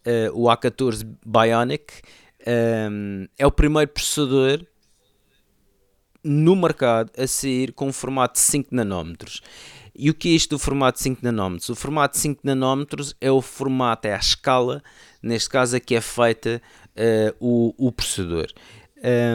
uh, 0.06 0.38
o 0.38 0.48
A14 0.48 1.06
Bionic, 1.24 2.02
um, 2.46 3.26
é 3.38 3.46
o 3.46 3.50
primeiro 3.50 3.90
processador 3.90 4.64
no 6.22 6.54
mercado 6.54 7.10
a 7.16 7.26
sair 7.26 7.72
com 7.72 7.88
um 7.88 7.92
formato 7.92 8.34
de 8.34 8.40
5 8.40 8.74
nanómetros. 8.74 9.40
E 9.94 10.08
o 10.10 10.14
que 10.14 10.28
é 10.28 10.32
isto 10.32 10.50
do 10.50 10.58
formato 10.58 10.98
de 10.98 11.04
5 11.04 11.20
nanómetros? 11.22 11.68
O 11.68 11.74
formato 11.74 12.14
de 12.14 12.20
5 12.20 12.40
nanómetros 12.44 13.14
é 13.20 13.30
o 13.30 13.42
formato, 13.42 14.06
é 14.06 14.14
a 14.14 14.18
escala, 14.18 14.82
neste 15.22 15.48
caso 15.48 15.76
aqui 15.76 15.94
é 15.94 16.00
feita 16.00 16.62
uh, 16.96 17.36
o, 17.38 17.88
o 17.88 17.92
processador. 17.92 18.46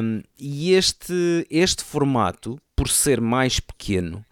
Um, 0.02 0.22
e 0.40 0.74
este, 0.74 1.46
este 1.50 1.84
formato, 1.84 2.60
por 2.76 2.88
ser 2.88 3.20
mais 3.20 3.60
pequeno, 3.60 4.26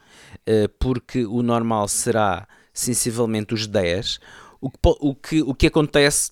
uh, 0.48 0.70
porque 0.80 1.26
o 1.26 1.42
normal 1.42 1.88
será 1.88 2.48
sensivelmente 2.74 3.54
os 3.54 3.68
10, 3.68 4.20
o 4.62 4.70
que, 4.70 4.78
o 4.84 5.16
que, 5.16 5.42
o 5.42 5.54
que 5.54 5.68
acontece 5.68 6.32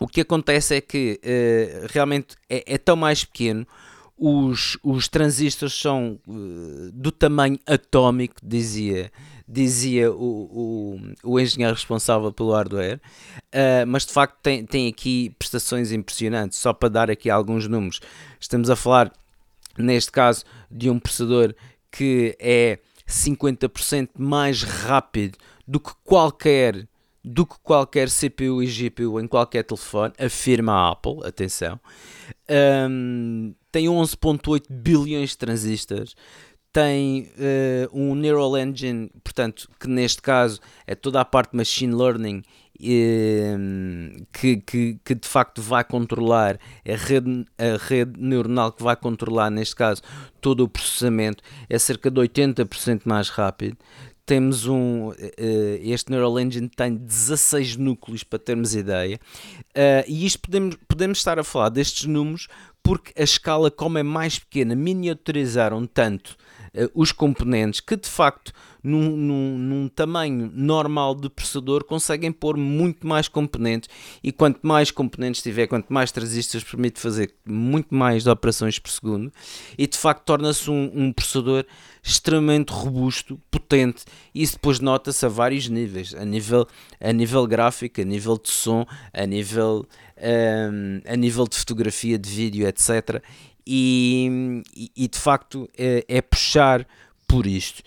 o 0.00 0.08
que 0.08 0.20
acontece 0.20 0.76
é 0.76 0.80
que 0.80 1.20
uh, 1.22 1.86
realmente 1.90 2.36
é, 2.48 2.74
é, 2.74 2.78
tão 2.78 2.96
mais 2.96 3.24
pequeno, 3.24 3.66
os, 4.16 4.76
os 4.82 5.08
transistores 5.08 5.74
são 5.74 6.18
uh, 6.26 6.90
do 6.92 7.12
tamanho 7.12 7.58
atómico, 7.66 8.36
dizia, 8.42 9.10
dizia 9.46 10.10
o, 10.10 10.98
o, 11.24 11.32
o 11.32 11.40
engenheiro 11.40 11.74
responsável 11.74 12.32
pelo 12.32 12.52
hardware, 12.52 13.00
uh, 13.52 13.86
mas 13.86 14.04
de 14.04 14.12
facto 14.12 14.36
tem, 14.42 14.64
tem 14.64 14.88
aqui 14.88 15.34
prestações 15.38 15.92
impressionantes. 15.92 16.58
Só 16.58 16.72
para 16.72 16.88
dar 16.88 17.10
aqui 17.10 17.30
alguns 17.30 17.68
números, 17.68 18.00
estamos 18.40 18.70
a 18.70 18.76
falar, 18.76 19.12
neste 19.78 20.10
caso, 20.10 20.44
de 20.70 20.90
um 20.90 20.98
processador 20.98 21.54
que 21.90 22.36
é 22.40 22.80
50% 23.08 24.10
mais 24.18 24.62
rápido 24.62 25.38
do 25.66 25.78
que 25.78 25.92
qualquer 26.02 26.88
do 27.24 27.46
que 27.46 27.54
qualquer 27.62 28.08
CPU 28.10 28.62
e 28.62 28.66
GPU 28.66 29.18
em 29.18 29.26
qualquer 29.26 29.62
telefone, 29.64 30.12
afirma 30.18 30.72
a 30.72 30.90
Apple, 30.90 31.20
atenção. 31.24 31.80
Um, 32.90 33.54
tem 33.72 33.86
11.8 33.86 34.64
bilhões 34.68 35.30
de 35.30 35.38
transistores, 35.38 36.14
tem 36.70 37.30
uh, 37.38 37.88
um 37.98 38.14
Neural 38.14 38.58
Engine, 38.58 39.10
portanto, 39.22 39.70
que 39.78 39.88
neste 39.88 40.20
caso 40.20 40.60
é 40.86 40.94
toda 40.94 41.20
a 41.20 41.24
parte 41.24 41.52
de 41.52 41.56
machine 41.56 41.94
learning 41.94 42.42
que, 44.32 44.56
que, 44.66 44.98
que, 45.04 45.14
de 45.14 45.28
facto 45.28 45.62
vai 45.62 45.84
controlar 45.84 46.58
a 46.84 46.96
rede, 46.96 47.46
a 47.56 47.76
rede 47.78 48.20
neuronal 48.20 48.72
que 48.72 48.82
vai 48.82 48.96
controlar, 48.96 49.50
neste 49.50 49.76
caso, 49.76 50.02
todo 50.40 50.64
o 50.64 50.68
processamento, 50.68 51.42
é 51.68 51.78
cerca 51.78 52.10
de 52.10 52.20
80% 52.20 53.02
mais 53.04 53.28
rápido 53.28 53.76
temos 54.26 54.66
um. 54.66 55.08
Uh, 55.08 55.14
este 55.82 56.10
Neural 56.10 56.38
Engine 56.40 56.68
tem 56.68 56.94
16 56.94 57.76
núcleos, 57.76 58.22
para 58.24 58.38
termos 58.38 58.74
ideia, 58.74 59.20
uh, 59.70 60.04
e 60.06 60.26
isto 60.26 60.40
podemos, 60.40 60.76
podemos 60.88 61.18
estar 61.18 61.38
a 61.38 61.44
falar 61.44 61.68
destes 61.68 62.06
números 62.06 62.48
porque 62.82 63.12
a 63.18 63.24
escala, 63.24 63.70
como 63.70 63.96
é 63.96 64.02
mais 64.02 64.38
pequena, 64.38 64.74
miniaturizaram 64.74 65.86
tanto 65.86 66.36
uh, 66.74 66.90
os 66.94 67.12
componentes 67.12 67.80
que 67.80 67.96
de 67.96 68.08
facto 68.08 68.52
num, 68.84 69.16
num, 69.16 69.58
num, 69.58 69.88
tamanho 69.88 70.52
normal 70.54 71.14
de 71.14 71.30
processador 71.30 71.84
conseguem 71.84 72.30
pôr 72.30 72.58
muito 72.58 73.06
mais 73.06 73.28
componentes. 73.28 73.88
E 74.22 74.30
quanto 74.30 74.60
mais 74.62 74.90
componentes 74.90 75.42
tiver, 75.42 75.66
quanto 75.66 75.90
mais 75.90 76.12
transistores 76.12 76.62
permite 76.62 77.00
fazer 77.00 77.32
muito 77.46 77.94
mais 77.94 78.26
operações 78.26 78.78
por 78.78 78.90
segundo. 78.90 79.32
E 79.78 79.86
de 79.86 79.96
facto 79.96 80.24
torna-se 80.24 80.70
um, 80.70 80.92
um, 80.94 81.12
processador 81.12 81.64
extremamente 82.02 82.70
robusto, 82.70 83.40
potente. 83.50 84.04
E 84.34 84.42
isso 84.42 84.54
depois 84.54 84.78
nota-se 84.80 85.24
a 85.24 85.30
vários 85.30 85.66
níveis, 85.70 86.14
a 86.14 86.24
nível, 86.26 86.68
a 87.00 87.12
nível 87.12 87.46
gráfico, 87.46 88.02
a 88.02 88.04
nível 88.04 88.36
de 88.36 88.50
som, 88.50 88.84
a 89.14 89.24
nível, 89.24 89.86
um, 90.18 91.00
a 91.10 91.16
nível 91.16 91.48
de 91.48 91.56
fotografia, 91.56 92.18
de 92.18 92.28
vídeo, 92.28 92.68
etc. 92.68 93.22
E, 93.66 94.62
e, 94.96 95.08
de 95.08 95.18
facto 95.18 95.68
é, 95.76 96.04
é 96.06 96.20
puxar 96.20 96.86
por 97.26 97.46
isto. 97.46 97.82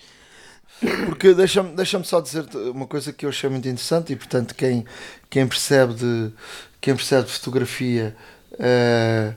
Porque 1.05 1.33
deixa-me 1.33 1.75
deixa 1.75 2.03
só 2.03 2.21
dizer 2.21 2.45
uma 2.73 2.85
coisa 2.87 3.11
que 3.11 3.25
eu 3.25 3.29
achei 3.29 3.49
muito 3.49 3.67
interessante 3.67 4.13
e 4.13 4.15
portanto 4.15 4.53
quem, 4.53 4.85
quem 5.29 5.47
percebe 5.47 5.93
de 5.95 6.31
quem 6.79 6.95
percebe 6.95 7.25
de 7.25 7.33
fotografia 7.33 8.15
uh, 8.53 9.33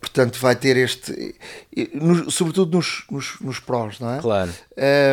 portanto 0.00 0.38
vai 0.40 0.56
ter 0.56 0.76
este 0.76 1.36
no, 1.94 2.30
sobretudo 2.30 2.76
nos, 2.76 3.04
nos, 3.10 3.40
nos 3.40 3.60
prós, 3.60 4.00
não 4.00 4.14
é? 4.14 4.18
Claro. 4.20 4.52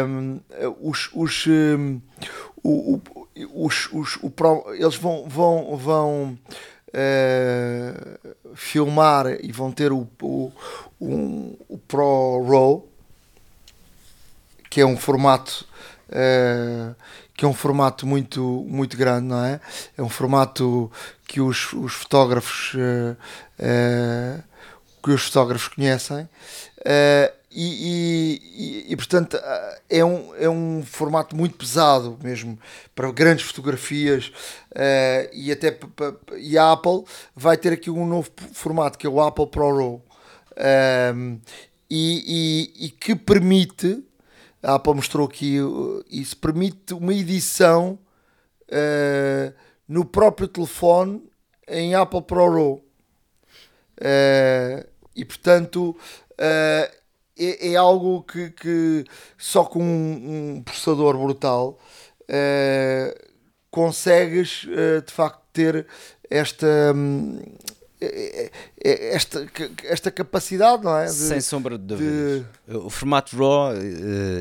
Um, 0.08 0.40
eh, 0.52 0.68
os, 0.82 1.10
os, 1.14 1.46
um, 1.48 2.02
o, 2.64 3.02
os, 3.54 3.90
os, 3.92 4.18
o 4.22 4.30
pro, 4.30 4.66
eles 4.74 4.96
vão, 4.96 5.28
vão, 5.28 5.78
vão 5.78 6.38
uh, 6.96 8.56
filmar 8.56 9.28
e 9.44 9.52
vão 9.52 9.72
ter 9.72 9.92
o, 9.92 10.08
o, 10.22 10.52
um, 11.00 11.56
o 11.68 11.78
Pro 11.78 12.46
Raw 12.48 12.88
que 14.70 14.82
é 14.82 14.86
um 14.86 14.98
formato 14.98 15.66
uh, 16.10 16.96
que 17.34 17.44
é 17.44 17.48
um 17.48 17.54
formato 17.54 18.08
muito, 18.08 18.66
muito 18.66 18.96
grande, 18.96 19.28
não 19.28 19.44
é? 19.44 19.60
É 19.98 20.02
um 20.02 20.08
formato 20.08 20.90
que 21.28 21.42
os, 21.42 21.74
os 21.74 21.94
fotógrafos 21.94 22.74
uh, 22.76 24.44
que 25.04 25.12
os 25.12 25.24
fotógrafos 25.26 25.68
conhecem 25.68 26.30
e, 27.56 28.42
e, 28.88 28.92
e, 28.92 28.96
portanto 28.96 29.40
é 29.90 30.04
um, 30.04 30.36
é 30.36 30.50
um 30.50 30.84
formato 30.84 31.36
muito 31.36 31.56
pesado 31.56 32.20
mesmo 32.22 32.60
para 32.94 33.12
grandes 33.12 33.46
fotografias 33.46 34.32
e 35.34 35.52
até 35.52 35.78
e 36.38 36.58
a 36.58 36.74
Apple 36.74 37.06
vai 37.34 37.56
ter 37.56 37.72
aqui 37.72 37.90
um 37.90 38.06
novo 38.06 38.30
formato 38.54 38.98
que 38.98 39.08
é 39.08 39.10
o 39.10 39.22
Apple 39.22 39.48
Pro 39.48 39.78
Raw 39.78 40.04
e, 41.90 42.72
e, 42.78 42.90
que 42.90 43.16
permite 43.16 44.04
a 44.66 44.76
Apple 44.76 44.96
mostrou 44.96 45.28
aqui, 45.28 45.58
isso 46.10 46.36
permite 46.38 46.94
uma 46.96 47.14
edição 47.14 48.00
uh, 48.64 49.54
no 49.88 50.04
próprio 50.04 50.48
telefone 50.48 51.24
em 51.68 51.94
Apple 51.94 52.24
Pro 52.24 52.52
Raw. 52.52 52.74
Uh, 53.98 54.88
e 55.16 55.24
portanto 55.24 55.96
uh, 56.32 56.96
é, 57.38 57.74
é, 57.74 57.76
algo 57.76 58.24
que, 58.24 58.50
que, 58.52 59.06
só 59.38 59.66
com 59.66 59.84
um, 59.84 60.56
um 60.58 60.64
processador 60.64 61.18
brutal 61.18 61.80
consegues 63.70 64.66
de 65.06 65.14
facto 65.14 65.42
ter 65.54 65.86
esta, 66.30 66.94
um, 66.96 67.40
é, 67.40 67.44
é, 67.44 67.75
esta, 68.84 69.48
esta 69.86 70.12
capacidade, 70.12 70.84
não 70.84 70.98
é? 70.98 71.06
De, 71.06 71.14
Sem 71.14 71.40
sombra 71.40 71.78
de 71.78 71.86
dúvidas. 71.86 72.46
De... 72.68 72.76
O 72.76 72.90
formato 72.90 73.38
RAW 73.38 73.74
uh, 73.74 73.78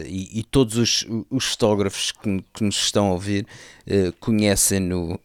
e, 0.07 0.40
e, 0.40 0.42
todos 0.44 0.76
os, 0.76 1.07
os 1.30 1.46
fotógrafos 1.46 2.11
que, 2.11 2.44
que, 2.52 2.64
nos 2.64 2.76
estão 2.76 3.09
a 3.09 3.12
ouvir 3.12 3.46
uh, 3.86 4.12
conhecem-no 4.18 5.20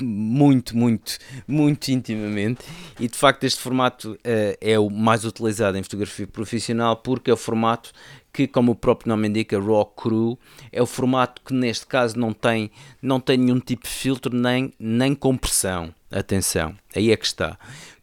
muito, 0.00 0.76
muito, 0.76 1.18
muito 1.46 1.88
intimamente. 1.88 2.64
E 3.00 3.08
de 3.08 3.18
facto, 3.18 3.44
este 3.44 3.60
formato 3.60 4.12
uh, 4.12 4.18
é 4.60 4.78
o 4.78 4.88
mais 4.88 5.24
utilizado 5.24 5.76
em 5.76 5.82
fotografia 5.82 6.26
profissional 6.26 6.96
porque 6.96 7.30
é 7.30 7.34
o 7.34 7.36
formato 7.36 7.92
que, 8.38 8.46
como 8.46 8.70
o 8.70 8.74
próprio 8.76 9.08
nome 9.08 9.26
indica, 9.26 9.58
raw 9.58 9.84
cru, 9.84 10.38
é 10.70 10.80
o 10.80 10.86
formato 10.86 11.42
que 11.44 11.52
neste 11.52 11.84
caso 11.84 12.16
não 12.16 12.32
tem, 12.32 12.70
não 13.02 13.18
tem 13.18 13.36
nenhum 13.36 13.58
tipo 13.58 13.82
de 13.82 13.92
filtro 13.92 14.36
nem, 14.36 14.72
nem 14.78 15.12
compressão. 15.12 15.92
Atenção, 16.08 16.76
aí 16.94 17.10
é 17.10 17.16
que 17.16 17.26
está. 17.26 17.58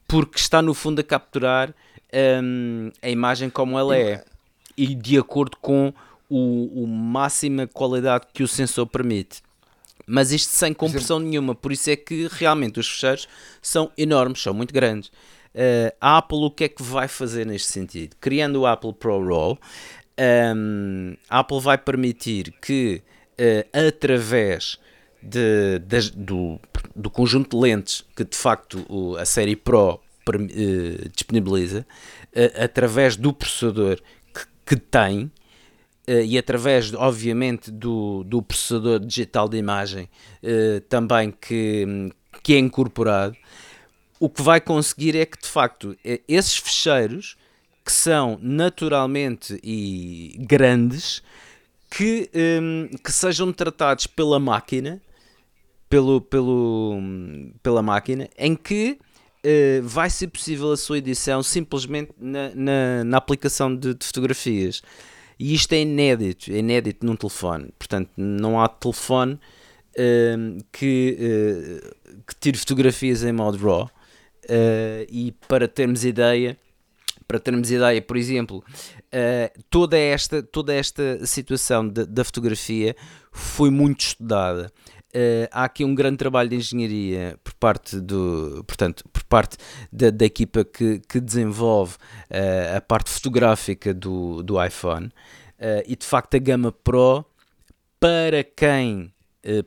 Porque 0.06 0.38
está 0.38 0.62
no 0.62 0.74
fundo 0.74 1.00
a 1.00 1.04
capturar 1.04 1.74
hum, 2.44 2.92
a 3.02 3.10
imagem 3.10 3.50
como 3.50 3.80
ela 3.80 3.98
é 3.98 4.26
e 4.78 4.94
de 4.94 5.18
acordo 5.18 5.56
com 5.62 5.94
o, 6.30 6.84
o 6.84 6.86
máxima 6.86 7.66
qualidade 7.66 8.26
que 8.34 8.44
o 8.44 8.48
sensor 8.48 8.88
permite 8.88 9.42
mas 10.06 10.32
isto 10.32 10.52
sem 10.52 10.72
compressão 10.72 11.18
nenhuma, 11.18 11.56
por 11.56 11.72
isso 11.72 11.90
é 11.90 11.96
que 11.96 12.30
realmente 12.32 12.80
os 12.80 12.88
fecheiros 12.88 13.28
são 13.60 13.92
enormes, 13.98 14.40
são 14.40 14.54
muito 14.54 14.72
grandes. 14.72 15.10
Uh, 15.56 15.90
a 16.02 16.18
Apple 16.18 16.44
o 16.44 16.52
que 16.52 16.66
é 16.66 16.68
que 16.68 16.84
vai 16.84 17.08
fazer 17.08 17.46
neste 17.46 17.70
sentido? 17.70 18.14
Criando 18.20 18.58
o 18.60 18.66
Apple 18.68 18.94
Pro 18.94 19.26
Raw, 19.26 19.58
um, 20.20 21.16
a 21.30 21.40
Apple 21.40 21.60
vai 21.60 21.78
permitir 21.78 22.54
que, 22.62 23.02
uh, 23.40 23.88
através 23.88 24.80
de, 25.22 25.80
de, 25.80 26.12
do, 26.12 26.60
do 26.96 27.10
conjunto 27.10 27.58
de 27.58 27.64
lentes 27.64 28.06
que 28.16 28.24
de 28.24 28.38
facto 28.38 28.86
o, 28.88 29.16
a 29.18 29.26
série 29.26 29.56
Pro 29.56 30.00
uh, 30.30 31.10
disponibiliza, 31.14 31.86
uh, 32.36 32.64
através 32.64 33.18
do 33.18 33.34
processador 33.34 34.02
que, 34.34 34.46
que 34.66 34.76
tem 34.76 35.32
e 36.08 36.38
através, 36.38 36.94
obviamente, 36.94 37.72
do, 37.72 38.24
do 38.26 38.40
processador 38.40 39.00
digital 39.00 39.50
de 39.50 39.58
imagem 39.58 40.08
também 40.88 41.32
que, 41.32 42.14
que 42.44 42.54
é 42.54 42.60
incorporado, 42.60 43.36
o 44.20 44.30
que 44.30 44.44
vai 44.44 44.62
conseguir 44.62 45.16
é 45.16 45.26
que 45.26 45.42
de 45.42 45.48
facto 45.48 45.98
esses 46.28 46.58
fecheiros 46.58 47.36
que 47.86 47.92
são 47.92 48.40
naturalmente 48.42 49.60
e 49.64 50.36
grandes 50.40 51.22
que, 51.90 52.30
um, 52.34 52.90
que 52.98 53.12
sejam 53.12 53.54
tratados 53.54 54.08
pela 54.08 54.40
máquina 54.40 55.00
pelo, 55.88 56.20
pelo, 56.20 57.00
pela 57.62 57.84
máquina 57.84 58.28
em 58.38 58.56
que 58.56 58.98
uh, 59.46 59.84
vai 59.84 60.10
ser 60.10 60.28
possível 60.30 60.72
a 60.72 60.78
sua 60.78 60.98
edição 60.98 61.44
simplesmente 61.44 62.12
na, 62.20 62.50
na, 62.56 63.04
na 63.04 63.18
aplicação 63.18 63.74
de, 63.76 63.94
de, 63.94 64.04
fotografias. 64.04 64.82
E 65.38 65.54
isto 65.54 65.74
é 65.74 65.82
inédito, 65.82 66.52
é 66.52 66.58
inédito 66.58 67.06
num 67.06 67.16
telefone. 67.16 67.70
Portanto 67.78 68.10
não 68.18 68.60
há 68.60 68.68
telefone 68.68 69.34
uh, 69.36 70.64
que, 70.72 71.18
uh, 71.20 72.22
que 72.26 72.36
tire 72.40 72.58
fotografias 72.58 73.24
em 73.24 73.32
modo 73.32 73.58
RAW 73.64 73.84
uh, 73.86 73.90
e 75.08 75.34
para 75.48 75.68
termos 75.68 76.04
ideia 76.04 76.58
para 77.28 77.40
termos 77.40 77.72
ideia, 77.72 78.02
por 78.02 78.18
exemplo, 78.18 78.64
uh, 78.68 79.64
toda, 79.70 79.98
esta, 79.98 80.44
toda 80.44 80.74
esta 80.74 81.26
situação 81.26 81.88
de, 81.88 82.06
da 82.06 82.24
fotografia 82.24 82.96
foi 83.32 83.70
muito 83.70 84.02
estudada. 84.02 84.72
Uh, 85.14 85.48
há 85.52 85.64
aqui 85.64 85.86
um 85.86 85.96
grande 85.96 86.18
trabalho 86.18 86.50
de 86.50 86.58
engenharia 86.58 87.40
por 87.44 87.54
parte 87.54 88.00
do, 88.00 88.64
portanto, 88.68 89.04
por 89.12 89.24
parte 89.24 89.58
da, 89.92 90.10
da 90.10 90.26
equipa 90.26 90.66
que, 90.66 91.00
que 91.08 91.20
desenvolve 91.20 91.96
uh, 92.30 92.78
a 92.78 92.82
parte 92.82 93.10
fotográfica 93.10 93.94
do, 93.94 94.44
do 94.44 94.64
iPhone 94.64 95.10
e 95.88 95.96
de 95.96 96.06
facto 96.06 96.36
a 96.36 96.38
gama 96.38 96.70
Pro 96.70 97.26
para 97.98 98.44
quem 98.44 99.14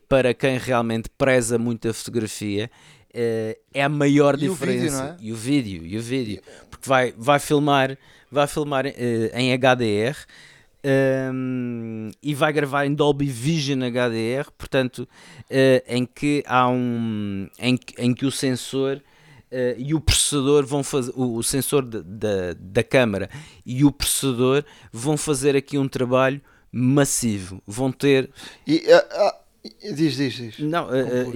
para 0.06 0.34
quem 0.34 0.58
realmente 0.58 1.08
preza 1.16 1.58
muito 1.58 1.88
a 1.88 1.94
fotografia 1.94 2.70
uh, 2.70 2.97
é 3.14 3.82
a 3.82 3.88
maior 3.88 4.34
e 4.34 4.48
diferença. 4.48 4.96
O 4.96 5.00
vídeo, 5.00 5.02
é? 5.02 5.16
E 5.20 5.32
o 5.32 5.36
vídeo, 5.36 5.86
e 5.86 5.98
o 5.98 6.02
vídeo. 6.02 6.42
Porque 6.70 6.88
vai, 6.88 7.14
vai 7.16 7.38
filmar, 7.38 7.96
vai 8.30 8.46
filmar 8.46 8.86
uh, 8.86 8.90
em 9.34 9.52
HDR 9.56 10.16
um, 10.84 10.88
ehm, 10.88 12.10
e 12.22 12.34
vai 12.34 12.52
gravar 12.52 12.86
em 12.86 12.94
Dolby 12.94 13.26
Vision 13.26 13.80
HDR, 13.80 14.50
portanto, 14.56 15.08
uh, 15.50 15.82
em 15.88 16.04
que 16.06 16.42
há 16.46 16.68
um. 16.68 17.48
em, 17.58 17.78
em 17.98 18.14
que 18.14 18.26
o 18.26 18.30
sensor. 18.30 19.02
Uh, 19.50 19.72
e 19.78 19.94
o 19.94 20.00
processador 20.00 20.66
vão 20.66 20.84
fazer 20.84 21.10
o, 21.16 21.36
o 21.36 21.42
sensor 21.42 21.82
de, 21.82 22.02
de, 22.02 22.52
da 22.60 22.84
câmara 22.84 23.30
e 23.64 23.82
o 23.82 23.90
processador 23.90 24.62
vão 24.92 25.16
fazer 25.16 25.56
aqui 25.56 25.78
um 25.78 25.88
trabalho 25.88 26.38
massivo 26.70 27.62
vão 27.66 27.90
ter 27.90 28.28
e, 28.66 28.76
uh, 28.76 29.32
Diz, 29.64 30.16
diz, 30.16 30.34
diz. 30.34 30.58
Não, 30.60 30.86
uh, 30.86 31.30
uh, 31.30 31.34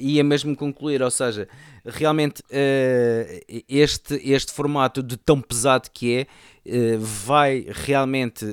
ia 0.00 0.24
mesmo 0.24 0.56
concluir, 0.56 1.02
ou 1.02 1.10
seja, 1.10 1.48
realmente 1.84 2.40
uh, 2.40 3.62
este, 3.68 4.14
este 4.24 4.52
formato 4.52 5.02
de 5.02 5.16
tão 5.16 5.40
pesado 5.40 5.90
que 5.92 6.26
é, 6.64 6.96
vai 6.96 7.66
realmente 7.68 8.46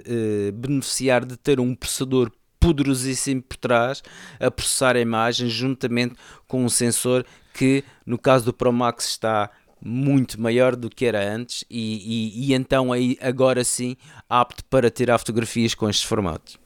beneficiar 0.53 1.23
de 1.23 1.37
ter 1.37 1.59
um 1.59 1.75
processador 1.75 2.31
poderosíssimo 2.59 3.41
por 3.41 3.57
trás 3.57 4.03
a 4.39 4.51
processar 4.51 4.95
a 4.95 4.99
imagem 4.99 5.47
juntamente 5.47 6.15
com 6.47 6.65
um 6.65 6.69
sensor 6.69 7.25
que 7.53 7.83
no 8.05 8.17
caso 8.17 8.45
do 8.45 8.53
Pro 8.53 8.73
Max 8.73 9.09
está 9.09 9.49
muito 9.81 10.41
maior 10.41 10.75
do 10.75 10.89
que 10.89 11.05
era 11.05 11.33
antes 11.33 11.63
e, 11.69 12.41
e, 12.41 12.47
e 12.47 12.53
então 12.53 12.91
aí 12.91 13.17
agora 13.21 13.63
sim 13.63 13.95
apto 14.27 14.65
para 14.65 14.89
tirar 14.89 15.17
fotografias 15.17 15.73
com 15.73 15.89
estes 15.89 16.03
formatos. 16.03 16.58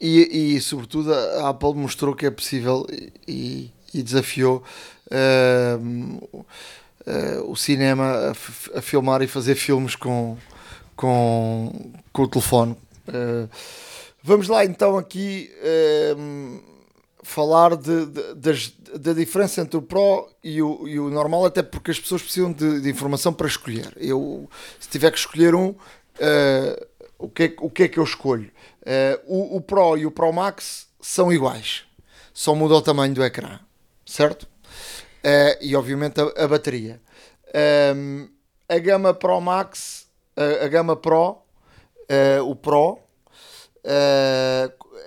E, 0.00 0.54
e 0.54 0.60
sobretudo 0.60 1.12
a 1.12 1.48
Apple 1.48 1.74
mostrou 1.74 2.14
que 2.14 2.26
é 2.26 2.30
possível 2.30 2.86
e, 3.26 3.70
e 3.92 4.02
desafiou 4.02 4.62
uh, 5.10 6.28
uh, 6.30 7.50
o 7.50 7.56
cinema 7.56 8.04
a, 8.04 8.78
a, 8.78 8.82
filmar 8.82 9.22
e 9.22 9.26
fazer 9.26 9.56
filmes 9.56 9.96
com, 9.96 10.36
com, 10.94 11.92
com 12.12 12.22
o 12.22 12.28
telefone. 12.28 12.76
Uh, 13.08 13.48
vamos 14.22 14.48
lá 14.48 14.64
então 14.64 14.96
aqui 14.96 15.50
ehm, 15.62 16.60
falar 17.22 17.76
de, 17.76 18.06
de, 18.06 18.34
das, 18.34 18.72
da 19.00 19.12
diferença 19.12 19.62
entre 19.62 19.78
o 19.78 19.82
Pro 19.82 20.28
e 20.44 20.62
o, 20.62 20.86
e 20.86 21.00
o 21.00 21.10
normal, 21.10 21.46
até 21.46 21.62
porque 21.62 21.90
as 21.90 21.98
pessoas 21.98 22.22
precisam 22.22 22.52
de, 22.52 22.80
de 22.80 22.88
informação 22.88 23.32
para 23.32 23.46
escolher. 23.46 23.92
Eu, 23.96 24.48
se 24.78 24.88
tiver 24.88 25.10
que 25.10 25.18
escolher 25.18 25.54
um, 25.54 25.74
o, 27.18 27.28
que 27.28 27.42
é, 27.42 27.54
o 27.58 27.68
que 27.68 27.82
é 27.82 27.88
que 27.88 27.98
eu 27.98 28.04
escolho? 28.04 28.50
Uh, 28.82 29.20
o, 29.26 29.56
o, 29.56 29.60
Pro 29.60 29.98
e 29.98 30.06
o 30.06 30.10
Pro 30.10 30.32
Max 30.32 30.86
são 31.00 31.32
iguais, 31.32 31.82
só 32.32 32.54
muda 32.54 32.74
o 32.74 32.82
tamanho 32.82 33.12
do 33.12 33.24
ecrã, 33.24 33.58
certo? 34.06 34.44
Uh, 34.44 35.58
e 35.60 35.74
obviamente 35.74 36.20
a, 36.20 36.44
a 36.44 36.46
bateria. 36.46 37.00
Um, 37.48 37.50
ehm, 37.54 38.28
a 38.68 38.78
gama 38.78 39.12
Pro 39.12 39.40
Max, 39.40 40.06
a, 40.36 40.64
a 40.64 40.68
gama 40.68 40.94
Pro, 40.94 41.30
uh, 41.30 42.44
o 42.48 42.54
Pro, 42.54 43.00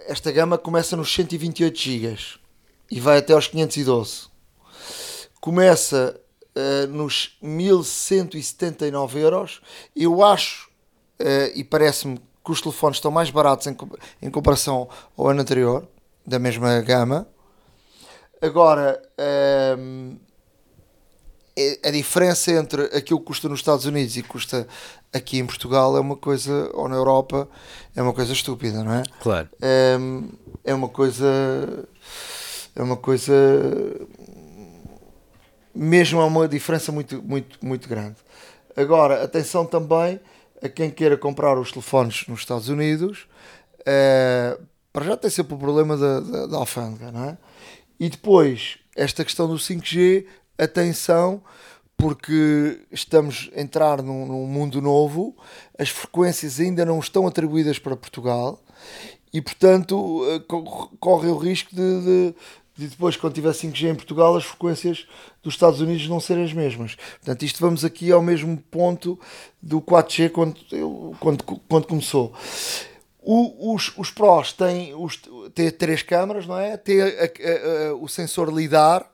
esta 0.07 0.31
gama 0.31 0.57
começa 0.57 0.97
nos 0.97 1.13
128 1.13 1.77
GB 1.77 2.17
e 2.89 2.99
vai 2.99 3.19
até 3.19 3.33
aos 3.33 3.47
512. 3.47 4.27
Começa 5.39 6.19
nos 6.89 7.37
1179 7.41 9.19
euros. 9.19 9.61
Eu 9.95 10.23
acho 10.23 10.70
e 11.55 11.63
parece-me 11.63 12.17
que 12.43 12.51
os 12.51 12.61
telefones 12.61 12.97
estão 12.97 13.11
mais 13.11 13.29
baratos 13.29 13.67
em, 13.67 13.77
em 14.21 14.29
comparação 14.29 14.89
ao 15.17 15.27
ano 15.27 15.41
anterior, 15.41 15.87
da 16.25 16.39
mesma 16.39 16.81
gama. 16.81 17.27
Agora, 18.41 19.01
um, 19.77 20.17
é, 21.55 21.79
a 21.83 21.91
diferença 21.91 22.51
entre 22.51 22.83
aquilo 22.85 23.19
que 23.19 23.25
custa 23.25 23.47
nos 23.47 23.59
Estados 23.59 23.85
Unidos 23.85 24.17
e 24.17 24.23
custa 24.23 24.67
aqui 25.13 25.37
em 25.37 25.45
Portugal 25.45 25.95
é 25.95 25.99
uma 25.99 26.15
coisa, 26.15 26.69
ou 26.73 26.87
na 26.87 26.95
Europa, 26.95 27.47
é 27.95 28.01
uma 28.01 28.13
coisa 28.13 28.33
estúpida, 28.33 28.83
não 28.83 28.93
é? 28.93 29.03
Claro. 29.21 29.49
É, 29.61 29.97
é 30.63 30.73
uma 30.73 30.89
coisa. 30.89 31.87
É 32.75 32.81
uma 32.81 32.97
coisa. 32.97 33.33
Mesmo 35.75 36.19
é 36.21 36.25
uma 36.25 36.47
diferença 36.47 36.91
muito, 36.91 37.21
muito, 37.21 37.63
muito 37.63 37.87
grande. 37.87 38.15
Agora, 38.75 39.23
atenção 39.23 39.65
também 39.65 40.19
a 40.61 40.69
quem 40.69 40.89
queira 40.89 41.17
comprar 41.17 41.57
os 41.57 41.71
telefones 41.71 42.25
nos 42.27 42.41
Estados 42.41 42.69
Unidos, 42.69 43.27
uh, 43.81 44.61
para 44.93 45.05
já 45.05 45.17
tem 45.17 45.29
sempre 45.29 45.55
o 45.55 45.57
problema 45.57 45.97
da, 45.97 46.19
da, 46.19 46.45
da 46.47 46.57
alfândega, 46.57 47.11
não 47.11 47.25
é? 47.25 47.37
E 47.99 48.09
depois, 48.09 48.77
esta 48.95 49.23
questão 49.23 49.47
do 49.47 49.55
5G, 49.55 50.25
atenção, 50.57 51.41
porque 51.95 52.81
estamos 52.91 53.51
a 53.55 53.61
entrar 53.61 54.01
num, 54.01 54.25
num, 54.25 54.47
mundo 54.47 54.81
novo, 54.81 55.35
as 55.77 55.89
frequências 55.89 56.59
ainda 56.59 56.83
não 56.83 56.99
estão 56.99 57.27
atribuídas 57.27 57.77
para 57.77 57.95
Portugal 57.95 58.59
e, 59.31 59.39
portanto, 59.39 60.23
eh, 60.29 60.41
corre 60.99 61.27
o 61.27 61.37
risco 61.37 61.75
de, 61.75 62.01
de, 62.01 62.35
de 62.77 62.87
depois, 62.87 63.17
quando 63.17 63.33
tiver 63.33 63.51
5G 63.51 63.89
em 63.89 63.95
Portugal, 63.95 64.35
as 64.35 64.45
frequências 64.45 65.05
dos 65.43 65.53
Estados 65.53 65.81
Unidos 65.81 66.07
não 66.07 66.19
serem 66.19 66.43
as 66.43 66.53
mesmas. 66.53 66.95
Portanto, 66.95 67.43
isto 67.43 67.59
vamos 67.59 67.83
aqui 67.83 68.11
ao 68.11 68.21
mesmo 68.21 68.57
ponto 68.71 69.19
do 69.61 69.81
4G 69.81 70.29
quando, 70.29 70.55
quando, 71.19 71.43
quando 71.43 71.87
começou. 71.87 72.33
O, 73.19 73.75
os, 73.75 73.91
os 73.97 74.09
Pros 74.09 74.53
têm, 74.53 74.95
os, 74.95 75.21
têm 75.53 75.69
três 75.69 76.01
câmaras, 76.01 76.47
não 76.47 76.57
é? 76.57 76.75
Tem 76.77 77.01
a, 77.01 77.05
a, 77.05 77.89
a, 77.89 77.95
o 77.95 78.07
sensor 78.07 78.51
LIDAR, 78.51 79.07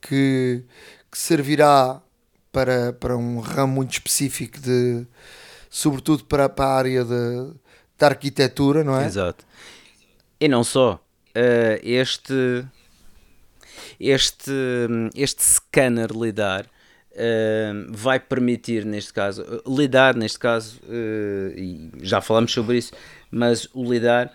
que, 0.00 0.64
que 1.10 1.18
servirá 1.18 2.00
para, 2.50 2.92
para 2.94 3.16
um 3.16 3.38
ramo 3.38 3.74
muito 3.74 3.92
específico 3.92 4.58
de 4.58 5.06
sobretudo 5.68 6.24
para, 6.24 6.48
para 6.48 6.66
a 6.66 6.74
área 6.74 7.04
da 7.04 8.06
arquitetura, 8.06 8.82
não 8.82 8.98
é? 8.98 9.06
Exato. 9.06 9.44
E 10.40 10.48
não 10.48 10.64
só. 10.64 11.00
Uh, 11.36 11.78
este, 11.82 12.64
este, 14.00 14.50
este 15.14 15.42
scanner 15.42 16.10
LIDAR 16.10 16.64
uh, 16.64 17.92
vai 17.92 18.18
permitir, 18.18 18.86
neste 18.86 19.12
caso, 19.12 19.44
LIDAR, 19.66 20.16
neste 20.16 20.38
caso, 20.38 20.80
uh, 20.84 21.52
e 21.54 21.90
já 22.00 22.22
falamos 22.22 22.52
sobre 22.52 22.78
isso, 22.78 22.94
mas 23.30 23.68
o 23.74 23.84
LIDAR 23.84 24.32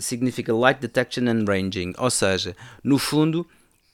significa 0.00 0.54
Light 0.54 0.80
Detection 0.80 1.28
and 1.28 1.44
Ranging, 1.46 1.92
ou 1.98 2.10
seja, 2.10 2.56
no 2.82 2.98
fundo 2.98 3.46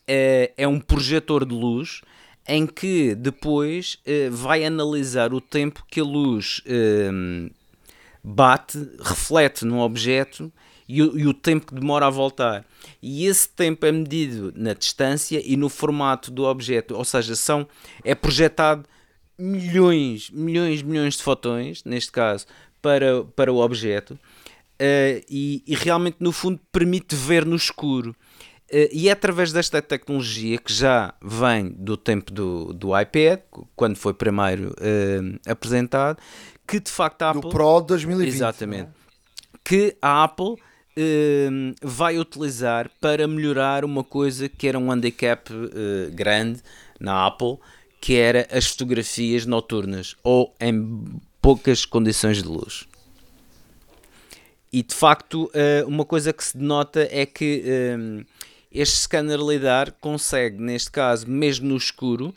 é 0.07 0.69
um 0.69 0.79
projetor 0.79 1.45
de 1.45 1.53
luz 1.53 2.01
em 2.47 2.65
que 2.65 3.13
depois 3.17 3.99
vai 4.31 4.65
analisar 4.65 5.35
o 5.35 5.41
tempo 5.41 5.85
que 5.91 5.99
a 5.99 6.05
luz 6.05 6.63
bate, 8.23 8.89
reflete 9.01 9.65
num 9.65 9.81
objeto 9.81 10.53
e 10.89 11.03
o, 11.03 11.19
e 11.19 11.27
o, 11.27 11.35
tempo 11.35 11.67
que 11.67 11.75
demora 11.75 12.07
a 12.07 12.11
voltar. 12.11 12.65
E 13.01 13.27
esse 13.27 13.49
tempo 13.49 13.87
é 13.87 13.93
medido 13.93 14.53
na 14.57 14.75
distância 14.75 15.41
e 15.45 15.57
no 15.57 15.69
formato 15.69 16.31
do 16.31 16.45
objeto, 16.45 16.95
ou 16.95 17.05
seja, 17.05 17.35
são, 17.37 17.67
é 18.05 18.15
projetado 18.15 18.85
milhões, 19.39 20.31
milhões, 20.31 20.83
milhões 20.83 21.17
de 21.17 21.23
fotões, 21.23 21.83
neste 21.85 22.13
caso, 22.13 22.47
para, 22.81 23.25
para 23.25 23.53
o 23.53 23.59
objeto, 23.59 24.13
uh, 24.13 25.25
e, 25.29 25.63
e, 25.67 25.75
realmente, 25.75 26.17
no 26.21 26.33
fundo, 26.33 26.61
permite 26.71 27.15
ver 27.15 27.45
no 27.45 27.57
escuro. 27.57 28.15
Uh, 28.71 28.89
e 28.93 29.09
é 29.09 29.13
através 29.13 29.53
desta 29.53 29.83
tecnologia 29.83 30.59
que 30.59 30.73
já 30.73 31.15
vem 31.23 31.71
do 31.71 31.97
tempo 31.97 32.33
do, 32.33 32.73
do 32.73 32.99
iPad, 32.99 33.41
quando 33.77 33.97
foi 33.97 34.15
primeiro 34.15 34.71
uh, 34.71 35.51
apresentado, 35.51 36.19
que 36.67 36.81
de 36.81 36.91
facto 36.91 37.23
a 37.23 37.31
Apple. 37.31 37.43
Do 37.43 37.49
Pro 37.51 37.81
2020. 37.81 38.35
Exatamente. 38.35 38.89
É? 38.89 39.59
Que 39.65 39.97
a 40.01 40.25
Apple 40.25 40.57
uh, 40.97 41.75
vai 41.83 42.19
utilizar 42.19 42.91
para 43.01 43.27
melhorar 43.27 43.85
uma 43.85 44.05
coisa 44.05 44.49
que 44.49 44.69
era 44.69 44.79
um 44.79 44.91
handicap 44.91 45.53
uh, 45.53 46.11
grande 46.13 46.61
na 46.99 47.27
Apple, 47.27 47.59
que 48.01 48.17
era 48.17 48.47
as 48.51 48.67
fotografias 48.67 49.47
noturnas 49.47 50.17
ou 50.23 50.55
em 50.61 51.05
poucas 51.41 51.85
condições 51.85 52.43
de 52.43 52.49
luz. 52.49 52.87
E 54.73 54.83
de 54.83 54.95
facto, 54.95 55.51
uh, 55.55 55.87
uma 55.87 56.05
coisa 56.05 56.33
que 56.33 56.43
se 56.43 56.57
denota 56.57 57.07
é 57.11 57.27
que 57.27 57.63
este 58.71 59.01
scanner 59.01 59.39
LiDAR 59.39 59.93
consegue, 60.01 60.59
neste 60.59 60.91
caso, 60.91 61.29
mesmo 61.29 61.69
no 61.69 61.77
escuro, 61.77 62.35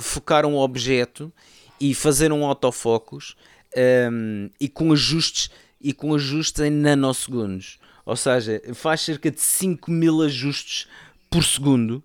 focar 0.00 0.44
um 0.44 0.56
objeto 0.56 1.32
e 1.80 1.94
fazer 1.94 2.32
um 2.32 2.44
autofocus 2.44 3.36
um, 3.76 4.48
e 4.60 4.68
com 4.68 4.92
ajustes 4.92 5.50
e 5.84 5.92
com 5.92 6.14
ajustes 6.14 6.62
em 6.62 6.70
nanosegundos. 6.70 7.78
Ou 8.06 8.16
seja, 8.16 8.60
faz 8.74 9.02
cerca 9.02 9.30
de 9.30 9.40
5 9.40 9.90
mil 9.90 10.22
ajustes 10.22 10.88
por 11.30 11.44
segundo, 11.44 12.02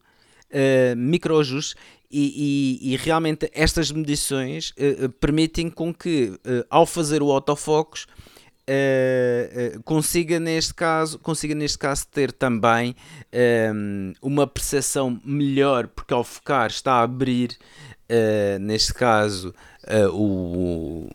uh, 0.52 0.96
microajustes, 0.96 1.76
e, 2.12 2.80
e, 2.82 2.94
e, 2.94 2.98
realmente 2.98 3.52
estas 3.54 3.92
medições 3.92 4.72
uh, 4.72 5.10
permitem 5.20 5.70
com 5.70 5.94
que, 5.94 6.30
uh, 6.30 6.66
ao 6.70 6.86
fazer 6.86 7.22
o 7.22 7.32
autofocus, 7.32 8.08
consiga 9.84 10.40
neste 10.40 10.76
caso 10.76 11.18
consiga 11.18 11.56
neste 11.56 11.76
caso 11.80 12.06
ter 12.12 12.32
também 12.32 12.96
um, 13.74 14.14
uma 14.22 14.46
percepção 14.46 15.20
melhor 15.26 15.88
porque 15.88 16.14
ao 16.14 16.24
focar 16.24 16.68
está 16.68 16.94
a 16.94 17.02
abrir 17.02 17.58
neste 18.62 18.94
caso 18.94 19.56
o, 20.14 21.10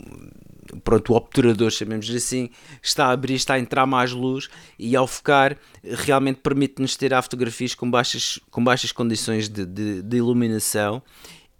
pronto, 0.83 1.13
o 1.13 1.17
obturador, 1.17 1.71
chamemos 1.71 2.09
assim, 2.11 2.51
está 2.83 3.07
a 3.07 3.13
abrir, 3.13 3.35
está 3.35 3.55
a 3.55 3.59
entrar 3.59 3.87
mais 3.87 4.13
luz 4.13 4.49
e 4.79 4.97
ao 4.97 5.07
focar 5.07 5.57
realmente 5.83 6.41
permite-nos 6.43 6.97
tirar 6.97 7.23
fotografias 7.23 7.75
com 7.75 7.91
baixas, 7.91 8.39
com 8.51 8.63
baixas 8.63 8.93
condições 8.93 9.49
de, 9.49 9.65
de, 9.65 10.03
de 10.03 10.17
iluminação. 10.17 11.03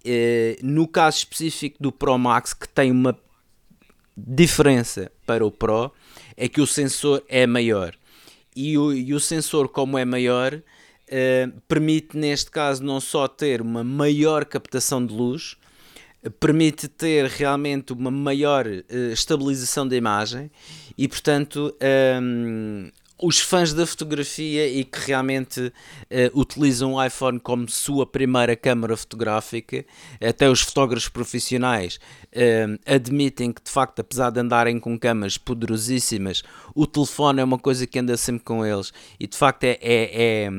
Eh, 0.03 0.57
no 0.61 0.87
caso 0.87 1.17
específico 1.17 1.77
do 1.79 1.91
Pro 1.91 2.17
Max, 2.17 2.53
que 2.53 2.67
tem 2.67 2.91
uma 2.91 3.17
diferença 4.15 5.11
para 5.25 5.45
o 5.45 5.51
Pro, 5.51 5.91
é 6.37 6.47
que 6.47 6.61
o 6.61 6.67
sensor 6.67 7.23
é 7.27 7.47
maior. 7.47 7.95
E 8.55 8.77
o, 8.77 8.93
e 8.93 9.13
o 9.13 9.19
sensor, 9.19 9.67
como 9.67 9.97
é 9.97 10.05
maior, 10.05 10.61
eh, 11.07 11.49
permite 11.67 12.17
neste 12.17 12.49
caso 12.49 12.83
não 12.83 12.99
só 12.99 13.27
ter 13.27 13.61
uma 13.61 13.83
maior 13.83 14.45
captação 14.45 15.05
de 15.05 15.13
luz, 15.13 15.57
permite 16.39 16.87
ter 16.87 17.25
realmente 17.25 17.93
uma 17.93 18.11
maior 18.11 18.65
uh, 18.65 19.11
estabilização 19.11 19.87
da 19.87 19.95
imagem 19.95 20.49
e, 20.97 21.07
portanto, 21.07 21.75
um, 22.21 22.87
ehm, 22.87 22.91
os 23.17 23.39
fãs 23.39 23.73
da 23.73 23.85
fotografia 23.85 24.67
e 24.67 24.83
que 24.83 24.99
realmente 24.99 25.59
uh, 25.61 26.39
utilizam 26.39 26.93
o 26.93 27.03
iPhone 27.03 27.39
como 27.39 27.69
sua 27.69 28.05
primeira 28.05 28.55
câmara 28.55 28.95
fotográfica, 28.97 29.85
até 30.21 30.49
os 30.49 30.61
fotógrafos 30.61 31.07
profissionais 31.07 31.95
uh, 31.95 32.79
admitem 32.85 33.53
que 33.53 33.63
de 33.63 33.71
facto, 33.71 33.99
apesar 33.99 34.31
de 34.31 34.39
andarem 34.39 34.79
com 34.79 34.99
câmaras 34.99 35.37
poderosíssimas, 35.37 36.43
o 36.73 36.85
telefone 36.85 37.41
é 37.41 37.43
uma 37.43 37.57
coisa 37.57 37.87
que 37.87 37.99
anda 37.99 38.17
sempre 38.17 38.43
com 38.43 38.65
eles 38.65 38.91
e 39.19 39.27
de 39.27 39.37
facto 39.37 39.63
é, 39.63 39.77
é, 39.81 40.11
é, 40.13 40.49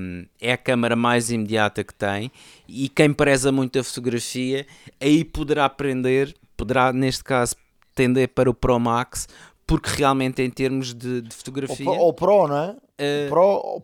é 0.40 0.52
a 0.52 0.57
câmara 0.57 0.96
mais 0.96 1.30
imediata 1.30 1.84
que 1.84 1.94
tem. 1.94 2.30
E 2.66 2.88
quem 2.88 3.12
preza 3.12 3.52
muito 3.52 3.78
a 3.78 3.84
fotografia 3.84 4.66
aí 5.00 5.24
poderá 5.24 5.66
aprender, 5.66 6.34
poderá 6.57 6.92
neste 6.92 7.22
caso 7.22 7.54
tender 7.94 8.28
para 8.28 8.50
o 8.50 8.54
Pro 8.54 8.78
Max 8.78 9.26
porque 9.66 9.90
realmente 9.90 10.40
em 10.40 10.50
termos 10.50 10.94
de, 10.94 11.22
de 11.22 11.34
fotografia. 11.34 11.90
Ou 11.90 12.12
Pro, 12.14 12.46
não 12.46 12.56
é? 12.56 12.70
Uh, 12.70 13.28
Pro, 13.28 13.82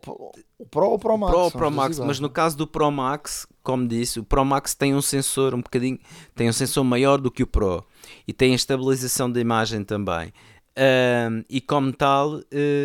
o 0.57 0.65
Pro 0.65 0.89
ou 0.89 0.97
Pro 0.99 1.17
Max? 1.17 1.33
Pro, 1.33 1.51
Pro 1.51 1.71
Max, 1.71 1.99
mas 1.99 2.19
no 2.19 2.29
caso 2.29 2.57
do 2.57 2.65
Pro 2.65 2.89
Max, 2.89 3.45
como 3.61 3.87
disse, 3.87 4.19
o 4.19 4.23
Pro 4.23 4.45
Max 4.45 4.73
tem 4.73 4.95
um 4.95 5.01
sensor 5.01 5.53
um 5.53 5.61
bocadinho, 5.61 5.99
tem 6.33 6.49
um 6.49 6.53
sensor 6.53 6.83
maior 6.83 7.19
do 7.19 7.29
que 7.29 7.43
o 7.43 7.47
Pro 7.47 7.83
e 8.27 8.31
tem 8.31 8.53
a 8.53 8.55
estabilização 8.55 9.29
da 9.29 9.41
imagem 9.41 9.83
também. 9.83 10.29
Uh, 10.75 11.45
e 11.47 11.61
como 11.61 11.93
tal, 11.93 12.37
uh, 12.37 12.43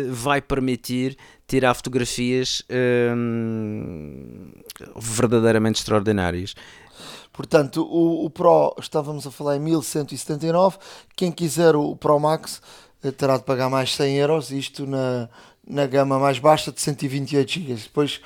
vai 0.09 0.41
permitir 0.41 1.17
tirar 1.47 1.73
fotografias 1.73 2.61
verdadeiramente 4.95 5.79
extraordinárias. 5.79 6.53
Portanto, 7.31 7.81
o, 7.89 8.25
o, 8.25 8.29
Pro, 8.29 8.75
estávamos 8.79 9.25
a 9.25 9.31
falar 9.31 9.55
em 9.55 9.59
1179. 9.59 10.77
Quem 11.15 11.31
quiser 11.31 11.75
o 11.75 11.95
Pro 11.95 12.19
Max 12.19 12.61
eh, 12.61 12.88
terá 13.17 13.37
de 13.37 13.43
pagar 13.43 13.69
mais 13.69 13.95
100 13.95 14.17
euros, 14.17 14.51
isto 14.51 14.85
na, 14.85 15.29
na 15.65 15.85
gama 15.85 16.19
mais 16.19 16.39
baixa 16.39 16.71
de 16.71 16.81
128 16.81 17.51
GB. 17.51 17.73
Depois 17.75 18.21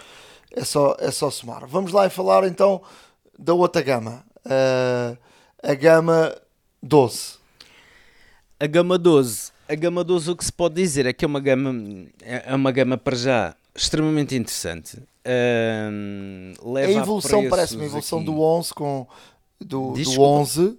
é 0.52 0.64
só, 0.64 0.96
é 1.00 1.12
só 1.12 1.30
somar. 1.30 1.66
Vamos 1.68 1.92
lá 1.92 2.06
e 2.06 2.10
falar 2.10 2.48
então 2.48 2.82
da 3.38 3.54
outra 3.54 3.82
gama, 3.82 4.24
uh, 4.46 5.18
a 5.62 5.74
gama 5.74 6.36
12. 6.82 7.36
A 8.60 8.68
gama 8.68 8.98
12. 8.98 9.52
A 9.68 9.76
gama 9.76 10.04
12 10.04 10.32
o 10.32 10.36
que 10.36 10.46
se 10.46 10.52
pode 10.52 10.76
dizer 10.76 11.06
é 11.06 11.14
que 11.14 11.26
é 11.26 11.28
uma 11.28 11.40
gama, 11.40 12.08
é 12.22 12.54
uma 12.56 12.72
gama 12.72 12.98
para 12.98 13.16
já 13.16 13.56
extremamente 13.76 14.36
interessante. 14.36 14.98
Uh, 15.26 16.76
a 16.78 16.92
evolução 16.92 17.50
parece-me 17.50 17.84
a 17.84 17.86
evolução 17.86 18.20
aqui. 18.20 18.26
do 18.26 18.42
11 18.42 18.74
com 18.74 19.08
do, 19.60 19.94
do 19.94 20.22
11 20.22 20.78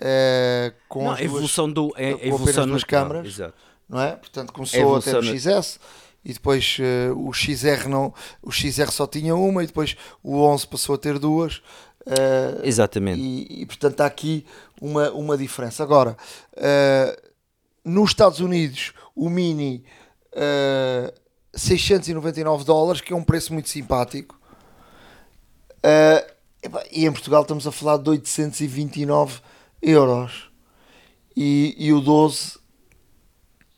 é, 0.00 0.72
com 0.88 1.04
não, 1.04 1.12
a 1.12 1.22
evolução 1.22 1.70
do 1.70 1.92
é, 1.94 2.14
a 2.14 2.26
evolução 2.26 2.66
das 2.66 2.82
câmaras, 2.82 3.26
exato. 3.26 3.54
não 3.86 4.00
é? 4.00 4.12
Portanto 4.16 4.50
começou 4.50 4.96
a, 4.96 5.02
ter 5.02 5.16
o 5.16 5.22
XS 5.22 5.78
e 6.24 6.32
depois 6.32 6.78
uh, 6.78 7.14
o 7.18 7.32
XR 7.34 7.86
não, 7.86 8.14
o 8.42 8.50
XR 8.50 8.90
só 8.90 9.06
tinha 9.06 9.36
uma 9.36 9.62
e 9.62 9.66
depois 9.66 9.96
o 10.22 10.38
11 10.42 10.66
passou 10.68 10.94
a 10.94 10.98
ter 10.98 11.18
duas. 11.18 11.58
Uh, 12.06 12.64
Exatamente. 12.64 13.20
E, 13.20 13.62
e, 13.62 13.66
portanto 13.66 14.00
há 14.00 14.06
aqui 14.06 14.46
uma, 14.80 15.10
uma 15.10 15.36
diferença. 15.36 15.82
Agora, 15.82 16.16
uh, 16.56 17.30
nos 17.84 18.10
Estados 18.10 18.40
Unidos, 18.40 18.94
o 19.14 19.28
Mini 19.28 19.84
699 21.52 22.64
dólares, 22.64 23.02
que 23.02 23.12
é 23.12 23.16
um 23.16 23.24
preço 23.24 23.52
muito 23.52 23.68
simpático. 23.68 24.38
e 26.90 27.04
em 27.04 27.12
Portugal 27.12 27.42
estamos 27.42 27.66
a 27.66 27.72
falar 27.72 27.98
de 27.98 28.08
829 28.08 29.40
euros. 29.82 30.50
E, 31.36 31.74
e 31.78 31.92
o 31.92 32.00
12 32.00 32.58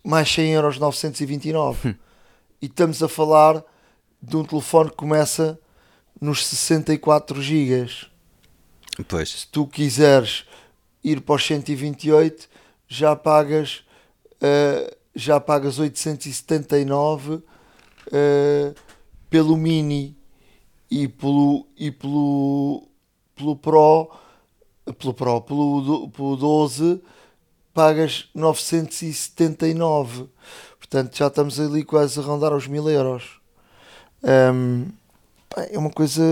mais 0.04 0.28
100 0.32 0.52
euros 0.52 0.78
929. 0.78 1.88
Hum. 1.88 1.94
E 2.60 2.66
estamos 2.66 3.02
a 3.02 3.08
falar 3.08 3.62
de 4.20 4.36
um 4.36 4.44
telefone 4.44 4.90
que 4.90 4.96
começa 4.96 5.58
nos 6.20 6.46
64 6.46 7.40
GB. 7.40 7.90
Pois. 9.08 9.30
Se 9.30 9.46
tu 9.48 9.66
quiseres 9.66 10.44
ir 11.02 11.20
para 11.20 11.34
os 11.34 11.44
128, 11.44 12.48
já 12.86 13.16
pagas, 13.16 13.84
uh, 14.36 14.96
já 15.14 15.40
pagas 15.40 15.78
879 15.78 17.34
uh, 17.34 17.42
pelo 19.28 19.56
Mini 19.56 20.16
e 20.90 21.08
pelo, 21.08 21.66
e 21.76 21.90
pelo, 21.90 22.86
pelo 23.34 23.56
Pro, 23.56 24.10
pelo 24.92 25.14
Pro, 25.14 25.40
pelo, 25.40 26.08
pelo 26.10 26.36
12 26.36 27.00
pagas 27.74 28.28
979. 28.34 30.28
Portanto, 30.78 31.16
já 31.16 31.26
estamos 31.26 31.58
ali 31.58 31.84
quase 31.84 32.18
a 32.18 32.22
rondar 32.22 32.52
aos 32.52 32.66
1000 32.66 32.90
euros. 32.90 33.40
Um, 34.22 34.86
é 35.70 35.78
uma 35.78 35.90
coisa. 35.90 36.22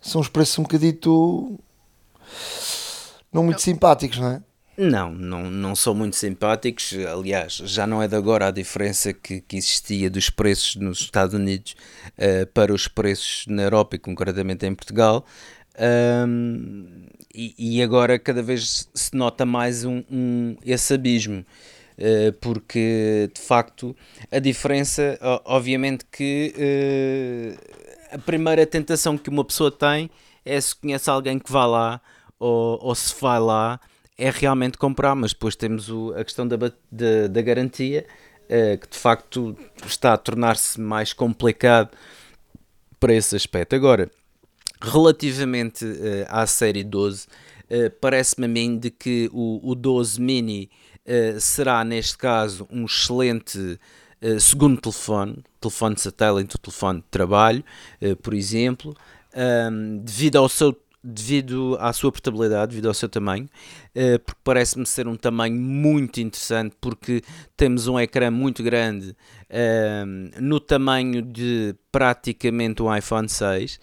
São 0.00 0.20
os 0.20 0.28
preços 0.28 0.58
um 0.58 0.62
bocadito. 0.62 1.58
não 3.32 3.44
muito 3.44 3.60
simpáticos, 3.60 4.18
não 4.18 4.28
é? 4.28 4.42
Não, 4.78 5.10
não, 5.10 5.50
não 5.50 5.74
são 5.74 5.94
muito 5.94 6.16
simpáticos. 6.16 6.92
Aliás, 7.10 7.54
já 7.54 7.86
não 7.86 8.02
é 8.02 8.06
de 8.06 8.14
agora 8.14 8.48
a 8.48 8.50
diferença 8.50 9.12
que, 9.12 9.40
que 9.40 9.56
existia 9.56 10.10
dos 10.10 10.28
preços 10.28 10.76
nos 10.76 11.00
Estados 11.00 11.34
Unidos 11.34 11.74
uh, 12.10 12.46
para 12.52 12.72
os 12.74 12.86
preços 12.86 13.46
na 13.48 13.62
Europa 13.62 13.96
e 13.96 13.98
concretamente 13.98 14.66
em 14.66 14.74
Portugal. 14.74 15.24
Um, 15.78 17.06
e, 17.34 17.54
e, 17.58 17.82
agora 17.82 18.18
cada 18.18 18.42
vez 18.42 18.88
se 18.94 19.14
nota 19.14 19.44
mais 19.44 19.84
um, 19.84 20.02
um 20.10 20.56
esse 20.64 20.94
abismo. 20.94 21.44
Uh, 21.98 22.32
porque 22.42 23.30
de 23.32 23.40
facto 23.40 23.96
a 24.30 24.38
diferença, 24.38 25.18
obviamente 25.46 26.04
que 26.12 26.52
uh, 26.54 28.14
a 28.14 28.18
primeira 28.18 28.66
tentação 28.66 29.16
que 29.16 29.30
uma 29.30 29.42
pessoa 29.42 29.70
tem 29.70 30.10
é 30.44 30.60
se 30.60 30.76
conhece 30.76 31.08
alguém 31.08 31.38
que 31.38 31.50
vá 31.50 31.64
lá 31.64 32.00
ou, 32.38 32.78
ou 32.82 32.94
se 32.94 33.14
vai 33.18 33.40
lá 33.40 33.80
é 34.18 34.30
realmente 34.30 34.78
comprar, 34.78 35.14
mas 35.14 35.32
depois 35.32 35.56
temos 35.56 35.90
o, 35.90 36.12
a 36.14 36.24
questão 36.24 36.46
da, 36.46 36.56
da, 36.56 37.26
da 37.30 37.42
garantia, 37.42 38.06
uh, 38.44 38.78
que 38.78 38.88
de 38.88 38.98
facto 38.98 39.56
está 39.84 40.14
a 40.14 40.18
tornar-se 40.18 40.80
mais 40.80 41.12
complicado 41.12 41.90
para 42.98 43.14
esse 43.14 43.36
aspecto. 43.36 43.74
Agora, 43.74 44.10
relativamente 44.80 45.84
uh, 45.84 46.26
à 46.28 46.46
série 46.46 46.84
12, 46.84 47.24
uh, 47.24 47.28
eh, 47.68 47.88
parece-me 47.88 48.46
a 48.46 48.48
mim 48.48 48.78
de 48.78 48.90
que 48.90 49.28
o, 49.32 49.60
o 49.62 49.74
12 49.74 50.20
Mini 50.20 50.70
será, 51.38 51.84
neste 51.84 52.18
caso, 52.18 52.66
um 52.68 52.84
excelente 52.84 53.78
segundo 54.40 54.80
telefone, 54.80 55.38
telefone 55.60 55.94
de 55.94 56.00
satélite, 56.00 56.58
telefone 56.58 56.98
de 56.98 57.06
trabalho, 57.12 57.64
por 58.22 58.34
exemplo, 58.34 58.92
um, 59.70 59.98
devido 59.98 60.34
ao 60.34 60.48
seu 60.48 60.76
devido 61.08 61.76
à 61.78 61.92
sua 61.92 62.10
portabilidade, 62.10 62.70
devido 62.70 62.88
ao 62.88 62.94
seu 62.94 63.08
tamanho, 63.08 63.48
porque 64.24 64.40
parece-me 64.42 64.84
ser 64.84 65.06
um 65.06 65.14
tamanho 65.14 65.54
muito 65.54 66.20
interessante, 66.20 66.74
porque 66.80 67.22
temos 67.56 67.86
um 67.86 68.00
ecrã 68.00 68.28
muito 68.28 68.60
grande 68.60 69.14
no 70.40 70.58
tamanho 70.58 71.22
de 71.22 71.76
praticamente 71.92 72.82
um 72.82 72.94
iPhone 72.94 73.28
6. 73.28 73.78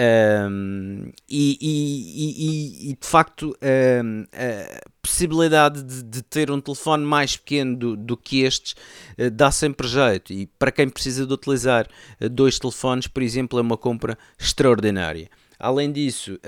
Um, 0.00 1.10
e, 1.28 1.58
e, 1.60 2.86
e, 2.86 2.90
e, 2.90 2.92
de 2.94 3.04
facto 3.04 3.52
um, 3.60 4.24
a 4.32 4.88
possibilidade 5.02 5.82
de, 5.82 6.04
de, 6.04 6.22
ter 6.22 6.52
um 6.52 6.60
telefone 6.60 7.04
mais 7.04 7.36
pequeno 7.36 7.76
do, 7.76 7.96
do 7.96 8.16
que 8.16 8.42
estes 8.42 8.76
uh, 9.18 9.28
dá 9.28 9.50
sempre 9.50 9.88
jeito 9.88 10.32
e 10.32 10.46
para 10.56 10.70
quem 10.70 10.88
precisa 10.88 11.26
de 11.26 11.32
utilizar 11.32 11.88
uh, 12.20 12.28
dois 12.28 12.60
telefones, 12.60 13.08
por 13.08 13.24
exemplo, 13.24 13.58
é 13.58 13.62
uma 13.62 13.76
compra 13.76 14.16
extraordinária. 14.38 15.28
Além 15.58 15.90
disso, 15.90 16.38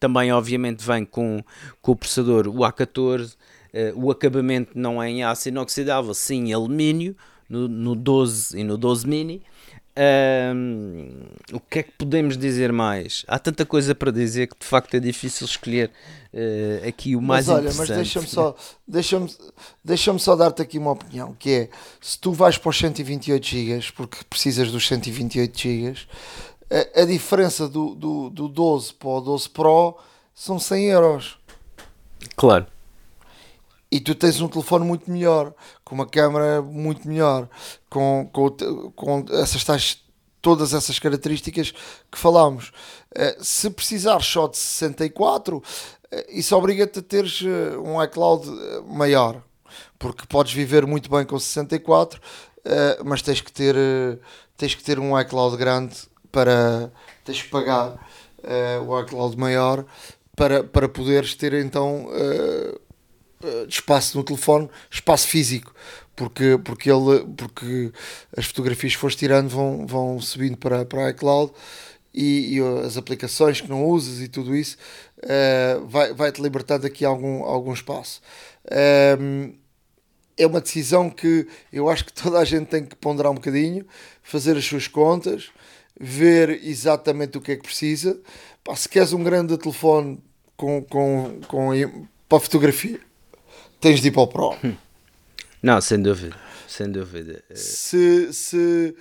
também 0.00 0.32
obviamente 0.32 0.82
vem 0.82 1.04
com, 1.04 1.44
com 1.82 1.92
o 1.92 1.96
processador 1.96 2.48
o 2.48 2.60
A14, 2.60 3.34
uh, 3.34 3.36
o 3.94 4.10
acabamento 4.10 4.70
não 4.74 5.02
é 5.02 5.10
em 5.10 5.22
aço 5.22 5.50
inoxidável, 5.50 6.14
sim 6.14 6.46
em 6.46 6.54
alumínio, 6.54 7.14
no, 7.46 7.68
no 7.68 7.94
12 7.94 8.58
e 8.58 8.64
no 8.64 8.78
12 8.78 9.06
mini. 9.06 9.42
Um, 9.98 11.08
o 11.54 11.60
que 11.60 11.78
é 11.78 11.82
que 11.82 11.92
podemos 11.92 12.36
dizer 12.36 12.70
mais? 12.70 13.24
Há 13.26 13.38
tanta 13.38 13.64
coisa 13.64 13.94
para 13.94 14.12
dizer 14.12 14.46
que 14.46 14.58
de 14.58 14.66
facto 14.66 14.94
é 14.94 15.00
difícil 15.00 15.46
escolher 15.46 15.90
uh, 16.34 16.86
aqui 16.86 17.16
o 17.16 17.22
mais 17.22 17.46
mas 17.46 17.56
olha, 17.56 17.70
interessante. 17.70 17.88
Mas 17.88 17.96
deixa-me 17.96 18.28
só, 18.28 18.56
deixa 18.86 19.26
deixa 19.82 20.18
só 20.18 20.36
dar-te 20.36 20.60
aqui 20.60 20.76
uma 20.78 20.90
opinião, 20.90 21.34
que 21.38 21.50
é, 21.50 21.68
se 21.98 22.18
tu 22.18 22.32
vais 22.32 22.58
para 22.58 22.68
os 22.68 22.78
128 22.78 23.46
GB, 23.46 23.86
porque 23.96 24.18
precisas 24.28 24.70
dos 24.70 24.86
128 24.86 25.58
GB, 25.58 25.98
a, 26.70 27.00
a 27.00 27.04
diferença 27.06 27.66
do, 27.66 27.94
do, 27.94 28.28
do 28.28 28.48
12 28.48 28.92
para 28.92 29.08
o 29.08 29.20
12 29.22 29.48
Pro 29.48 29.96
são 30.34 30.58
100 30.58 30.84
euros. 30.90 31.38
Claro. 32.36 32.66
E 33.90 33.98
tu 33.98 34.14
tens 34.14 34.40
um 34.42 34.48
telefone 34.48 34.84
muito 34.84 35.10
melhor, 35.10 35.54
com 35.86 35.94
uma 35.94 36.04
câmera 36.04 36.60
muito 36.60 37.06
melhor, 37.06 37.48
com, 37.88 38.28
com, 38.32 38.50
com 38.90 39.24
essas 39.30 39.62
tais, 39.62 40.02
todas 40.42 40.74
essas 40.74 40.98
características 40.98 41.72
que 42.10 42.18
falámos. 42.18 42.72
Eh, 43.14 43.36
se 43.40 43.70
precisares 43.70 44.26
só 44.26 44.48
de 44.48 44.58
64, 44.58 45.62
eh, 46.10 46.26
isso 46.30 46.56
obriga-te 46.56 46.98
a 46.98 47.02
teres 47.02 47.40
eh, 47.40 47.78
um 47.78 48.02
iCloud 48.02 48.48
maior, 48.88 49.40
porque 49.96 50.26
podes 50.26 50.52
viver 50.52 50.84
muito 50.84 51.08
bem 51.08 51.24
com 51.24 51.38
64, 51.38 52.20
mas 53.04 53.22
tens 53.22 53.40
que 53.40 53.52
ter, 53.52 53.76
tens 54.56 54.74
que 54.74 54.82
ter 54.82 54.98
um 54.98 55.18
iCloud 55.20 55.56
grande 55.56 55.94
para 56.32 56.90
tens 57.24 57.40
que 57.40 57.48
pagar 57.48 57.96
o 58.84 59.00
iCloud 59.02 59.38
maior 59.38 59.84
para, 60.34 60.64
para 60.64 60.88
poderes 60.88 61.36
ter 61.36 61.54
então 61.54 62.08
uh, 63.42 63.68
espaço 63.68 64.16
no 64.16 64.24
telefone, 64.24 64.68
espaço 64.90 65.26
físico, 65.26 65.74
porque, 66.14 66.58
porque, 66.64 66.90
ele, 66.90 67.24
porque 67.36 67.92
as 68.36 68.46
fotografias 68.46 68.94
que 68.94 68.98
fores 68.98 69.16
tirando 69.16 69.48
vão, 69.48 69.86
vão 69.86 70.20
subindo 70.20 70.56
para, 70.56 70.84
para 70.84 71.10
iCloud 71.10 71.52
e, 72.14 72.56
e 72.56 72.60
as 72.84 72.96
aplicações 72.96 73.60
que 73.60 73.68
não 73.68 73.84
usas 73.84 74.20
e 74.20 74.28
tudo 74.28 74.56
isso 74.56 74.76
uh, 75.18 75.86
vai, 75.86 76.14
vai-te 76.14 76.40
libertando 76.40 76.86
aqui 76.86 77.04
algum, 77.04 77.44
algum 77.44 77.72
espaço. 77.72 78.20
Um, 79.20 79.54
é 80.38 80.46
uma 80.46 80.60
decisão 80.60 81.08
que 81.08 81.46
eu 81.72 81.88
acho 81.88 82.04
que 82.04 82.12
toda 82.12 82.38
a 82.38 82.44
gente 82.44 82.66
tem 82.66 82.84
que 82.84 82.94
ponderar 82.96 83.32
um 83.32 83.36
bocadinho, 83.36 83.86
fazer 84.22 84.56
as 84.56 84.64
suas 84.64 84.86
contas 84.88 85.50
ver 85.98 86.62
exatamente 86.64 87.38
o 87.38 87.40
que 87.40 87.52
é 87.52 87.56
que 87.56 87.62
precisa. 87.62 88.20
Se 88.74 88.88
queres 88.88 89.12
um 89.12 89.22
grande 89.22 89.56
telefone 89.56 90.22
com, 90.56 90.82
com, 90.82 91.40
com, 91.48 91.70
para 92.28 92.40
fotografia, 92.40 93.00
tens 93.80 94.00
de 94.00 94.08
ir 94.08 94.12
para 94.12 94.22
o 94.22 94.26
Pro. 94.26 94.56
Não, 95.62 95.80
sem 95.80 96.00
dúvida. 96.00 96.36
Sem 96.68 96.90
dúvida. 96.90 97.42
Se, 97.54 98.32
se, 98.32 98.94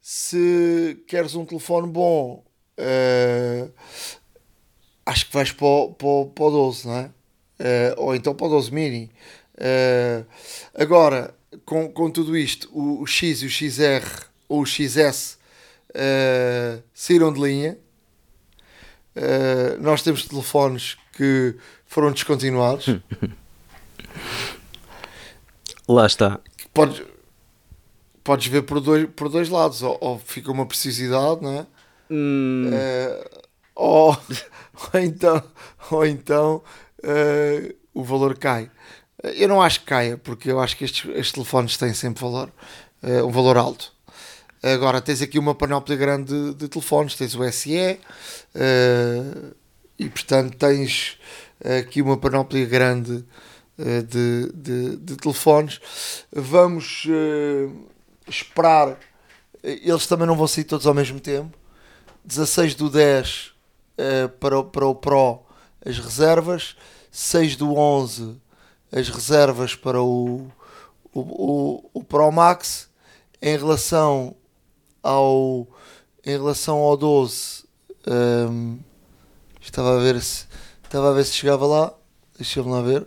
se 0.00 1.02
queres 1.06 1.34
um 1.34 1.44
telefone 1.44 1.88
bom, 1.88 2.44
uh, 2.78 3.72
acho 5.06 5.26
que 5.26 5.32
vais 5.32 5.52
para 5.52 5.66
o, 5.66 5.94
para, 5.94 6.06
o, 6.06 6.26
para 6.26 6.44
o 6.44 6.50
12, 6.50 6.86
não 6.86 6.96
é? 6.96 7.10
Uh, 7.58 7.94
ou 7.98 8.14
então 8.14 8.34
para 8.34 8.46
o 8.46 8.50
12 8.50 8.72
mini. 8.72 9.10
Uh, 9.54 10.26
agora, 10.74 11.34
com, 11.64 11.88
com 11.90 12.10
tudo 12.10 12.36
isto, 12.36 12.68
o, 12.72 13.02
o 13.02 13.06
X 13.06 13.42
e 13.42 13.46
o 13.46 13.50
XR 13.50 14.26
ou 14.48 14.62
o 14.62 14.66
XS 14.66 15.38
uh, 15.90 16.82
saíram 16.92 17.32
de 17.32 17.40
linha. 17.40 17.78
Nós 19.80 20.02
temos 20.02 20.26
telefones 20.26 20.96
que 21.12 21.54
foram 21.86 22.10
descontinuados. 22.10 22.86
Lá 25.88 26.06
está. 26.06 26.40
Podes, 26.72 27.02
podes 28.22 28.46
ver 28.46 28.62
por 28.62 28.80
dois, 28.80 29.08
por 29.14 29.28
dois 29.28 29.48
lados. 29.48 29.82
Ou, 29.82 29.98
ou 30.00 30.18
fica 30.18 30.50
uma 30.50 30.66
precisidade, 30.66 31.42
não 31.42 31.52
é? 31.52 31.66
Hum. 32.10 32.70
Uh, 32.70 33.44
ou, 33.74 34.18
ou 34.92 35.00
então, 35.00 35.42
ou 35.90 36.06
então 36.06 36.62
uh, 37.02 37.74
o 37.92 38.02
valor 38.02 38.36
cai. 38.38 38.70
Eu 39.22 39.48
não 39.48 39.62
acho 39.62 39.80
que 39.80 39.86
caia, 39.86 40.18
porque 40.18 40.50
eu 40.50 40.60
acho 40.60 40.76
que 40.76 40.84
estes, 40.84 41.08
estes 41.10 41.32
telefones 41.32 41.76
têm 41.76 41.94
sempre 41.94 42.22
valor, 42.22 42.50
uh, 43.02 43.26
um 43.26 43.30
valor 43.30 43.56
alto. 43.56 43.92
Agora 44.62 45.00
tens 45.00 45.20
aqui 45.20 45.38
uma 45.38 45.54
panóplia 45.54 45.96
grande 45.96 46.32
de, 46.32 46.54
de 46.54 46.68
telefones, 46.68 47.14
tens 47.14 47.34
o 47.34 47.52
SE 47.52 47.98
uh, 48.54 49.54
e 49.98 50.08
portanto 50.08 50.56
tens 50.56 51.18
aqui 51.78 52.00
uma 52.00 52.16
panóplia 52.16 52.64
grande 52.64 53.22
de, 53.78 54.52
de, 54.52 54.96
de, 54.96 55.16
telefones. 55.16 55.80
Vamos 56.32 57.04
uh, 57.06 57.88
esperar, 58.28 58.98
eles 59.62 60.06
também 60.06 60.26
não 60.26 60.36
vão 60.36 60.46
sair 60.46 60.64
todos 60.64 60.86
ao 60.86 60.94
mesmo 60.94 61.20
tempo. 61.20 61.56
16 62.24 62.74
do 62.74 62.88
10 62.88 63.52
para, 64.40 64.58
o, 64.58 64.64
para 64.64 64.86
o 64.86 64.94
Pro 64.94 65.40
as 65.84 65.98
reservas, 65.98 66.76
6 67.10 67.56
do 67.56 67.74
11 67.74 68.40
as 68.90 69.08
reservas 69.08 69.74
para 69.74 70.00
o, 70.00 70.46
o, 71.12 71.20
o, 71.20 71.90
o 71.92 72.04
Pro 72.04 72.30
Max. 72.32 72.88
Em 73.42 73.58
relação 73.58 74.34
ao 75.02 75.68
em 76.24 76.30
relação 76.30 76.78
ao 76.78 76.96
12 76.96 77.64
um, 78.06 78.78
estava 79.60 79.96
a 79.96 80.00
ver 80.00 80.20
se 80.22 80.46
estava 80.82 81.10
a 81.10 81.12
ver 81.12 81.24
se 81.24 81.34
chegava 81.34 81.66
lá 81.66 81.92
deixa-me 82.38 82.70
lá 82.70 82.80
ver 82.80 83.06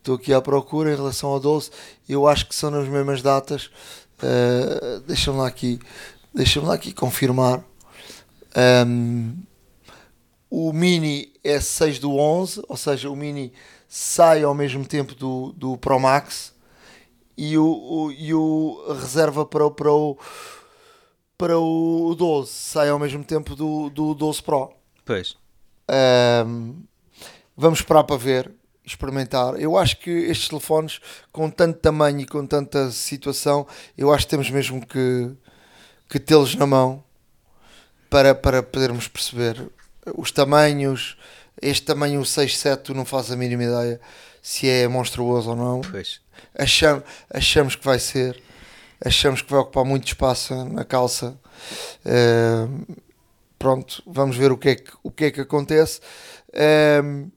estou 0.00 0.16
aqui 0.16 0.34
à 0.34 0.40
procura 0.40 0.92
em 0.92 0.96
relação 0.96 1.30
ao 1.30 1.38
12 1.38 1.70
eu 2.08 2.26
acho 2.26 2.46
que 2.46 2.54
são 2.54 2.70
nas 2.70 2.88
mesmas 2.88 3.22
datas 3.22 3.70
uh, 4.22 5.00
deixa-me 5.06 5.38
lá 5.38 5.46
aqui 5.46 5.78
deixa-me 6.34 6.66
lá 6.66 6.74
aqui 6.74 6.92
confirmar 6.92 7.62
um, 8.86 9.36
o 10.50 10.72
Mini 10.72 11.32
é 11.44 11.60
6 11.60 12.00
do 12.00 12.16
11 12.16 12.62
ou 12.68 12.76
seja, 12.76 13.08
o 13.08 13.14
Mini 13.14 13.52
sai 13.88 14.42
ao 14.42 14.54
mesmo 14.54 14.84
tempo 14.84 15.14
do, 15.14 15.52
do 15.52 15.78
Pro 15.78 16.00
Max 16.00 16.52
e 17.36 17.56
o, 17.56 17.64
o, 17.64 18.12
e 18.12 18.34
o 18.34 18.94
reserva 19.00 19.46
para 19.46 19.64
o, 19.64 19.70
para 19.70 19.92
o 19.92 20.18
para 21.38 21.58
o 21.58 22.14
12 22.14 22.50
sai 22.50 22.90
ao 22.90 22.98
mesmo 22.98 23.24
tempo 23.24 23.56
do, 23.56 23.88
do 23.88 24.12
12 24.12 24.42
Pro. 24.42 24.72
Pois. 25.06 25.36
Um, 26.46 26.82
vamos 27.56 27.78
esperar 27.78 28.04
para 28.04 28.16
ver, 28.16 28.52
experimentar. 28.90 29.58
Eu 29.60 29.76
acho 29.76 29.96
que 29.98 30.10
estes 30.10 30.48
telefones, 30.48 31.00
com 31.32 31.50
tanto 31.50 31.78
tamanho 31.78 32.20
e 32.20 32.26
com 32.26 32.46
tanta 32.46 32.90
situação, 32.90 33.66
eu 33.96 34.12
acho 34.12 34.26
que 34.26 34.30
temos 34.30 34.50
mesmo 34.50 34.84
que, 34.84 35.30
que 36.08 36.18
tê-los 36.18 36.54
na 36.54 36.66
mão 36.66 37.02
para, 38.08 38.34
para 38.34 38.62
podermos 38.62 39.08
perceber 39.08 39.70
os 40.16 40.30
tamanhos. 40.30 41.16
Este 41.60 41.86
tamanho 41.86 42.20
6.7 42.22 42.76
tu 42.78 42.94
não 42.94 43.04
fazes 43.04 43.32
a 43.32 43.36
mínima 43.36 43.64
ideia 43.64 44.00
se 44.42 44.68
é 44.68 44.88
monstruoso 44.88 45.50
ou 45.50 45.56
não. 45.56 45.80
Pois. 45.80 46.20
Acham, 46.58 47.02
achamos 47.30 47.76
que 47.76 47.84
vai 47.84 47.98
ser 47.98 48.42
achamos 49.04 49.40
que 49.42 49.50
vai 49.50 49.60
ocupar 49.60 49.84
muito 49.84 50.06
espaço 50.06 50.54
na 50.66 50.84
calça. 50.84 51.36
Uh, 52.04 52.96
pronto, 53.58 54.02
vamos 54.06 54.36
ver 54.36 54.52
o 54.52 54.58
que 54.58 54.68
é 54.70 54.74
que, 54.76 54.92
o 55.02 55.10
que, 55.10 55.24
é 55.24 55.30
que 55.30 55.40
acontece. 55.40 56.00
Uh, 56.50 57.30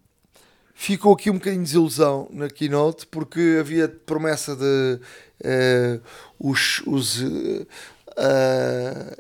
ficou 0.84 1.14
aqui 1.14 1.30
um 1.30 1.36
bocadinho 1.36 1.64
de 1.64 1.70
desilusão 1.70 2.28
na 2.32 2.50
keynote 2.50 3.08
porque 3.08 3.58
havia 3.58 3.88
promessa 3.88 4.54
de 4.54 5.00
uh, 5.46 6.02
os, 6.38 6.82
os 6.86 7.24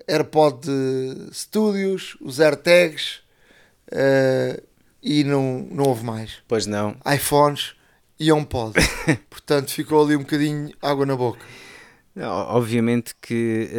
AirPod 0.07 0.67
Studios, 1.31 2.17
os 2.19 2.39
AirTags 2.41 3.21
e 5.01 5.23
não, 5.23 5.65
não 5.71 5.85
houve 5.85 6.03
mais. 6.03 6.43
Pois 6.47 6.65
não. 6.65 6.97
iPhones 7.15 7.75
e 8.19 8.31
HomePod. 8.31 8.73
Portanto, 9.29 9.71
ficou 9.71 10.03
ali 10.03 10.15
um 10.15 10.19
bocadinho 10.19 10.71
água 10.81 11.05
na 11.05 11.15
boca. 11.15 11.39
Obviamente 12.15 13.15
que 13.19 13.69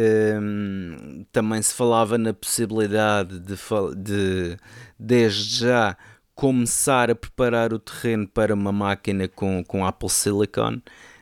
hum, 0.41 1.25
também 1.31 1.61
se 1.61 1.73
falava 1.73 2.17
na 2.17 2.33
possibilidade 2.33 3.39
de, 3.39 3.55
de, 3.95 4.57
desde 4.99 5.59
já, 5.59 5.97
começar 6.35 7.09
a 7.09 7.15
preparar 7.15 7.73
o 7.73 7.79
terreno 7.79 8.27
para 8.27 8.53
uma 8.53 8.71
máquina 8.71 9.27
com, 9.27 9.63
com 9.63 9.85
Apple 9.85 10.09
Silicon, 10.09 10.81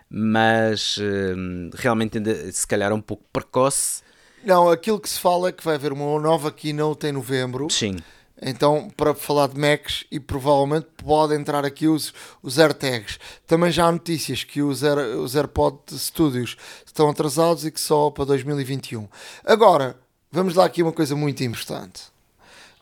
mas 0.09 0.97
hum, 0.99 1.69
realmente 1.73 2.17
ainda 2.17 2.51
se 2.51 2.67
calhar 2.67 2.91
um 2.91 3.01
pouco 3.01 3.23
precoce. 3.31 4.01
Não, 4.43 4.69
aquilo 4.69 4.99
que 4.99 5.09
se 5.09 5.19
fala 5.19 5.49
é 5.49 5.51
que 5.51 5.63
vai 5.63 5.75
haver 5.75 5.93
uma 5.93 6.19
nova 6.19 6.51
keynote 6.51 7.07
em 7.07 7.13
novembro. 7.13 7.69
Sim 7.69 7.97
então, 8.45 8.89
para 8.97 9.13
falar 9.13 9.47
de 9.47 9.57
Macs, 9.57 10.03
e 10.11 10.19
provavelmente 10.19 10.87
pode 10.97 11.33
entrar 11.33 11.63
aqui 11.63 11.87
os, 11.87 12.13
os 12.41 12.59
AirTags. 12.59 13.17
Também 13.47 13.71
já 13.71 13.85
há 13.85 13.91
notícias 13.91 14.43
que 14.43 14.61
os, 14.61 14.83
Air, 14.83 15.17
os 15.17 15.35
AirPod 15.35 15.77
Studios 15.91 16.57
estão 16.85 17.09
atrasados 17.09 17.65
e 17.65 17.71
que 17.71 17.79
só 17.79 18.09
para 18.11 18.25
2021. 18.25 19.07
Agora, 19.45 19.95
vamos 20.29 20.55
lá 20.55 20.65
aqui 20.65 20.83
uma 20.83 20.91
coisa 20.91 21.15
muito 21.15 21.41
importante. 21.41 22.03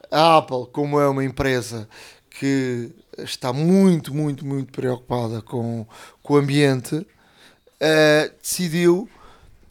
A 0.10 0.38
Apple, 0.38 0.66
como 0.72 1.00
é 1.00 1.08
uma 1.08 1.24
empresa 1.24 1.88
que 2.42 2.90
está 3.20 3.54
muito, 3.54 4.12
muito, 4.12 4.44
muito 4.44 4.72
preocupada 4.72 5.44
com, 5.44 5.86
com 6.24 6.34
o 6.34 6.38
ambiente, 6.38 6.96
uh, 6.96 8.34
decidiu 8.42 9.08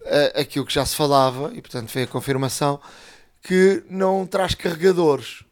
uh, 0.03 0.41
aquilo 0.41 0.65
que 0.65 0.73
já 0.73 0.87
se 0.87 0.95
falava, 0.95 1.51
e 1.53 1.61
portanto 1.61 1.91
foi 1.91 2.05
a 2.05 2.07
confirmação, 2.07 2.81
que 3.43 3.83
não 3.91 4.25
traz 4.25 4.55
carregadores. 4.55 5.43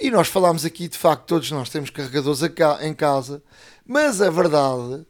E 0.00 0.12
nós 0.12 0.28
falámos 0.28 0.64
aqui, 0.64 0.86
de 0.86 0.96
facto, 0.96 1.26
todos 1.26 1.50
nós 1.50 1.68
temos 1.70 1.90
carregadores 1.90 2.40
em 2.82 2.94
casa, 2.94 3.42
mas 3.84 4.22
a 4.22 4.30
verdade 4.30 5.04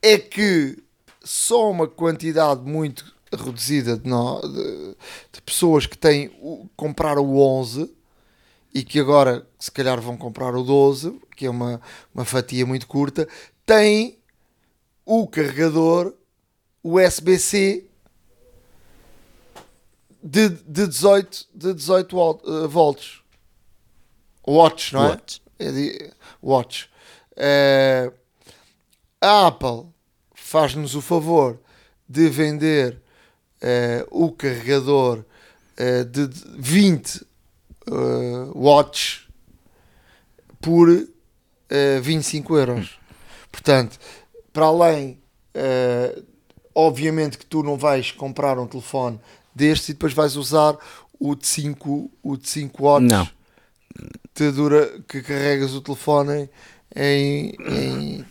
é 0.00 0.16
que 0.16 0.82
só 1.22 1.70
uma 1.70 1.86
quantidade 1.86 2.62
muito 2.62 3.14
reduzida 3.30 3.98
de, 3.98 4.08
de, 4.08 4.96
de 5.30 5.42
pessoas 5.44 5.84
que 5.84 5.98
têm 5.98 6.30
comprar 6.74 7.18
o 7.18 7.36
11 7.36 7.94
e 8.74 8.82
que 8.82 8.98
agora 8.98 9.46
se 9.56 9.70
calhar 9.70 10.00
vão 10.00 10.16
comprar 10.16 10.54
o 10.56 10.64
12, 10.64 11.20
que 11.36 11.46
é 11.46 11.50
uma, 11.50 11.80
uma 12.12 12.24
fatia 12.24 12.66
muito 12.66 12.88
curta, 12.88 13.28
têm 13.64 14.18
o 15.06 15.28
carregador 15.28 16.12
USB-C 16.82 17.86
de, 20.20 20.48
de 20.48 20.88
18, 20.88 21.46
de 21.54 21.72
18 21.74 22.16
eh, 22.16 22.66
volts. 22.66 23.20
Watch, 24.46 24.92
não 24.92 25.04
é? 25.04 25.08
Watch. 25.10 25.42
É 25.58 25.70
de, 25.70 26.10
watch. 26.42 26.90
É, 27.36 28.12
a 29.20 29.46
Apple 29.46 29.86
faz-nos 30.34 30.94
o 30.94 31.00
favor 31.00 31.60
de 32.08 32.28
vender 32.28 33.00
é, 33.60 34.04
o 34.10 34.32
carregador 34.32 35.24
é, 35.76 36.04
de 36.04 36.28
20 36.58 37.24
uh, 37.88 38.52
watts 38.54 39.26
por 40.60 40.88
uh, 40.88 41.08
25 42.02 42.56
euros. 42.56 42.98
Portanto, 43.50 43.98
para 44.52 44.66
além, 44.66 45.18
uh, 45.54 46.24
obviamente 46.74 47.38
que 47.38 47.46
tu 47.46 47.62
não 47.62 47.76
vais 47.76 48.10
comprar 48.10 48.58
um 48.58 48.66
telefone 48.66 49.20
deste 49.54 49.90
e 49.90 49.94
depois 49.94 50.12
vais 50.12 50.36
usar 50.36 50.76
o 51.18 51.34
de 51.34 51.46
5 51.46 52.10
o 52.22 52.36
de 52.36 52.48
5 52.48 52.82
watts. 52.82 53.08
Não 53.08 53.28
te 54.34 54.50
dura, 54.50 55.00
que 55.08 55.22
carregas 55.22 55.74
o 55.74 55.80
telefone 55.80 56.50
em, 56.94 57.54
em 57.60 58.24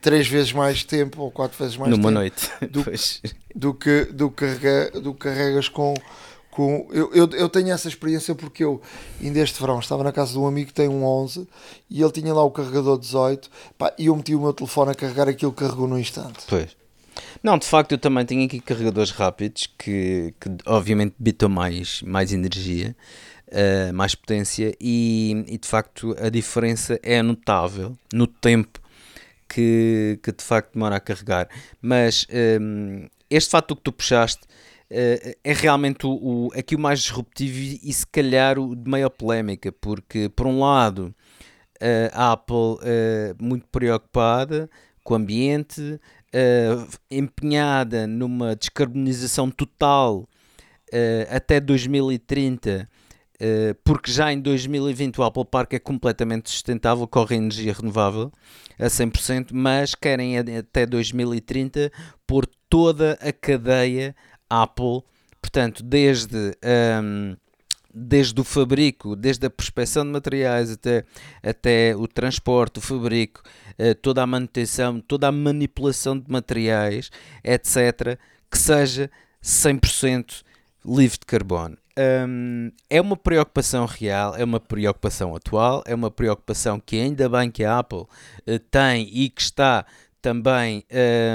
três 0.00 0.26
vezes 0.26 0.52
mais 0.52 0.82
tempo 0.82 1.22
ou 1.22 1.30
quatro 1.30 1.56
vezes 1.56 1.76
mais 1.76 1.90
Numa 1.90 2.02
tempo 2.02 2.14
noite 2.14 2.50
do, 2.68 2.84
do, 3.54 3.74
que, 3.74 4.04
do, 4.06 4.30
carrega, 4.30 5.00
do 5.00 5.14
que 5.14 5.20
carregas 5.20 5.68
com. 5.68 5.94
Com 6.50 6.88
eu, 6.90 7.12
eu, 7.14 7.28
eu 7.30 7.48
tenho 7.48 7.72
essa 7.72 7.88
experiência 7.88 8.34
porque 8.34 8.64
eu, 8.64 8.80
ainda 9.22 9.38
este 9.40 9.60
verão, 9.60 9.78
estava 9.78 10.02
na 10.02 10.12
casa 10.12 10.32
de 10.32 10.38
um 10.38 10.46
amigo 10.46 10.68
que 10.68 10.74
tem 10.74 10.88
um 10.88 11.04
11 11.04 11.46
e 11.88 12.02
ele 12.02 12.12
tinha 12.12 12.34
lá 12.34 12.42
o 12.42 12.50
carregador 12.50 12.98
18 12.98 13.50
pá, 13.78 13.92
e 13.98 14.06
eu 14.06 14.16
meti 14.16 14.34
o 14.34 14.40
meu 14.40 14.52
telefone 14.52 14.90
a 14.90 14.94
carregar 14.94 15.28
aquilo 15.28 15.52
carregou 15.52 15.86
no 15.86 15.98
instante. 15.98 16.44
Pois. 16.48 16.78
Não, 17.42 17.58
de 17.58 17.66
facto, 17.66 17.92
eu 17.92 17.98
também 17.98 18.24
tenho 18.24 18.44
aqui 18.46 18.60
carregadores 18.60 19.10
rápidos 19.10 19.68
que, 19.78 20.34
que 20.40 20.50
obviamente 20.66 21.14
bitam 21.18 21.48
mais, 21.48 22.02
mais 22.02 22.32
energia 22.32 22.96
uh, 23.50 23.92
mais 23.92 24.14
potência 24.14 24.74
e, 24.80 25.44
e, 25.46 25.58
de 25.58 25.68
facto 25.68 26.14
a 26.18 26.28
diferença 26.28 26.98
é 27.02 27.22
notável 27.22 27.96
no 28.12 28.26
tempo 28.26 28.80
que, 29.48 30.18
que 30.22 30.32
de 30.32 30.42
facto 30.42 30.74
demora 30.74 30.96
a 30.96 31.00
carregar. 31.00 31.48
Mas 31.82 32.26
um, 32.30 32.36
ehm, 32.36 33.08
este 33.28 33.50
fato 33.50 33.74
que 33.74 33.82
tu 33.82 33.92
puxaste 33.92 34.42
uh, 34.90 35.38
é 35.42 35.52
realmente 35.52 36.06
o, 36.06 36.10
o, 36.10 36.48
aqui 36.54 36.74
o 36.74 36.78
mais 36.78 37.00
disruptivo 37.00 37.58
e, 37.82 37.92
se 37.92 38.06
calhar 38.06 38.58
o 38.58 38.74
de 38.74 38.90
maior 38.90 39.10
polémica, 39.10 39.72
porque 39.72 40.28
por 40.28 40.46
um 40.46 40.60
lado 40.60 41.14
uh, 41.80 42.10
a 42.12 42.32
Apple 42.32 42.78
muito 43.40 43.66
preocupada 43.68 44.68
com 45.02 45.14
o 45.14 45.16
ambiente, 45.16 45.98
empenhada 47.10 48.06
numa 48.06 48.54
descarbonização 48.54 49.50
total 49.50 50.28
até 51.30 51.58
2030 51.58 52.88
eh, 53.42 53.74
porque 53.82 54.12
já 54.12 54.30
em 54.30 54.38
2020 54.38 55.18
o 55.18 55.24
Apple 55.24 55.46
Park 55.46 55.72
é 55.72 55.78
completamente 55.78 56.50
sustentável, 56.50 57.08
corre 57.08 57.36
energia 57.36 57.72
renovável 57.72 58.30
a 58.78 58.84
100%, 58.84 59.48
mas 59.54 59.94
querem 59.94 60.36
até 60.36 60.84
2030 60.84 61.90
pôr 62.26 62.46
toda 62.68 63.18
a 63.22 63.32
cadeia 63.32 64.14
Apple, 64.50 65.02
portanto, 65.40 65.82
desde. 65.82 66.56
Um, 67.02 67.36
desde 67.92 68.40
o 68.40 68.44
fabrico, 68.44 69.16
desde 69.16 69.44
a 69.46 69.50
prospecção 69.50 70.04
de 70.04 70.12
materiais 70.12 70.70
até, 70.70 71.04
até 71.42 71.96
o 71.96 72.06
transporte, 72.06 72.78
o 72.78 72.80
fabrico, 72.80 73.42
eh, 73.76 73.94
toda 73.94 74.22
a 74.22 74.26
manutenção, 74.28 75.00
toda 75.00 75.26
a 75.26 75.32
manipulação 75.32 76.16
de 76.16 76.30
materiais, 76.30 77.10
etc., 77.42 78.16
que 78.48 78.56
seja 78.56 79.10
100% 79.42 80.44
livre 80.84 81.18
de 81.18 81.26
carbono 81.26 81.76
um, 82.00 82.70
é 82.88 83.00
uma 83.00 83.16
preocupação 83.16 83.84
real, 83.84 84.34
é 84.36 84.44
uma 84.44 84.60
preocupação 84.60 85.34
atual, 85.34 85.82
é 85.86 85.94
uma 85.94 86.10
preocupação 86.10 86.80
que 86.80 86.96
ainda 86.96 87.28
bem 87.28 87.50
que 87.50 87.64
a 87.64 87.78
Apple 87.78 88.00
uh, 88.00 88.58
tem 88.70 89.08
e 89.12 89.28
que 89.28 89.42
está 89.42 89.84
também 90.20 90.84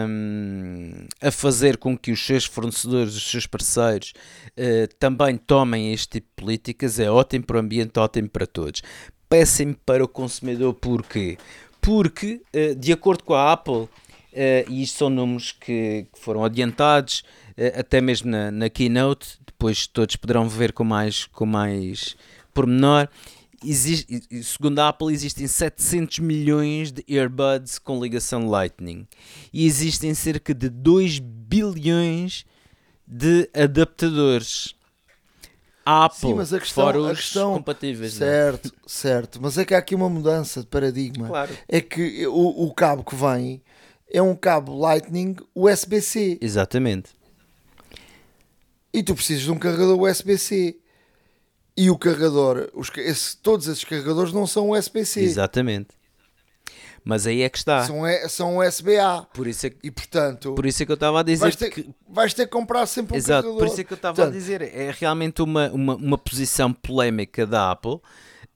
um, 0.07 1.07
a 1.21 1.31
fazer 1.31 1.77
com 1.77 1.97
que 1.97 2.11
os 2.11 2.25
seus 2.25 2.45
fornecedores, 2.45 3.15
os 3.15 3.29
seus 3.29 3.47
parceiros, 3.47 4.13
uh, 4.57 4.93
também 4.99 5.37
tomem 5.37 5.93
este 5.93 6.19
tipo 6.19 6.27
de 6.27 6.43
políticas 6.43 6.99
é 6.99 7.09
ótimo 7.09 7.45
para 7.45 7.57
o 7.57 7.59
ambiente, 7.59 7.99
ótimo 7.99 8.29
para 8.29 8.45
todos. 8.45 8.81
Péssimo 9.27 9.75
para 9.85 10.03
o 10.03 10.07
consumidor, 10.07 10.73
porquê? 10.73 11.37
Porque, 11.81 12.41
uh, 12.55 12.75
de 12.75 12.93
acordo 12.93 13.23
com 13.23 13.33
a 13.33 13.51
Apple, 13.51 13.87
Uh, 14.35 14.67
e 14.69 14.83
isto 14.83 14.97
são 14.97 15.09
números 15.09 15.53
que, 15.53 16.07
que 16.13 16.19
foram 16.19 16.43
adiantados 16.43 17.23
uh, 17.51 17.79
até 17.79 18.01
mesmo 18.01 18.29
na, 18.29 18.51
na, 18.51 18.69
keynote, 18.69 19.39
depois 19.45 19.87
todos 19.87 20.17
poderão 20.17 20.49
ver 20.49 20.73
com 20.73 20.83
mais, 20.83 21.25
com 21.27 21.45
mais 21.45 22.17
pormenor. 22.53 23.07
Existe, 23.67 24.43
segundo 24.43 24.77
a 24.79 24.89
Apple, 24.89 25.11
existem 25.11 25.47
700 25.47 26.19
milhões 26.19 26.91
de 26.91 27.03
earbuds 27.07 27.79
com 27.79 27.99
ligação 28.01 28.47
Lightning 28.47 29.07
e 29.51 29.65
existem 29.65 30.13
cerca 30.13 30.53
de 30.53 30.69
2 30.69 31.17
bilhões 31.19 32.45
de 33.07 33.49
adaptadores. 33.55 34.75
Apple, 35.83 36.19
Sim, 36.19 36.33
mas 36.33 36.53
a 36.53 36.59
questão, 36.59 36.83
fora 36.83 36.99
os 36.99 37.07
a 37.07 37.15
questão, 37.15 37.53
compatíveis. 37.53 38.13
certo, 38.13 38.71
não? 38.73 38.89
certo, 38.89 39.39
mas 39.41 39.57
é 39.57 39.65
que 39.65 39.73
há 39.75 39.77
aqui 39.77 39.93
uma 39.93 40.09
mudança 40.09 40.61
de 40.61 40.67
paradigma. 40.67 41.27
Claro. 41.27 41.55
É 41.67 41.79
que 41.79 42.25
o, 42.27 42.65
o 42.65 42.73
cabo 42.73 43.03
que 43.03 43.15
vem 43.15 43.61
é 44.11 44.21
um 44.21 44.35
cabo 44.35 44.75
Lightning 44.77 45.35
USB-C. 45.53 46.39
Exatamente. 46.41 47.11
E 48.93 49.03
tu 49.03 49.13
precisas 49.13 49.43
de 49.43 49.51
um 49.51 49.57
carregador 49.59 49.99
USB-C. 49.99 50.77
E 51.77 51.89
o 51.89 51.97
carregador, 51.97 52.69
os, 52.73 52.89
esse, 52.97 53.35
todos 53.37 53.67
esses 53.67 53.83
carregadores 53.83 54.31
não 54.31 54.47
são 54.47 54.71
USB-C. 54.71 55.21
Exatamente. 55.21 55.89
Mas 57.03 57.27
aí 57.27 57.43
é 57.43 57.49
que 57.49 57.57
está. 57.57 57.85
São, 57.85 58.01
são 58.27 58.57
USB-A. 58.57 59.27
Por 59.31 59.45
isso 59.45 59.67
é 59.67 59.69
que, 59.69 59.77
e 59.83 59.91
portanto. 59.91 60.53
Por 60.55 60.65
isso 60.65 60.81
é 60.81 60.85
que 60.87 60.91
eu 60.91 60.95
estava 60.95 61.19
a 61.19 61.23
dizer 61.23 61.41
vais 61.41 61.55
ter, 61.55 61.69
que. 61.69 61.87
Vais 62.09 62.33
ter 62.33 62.45
que 62.45 62.51
comprar 62.51 62.87
sempre 62.87 63.13
um 63.13 63.17
Exato, 63.17 63.43
carregador. 63.43 63.59
por 63.59 63.71
isso 63.71 63.81
é 63.81 63.83
que 63.83 63.93
eu 63.93 63.95
estava 63.95 64.23
a 64.23 64.29
dizer. 64.29 64.61
É 64.63 64.91
realmente 64.97 65.41
uma, 65.41 65.69
uma, 65.69 65.95
uma 65.95 66.17
posição 66.17 66.73
polémica 66.73 67.45
da 67.45 67.71
Apple. 67.71 67.99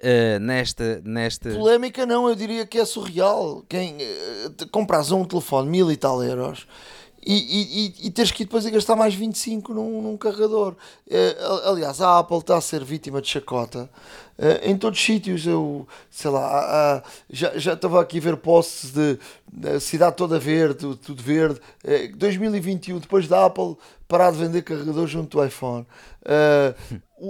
Uh, 0.01 0.39
nesta, 0.41 1.01
nesta. 1.03 1.51
Polémica 1.51 2.05
não, 2.05 2.27
eu 2.27 2.33
diria 2.33 2.65
que 2.65 2.79
é 2.79 2.85
surreal. 2.85 3.63
Quem 3.69 3.97
uh, 3.97 4.67
compras 4.71 5.11
um 5.11 5.25
telefone 5.25 5.69
mil 5.69 5.91
e 5.91 5.97
tal 5.97 6.23
euros 6.23 6.65
e, 7.31 7.93
e, 8.01 8.07
e, 8.07 8.11
teres 8.11 8.31
que 8.31 8.41
ir 8.41 8.45
depois 8.47 8.65
a 8.65 8.71
gastar 8.71 8.95
mais 8.95 9.13
25 9.13 9.71
num, 9.71 10.01
num 10.01 10.17
carregador. 10.17 10.75
Uh, 11.05 11.69
aliás, 11.69 12.01
a 12.01 12.17
Apple 12.17 12.39
está 12.39 12.57
a 12.57 12.61
ser 12.61 12.83
vítima 12.83 13.21
de 13.21 13.27
chacota 13.27 13.87
uh, 14.39 14.67
em 14.67 14.75
todos 14.75 14.99
os 14.99 15.05
sítios. 15.05 15.45
Eu 15.45 15.87
sei 16.09 16.31
lá, 16.31 17.03
já, 17.29 17.55
já 17.55 17.73
estava 17.73 18.01
aqui 18.01 18.17
a 18.17 18.21
ver 18.21 18.37
posts 18.37 18.91
de, 18.91 19.19
de 19.47 19.79
cidade 19.79 20.15
toda 20.15 20.39
verde, 20.39 20.95
tudo 20.95 21.21
verde. 21.21 21.61
2021, 22.17 22.97
depois 22.97 23.27
da 23.27 23.45
Apple 23.45 23.77
parar 24.07 24.31
de 24.31 24.39
vender 24.39 24.63
carregadores 24.63 25.11
junto 25.11 25.37
do 25.37 25.45
iPhone. 25.45 25.85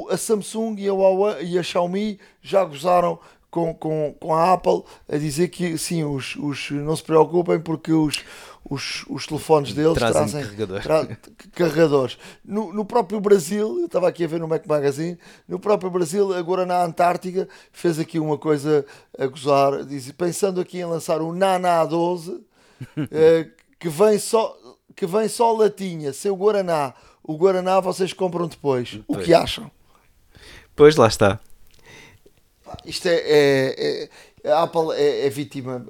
a 0.09 0.15
Samsung 0.17 0.77
e 0.79 0.87
a, 0.87 0.93
Huawei, 0.93 1.45
e 1.45 1.59
a 1.59 1.63
Xiaomi 1.63 2.17
já 2.41 2.63
gozaram 2.63 3.19
com, 3.51 3.73
com, 3.73 4.15
com 4.19 4.33
a 4.33 4.53
Apple 4.53 4.83
a 5.11 5.17
dizer 5.17 5.49
que 5.49 5.77
sim, 5.77 6.03
os, 6.03 6.35
os, 6.35 6.71
não 6.71 6.95
se 6.95 7.03
preocupem 7.03 7.59
porque 7.59 7.91
os, 7.91 8.23
os, 8.69 9.03
os 9.09 9.25
telefones 9.25 9.73
deles 9.73 9.93
trazem, 9.93 10.21
trazem 10.21 10.43
carregador. 10.43 10.81
tra 10.81 11.17
carregadores. 11.53 12.17
No, 12.45 12.71
no 12.71 12.85
próprio 12.85 13.19
Brasil, 13.19 13.79
eu 13.79 13.85
estava 13.85 14.07
aqui 14.07 14.23
a 14.23 14.27
ver 14.27 14.39
no 14.39 14.47
Mac 14.47 14.65
Magazine, 14.67 15.17
no 15.47 15.59
próprio 15.59 15.89
Brasil, 15.89 16.33
agora 16.33 16.65
na 16.65 16.83
Antártica, 16.83 17.49
fez 17.71 17.97
aqui 17.97 18.19
uma 18.19 18.37
coisa 18.37 18.85
a 19.17 19.25
gozar, 19.25 19.83
diz, 19.85 20.11
pensando 20.11 20.61
aqui 20.61 20.77
em 20.77 20.85
lançar 20.85 21.21
o 21.21 21.33
Nana 21.33 21.83
12, 21.83 22.41
eh, 23.11 23.47
que 23.79 23.89
vem 23.89 24.19
só 24.19 24.55
que 24.95 25.07
vem 25.07 25.29
só 25.29 25.53
latinha, 25.53 26.11
seu 26.11 26.35
Guaraná. 26.35 26.93
O 27.23 27.37
Guaraná 27.37 27.79
vocês 27.79 28.11
compram 28.11 28.47
depois. 28.47 28.99
O 29.07 29.17
que 29.17 29.33
acham? 29.33 29.71
Pois 30.75 30.97
lá 30.97 31.07
está. 31.07 31.39
Isto 32.85 33.07
é, 33.07 33.15
é, 33.15 34.09
é 34.43 34.51
a 34.51 34.63
Apple 34.63 34.91
é, 34.93 35.25
é 35.25 35.29
vítima, 35.29 35.85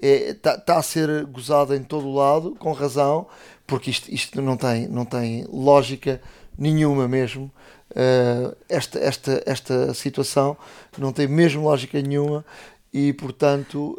está 0.00 0.06
é, 0.06 0.34
tá, 0.34 0.58
tá 0.58 0.78
a 0.78 0.82
ser 0.82 1.26
gozada 1.26 1.76
em 1.76 1.82
todo 1.82 2.06
o 2.06 2.14
lado, 2.14 2.54
com 2.58 2.72
razão, 2.72 3.26
porque 3.66 3.90
isto, 3.90 4.08
isto 4.12 4.40
não, 4.40 4.56
tem, 4.56 4.88
não 4.88 5.04
tem 5.04 5.46
lógica 5.50 6.20
nenhuma 6.56 7.06
mesmo. 7.06 7.50
Uh, 7.90 8.54
esta, 8.68 8.98
esta, 8.98 9.42
esta 9.46 9.94
situação 9.94 10.56
não 10.98 11.12
tem 11.12 11.26
mesmo 11.26 11.64
lógica 11.64 12.00
nenhuma 12.02 12.44
e 12.92 13.14
portanto 13.14 13.98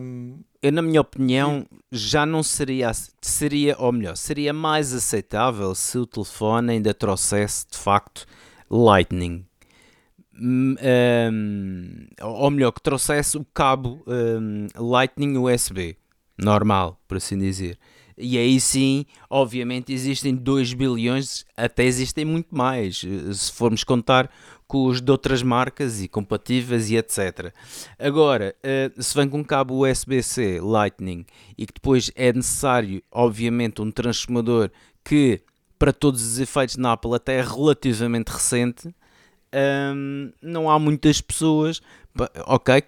um, 0.00 0.40
eu 0.60 0.72
na 0.72 0.82
minha 0.82 1.00
opinião 1.00 1.64
já 1.90 2.26
não 2.26 2.42
seria 2.42 2.90
seria 3.22 3.76
ou 3.78 3.92
melhor 3.92 4.16
seria 4.16 4.52
mais 4.52 4.92
aceitável 4.92 5.72
se 5.76 5.96
o 5.98 6.04
telefone 6.04 6.72
ainda 6.72 6.92
trouxesse 6.92 7.64
de 7.70 7.78
facto 7.78 8.26
Lightning 8.68 9.46
um, 10.40 12.06
ou 12.22 12.50
melhor, 12.50 12.72
que 12.72 12.80
trouxesse 12.80 13.36
o 13.36 13.44
cabo 13.44 14.02
um, 14.06 14.66
Lightning 14.76 15.36
USB, 15.36 15.96
normal, 16.38 17.00
por 17.06 17.16
assim 17.16 17.38
dizer. 17.38 17.78
E 18.20 18.36
aí 18.36 18.58
sim, 18.58 19.06
obviamente, 19.30 19.92
existem 19.92 20.34
2 20.34 20.74
bilhões, 20.74 21.44
até 21.56 21.84
existem 21.84 22.24
muito 22.24 22.54
mais, 22.54 22.98
se 23.32 23.52
formos 23.52 23.84
contar 23.84 24.28
com 24.66 24.86
os 24.86 25.00
de 25.00 25.10
outras 25.10 25.42
marcas 25.42 26.02
e 26.02 26.08
compatíveis 26.08 26.90
e 26.90 26.96
etc. 26.96 27.54
Agora, 27.98 28.54
uh, 28.58 29.02
se 29.02 29.16
vem 29.16 29.28
com 29.28 29.42
cabo 29.42 29.88
USB-C 29.88 30.60
Lightning 30.60 31.24
e 31.56 31.64
que 31.64 31.72
depois 31.72 32.10
é 32.14 32.32
necessário, 32.32 33.02
obviamente, 33.10 33.80
um 33.80 33.90
transformador 33.90 34.70
que, 35.02 35.40
para 35.78 35.92
todos 35.92 36.22
os 36.22 36.38
efeitos 36.38 36.76
na 36.76 36.92
Apple, 36.92 37.14
até 37.14 37.36
é 37.36 37.42
relativamente 37.42 38.28
recente, 38.28 38.94
um, 39.54 40.32
não 40.42 40.70
há 40.70 40.78
muitas 40.78 41.20
pessoas, 41.20 41.80
ok, 42.46 42.82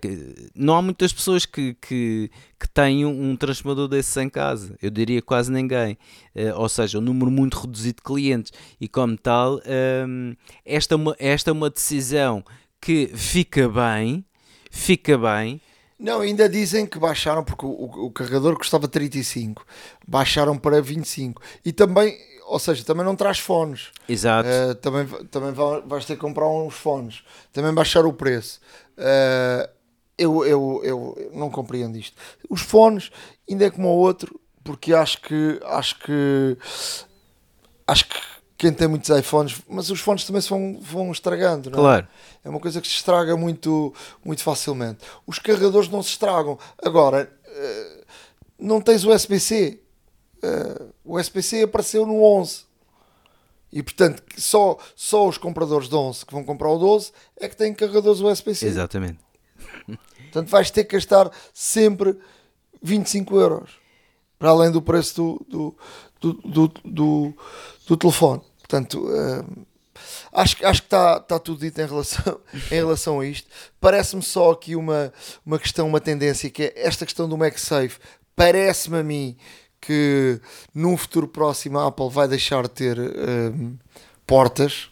não 0.55 0.77
há 0.77 0.82
muitas 0.82 1.12
pessoas 1.12 1.47
que, 1.47 1.74
que, 1.74 2.31
que 2.59 2.69
têm 2.69 3.05
um, 3.05 3.37
transformador 3.37 3.89
desses 3.89 4.16
em 4.16 4.28
casa, 4.28 4.77
eu 4.82 4.91
diria 4.91 5.23
quase 5.23 5.51
ninguém, 5.51 5.97
uh, 6.35 6.61
ou 6.61 6.69
seja, 6.69 6.99
um 6.99 7.03
número 7.03 7.31
muito 7.31 7.59
reduzido 7.59 7.97
de 7.97 8.03
clientes, 8.03 8.53
e 8.81 8.89
como 8.89 9.16
tal, 9.16 9.61
um, 10.07 10.35
esta, 10.65 10.95
é 10.95 10.97
uma, 10.97 11.16
esta 11.19 11.51
é 11.51 11.53
uma 11.53 11.70
decisão 11.70 12.45
que 12.81 13.09
fica 13.15 13.69
bem, 13.69 14.24
fica 14.70 15.16
bem, 15.16 15.61
não, 16.01 16.23
ainda 16.23 16.49
dizem 16.49 16.87
que 16.87 16.99
baixaram, 16.99 17.45
porque 17.45 17.66
o, 17.66 18.07
o, 18.07 18.11
carregador 18.11 18.57
custava 18.57 18.89
35, 18.89 19.66
baixaram 20.09 20.57
para 20.57 20.81
25. 20.81 21.43
E 21.62 21.74
também 21.74 22.16
ou 22.51 22.59
seja, 22.59 22.85
também 22.85 23.05
não 23.05 23.14
traz 23.14 23.39
fones. 23.39 23.90
Exato. 24.09 24.48
Uh, 24.48 24.74
também 24.74 25.06
também 25.31 25.52
vais 25.86 26.05
ter 26.05 26.16
que 26.16 26.20
comprar 26.20 26.48
uns 26.48 26.74
fones. 26.74 27.22
Também 27.52 27.72
baixar 27.72 28.05
o 28.05 28.12
preço. 28.12 28.60
Uh, 28.98 29.70
eu, 30.18 30.44
eu, 30.44 30.81
eu 30.82 31.31
não 31.32 31.48
compreendo 31.48 31.97
isto. 31.97 32.16
Os 32.48 32.60
fones, 32.60 33.12
ainda 33.48 33.66
é 33.66 33.70
como 33.70 33.89
o 33.89 33.97
outro, 33.97 34.39
porque 34.64 34.93
acho 34.93 35.20
que 35.22 35.60
acho 35.64 35.98
que 36.01 36.59
acho 37.86 38.09
que 38.09 38.18
quem 38.59 38.72
tem 38.72 38.89
muitos 38.89 39.09
iPhones, 39.09 39.62
mas 39.68 39.89
os 39.89 40.01
fones 40.01 40.24
também 40.24 40.43
se 40.43 40.51
vão, 40.51 40.77
vão 40.81 41.12
estragando, 41.12 41.70
não 41.70 41.78
é? 41.78 41.82
Claro. 41.82 42.09
É 42.44 42.48
uma 42.51 42.60
coisa 42.60 42.81
que 42.81 42.89
se 42.89 42.97
estraga 42.97 43.36
muito, 43.36 43.94
muito 44.24 44.43
facilmente. 44.43 44.98
Os 45.24 45.39
carregadores 45.39 45.89
não 45.89 46.02
se 46.02 46.10
estragam. 46.10 46.59
Agora, 46.85 47.32
uh, 47.47 48.05
não 48.59 48.81
tens 48.81 49.05
USB-C 49.05 49.81
uh, 50.42 50.92
o 51.04 51.18
SPC 51.18 51.62
apareceu 51.62 52.06
no 52.06 52.22
11. 52.22 52.64
E 53.72 53.82
portanto, 53.82 54.22
só, 54.36 54.78
só 54.96 55.28
os 55.28 55.38
compradores 55.38 55.88
de 55.88 55.94
11 55.94 56.26
que 56.26 56.32
vão 56.32 56.44
comprar 56.44 56.70
o 56.70 56.78
12 56.78 57.12
é 57.36 57.48
que 57.48 57.56
têm 57.56 57.72
carregadores 57.72 58.20
USB-C. 58.20 58.66
Exatamente. 58.66 59.18
Portanto, 60.24 60.48
vais 60.48 60.70
ter 60.70 60.84
que 60.84 60.96
gastar 60.96 61.30
sempre 61.52 62.16
25 62.82 63.36
euros 63.36 63.70
para 64.38 64.50
além 64.50 64.70
do 64.70 64.80
preço 64.80 65.44
do, 65.48 65.76
do, 66.20 66.32
do, 66.32 66.68
do, 66.84 67.34
do 67.86 67.96
telefone. 67.96 68.40
Portanto, 68.58 69.04
uh, 69.06 69.66
acho, 70.32 70.56
acho 70.64 70.82
que 70.82 70.86
está, 70.86 71.18
está 71.18 71.38
tudo 71.38 71.60
dito 71.60 71.80
em 71.80 71.86
relação, 71.86 72.40
em 72.70 72.74
relação 72.74 73.20
a 73.20 73.26
isto. 73.26 73.48
Parece-me 73.80 74.22
só 74.22 74.52
aqui 74.52 74.74
uma, 74.74 75.12
uma 75.44 75.58
questão, 75.58 75.86
uma 75.86 76.00
tendência, 76.00 76.48
que 76.50 76.62
é 76.64 76.72
esta 76.76 77.04
questão 77.04 77.28
do 77.28 77.36
MagSafe. 77.36 77.98
Parece-me 78.34 78.98
a 78.98 79.02
mim 79.02 79.36
que 79.81 80.40
num 80.74 80.97
futuro 80.97 81.27
próximo 81.27 81.78
a 81.78 81.86
Apple 81.86 82.11
vai 82.11 82.28
deixar 82.28 82.65
de 82.65 82.70
ter 82.70 82.98
um, 82.98 83.77
portas 84.27 84.90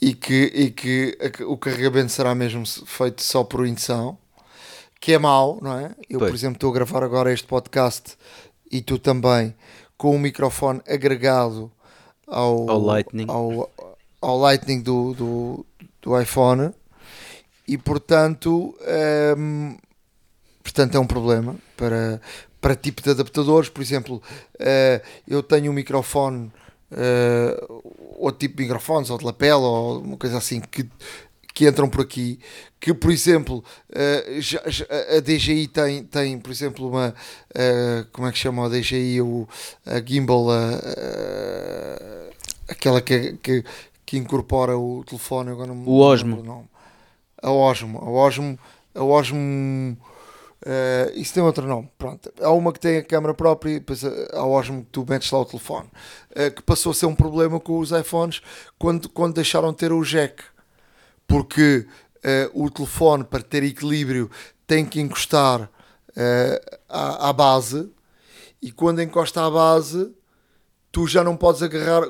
e 0.00 0.14
que, 0.14 0.50
e 0.54 0.70
que 0.70 1.18
o 1.44 1.56
carregamento 1.56 2.12
será 2.12 2.34
mesmo 2.34 2.64
feito 2.66 3.22
só 3.22 3.44
por 3.44 3.66
indução, 3.66 4.16
que 4.98 5.12
é 5.12 5.18
mau, 5.18 5.58
não 5.60 5.78
é? 5.78 5.94
Eu, 6.08 6.18
pois. 6.18 6.30
por 6.30 6.34
exemplo, 6.34 6.56
estou 6.56 6.70
a 6.70 6.74
gravar 6.74 7.02
agora 7.02 7.32
este 7.32 7.46
podcast 7.46 8.16
e 8.70 8.80
tu 8.80 8.98
também 8.98 9.54
com 9.98 10.14
um 10.14 10.18
microfone 10.18 10.80
agregado 10.88 11.70
ao, 12.26 12.70
ao 12.70 12.80
Lightning, 12.80 13.26
ao, 13.28 13.70
ao 14.20 14.38
lightning 14.38 14.80
do, 14.80 15.14
do, 15.14 15.66
do 16.00 16.20
iPhone 16.20 16.72
e 17.66 17.76
portanto. 17.76 18.74
Um, 19.36 19.76
portanto 20.62 20.94
é 20.94 21.00
um 21.00 21.06
problema 21.06 21.56
para, 21.76 22.20
para 22.60 22.76
tipo 22.76 23.02
de 23.02 23.10
adaptadores. 23.10 23.68
Por 23.68 23.82
exemplo, 23.82 24.22
uh, 24.56 25.06
eu 25.26 25.42
tenho 25.42 25.70
um 25.70 25.74
microfone, 25.74 26.52
uh, 26.92 27.82
outro 28.16 28.40
tipo 28.40 28.56
de 28.56 28.64
microfones, 28.64 29.10
ou 29.10 29.18
de 29.18 29.24
lapela, 29.24 29.66
ou 29.66 30.00
uma 30.00 30.16
coisa 30.16 30.38
assim, 30.38 30.60
que, 30.60 30.88
que 31.54 31.66
entram 31.66 31.88
por 31.88 32.02
aqui. 32.02 32.38
Que, 32.78 32.92
por 32.94 33.10
exemplo, 33.10 33.64
uh, 33.90 34.40
já, 34.40 34.62
já, 34.66 34.84
a 35.16 35.20
DJI 35.20 35.68
tem, 35.68 36.04
tem, 36.04 36.38
por 36.38 36.50
exemplo, 36.50 36.88
uma. 36.88 37.14
como 38.12 38.28
é 38.28 38.32
que 38.32 38.38
chama 38.38 38.66
a 38.66 38.68
DJI? 38.68 39.22
O, 39.22 39.48
a 39.86 40.00
gimbal, 40.00 40.46
aquela 42.68 43.00
que, 43.00 43.34
que, 43.42 43.64
que, 44.04 44.16
incorpora 44.18 44.76
o 44.76 45.04
telefone. 45.04 45.50
Agora 45.50 45.68
não, 45.68 45.82
o 45.84 45.98
Osmo. 45.98 46.42
Não, 46.42 46.68
a 47.42 47.50
Osmo. 47.50 47.98
A 47.98 48.10
Osmo. 48.10 48.58
A 48.92 49.04
Osmo 49.04 49.96
Uh, 50.62 51.10
isso 51.14 51.32
tem 51.32 51.42
outro 51.42 51.66
nome. 51.66 51.90
Pronto. 51.96 52.30
Há 52.40 52.50
uma 52.50 52.72
que 52.72 52.80
tem 52.80 52.98
a 52.98 53.04
câmera 53.04 53.32
própria 53.32 53.72
e 53.72 53.78
depois 53.78 54.04
há 54.04 54.44
Osmo 54.44 54.84
que 54.84 54.90
tu 54.90 55.06
metes 55.08 55.30
lá 55.30 55.40
o 55.40 55.44
telefone. 55.44 55.88
Uh, 56.30 56.50
que 56.54 56.62
passou 56.62 56.92
a 56.92 56.94
ser 56.94 57.06
um 57.06 57.14
problema 57.14 57.58
com 57.58 57.78
os 57.78 57.90
iPhones 57.90 58.42
quando, 58.78 59.08
quando 59.08 59.34
deixaram 59.34 59.70
de 59.70 59.78
ter 59.78 59.92
o 59.92 60.02
jack. 60.02 60.42
Porque 61.26 61.86
uh, 62.54 62.64
o 62.64 62.70
telefone, 62.70 63.24
para 63.24 63.42
ter 63.42 63.62
equilíbrio, 63.62 64.30
tem 64.66 64.84
que 64.84 65.00
encostar 65.00 65.70
à, 66.88 67.28
à, 67.30 67.32
base. 67.32 67.90
E 68.60 68.70
quando 68.70 69.00
encosta 69.00 69.46
à 69.46 69.50
base, 69.50 70.12
tu 70.92 71.06
já 71.06 71.24
não 71.24 71.36
podes 71.36 71.62
agarrar, 71.62 72.02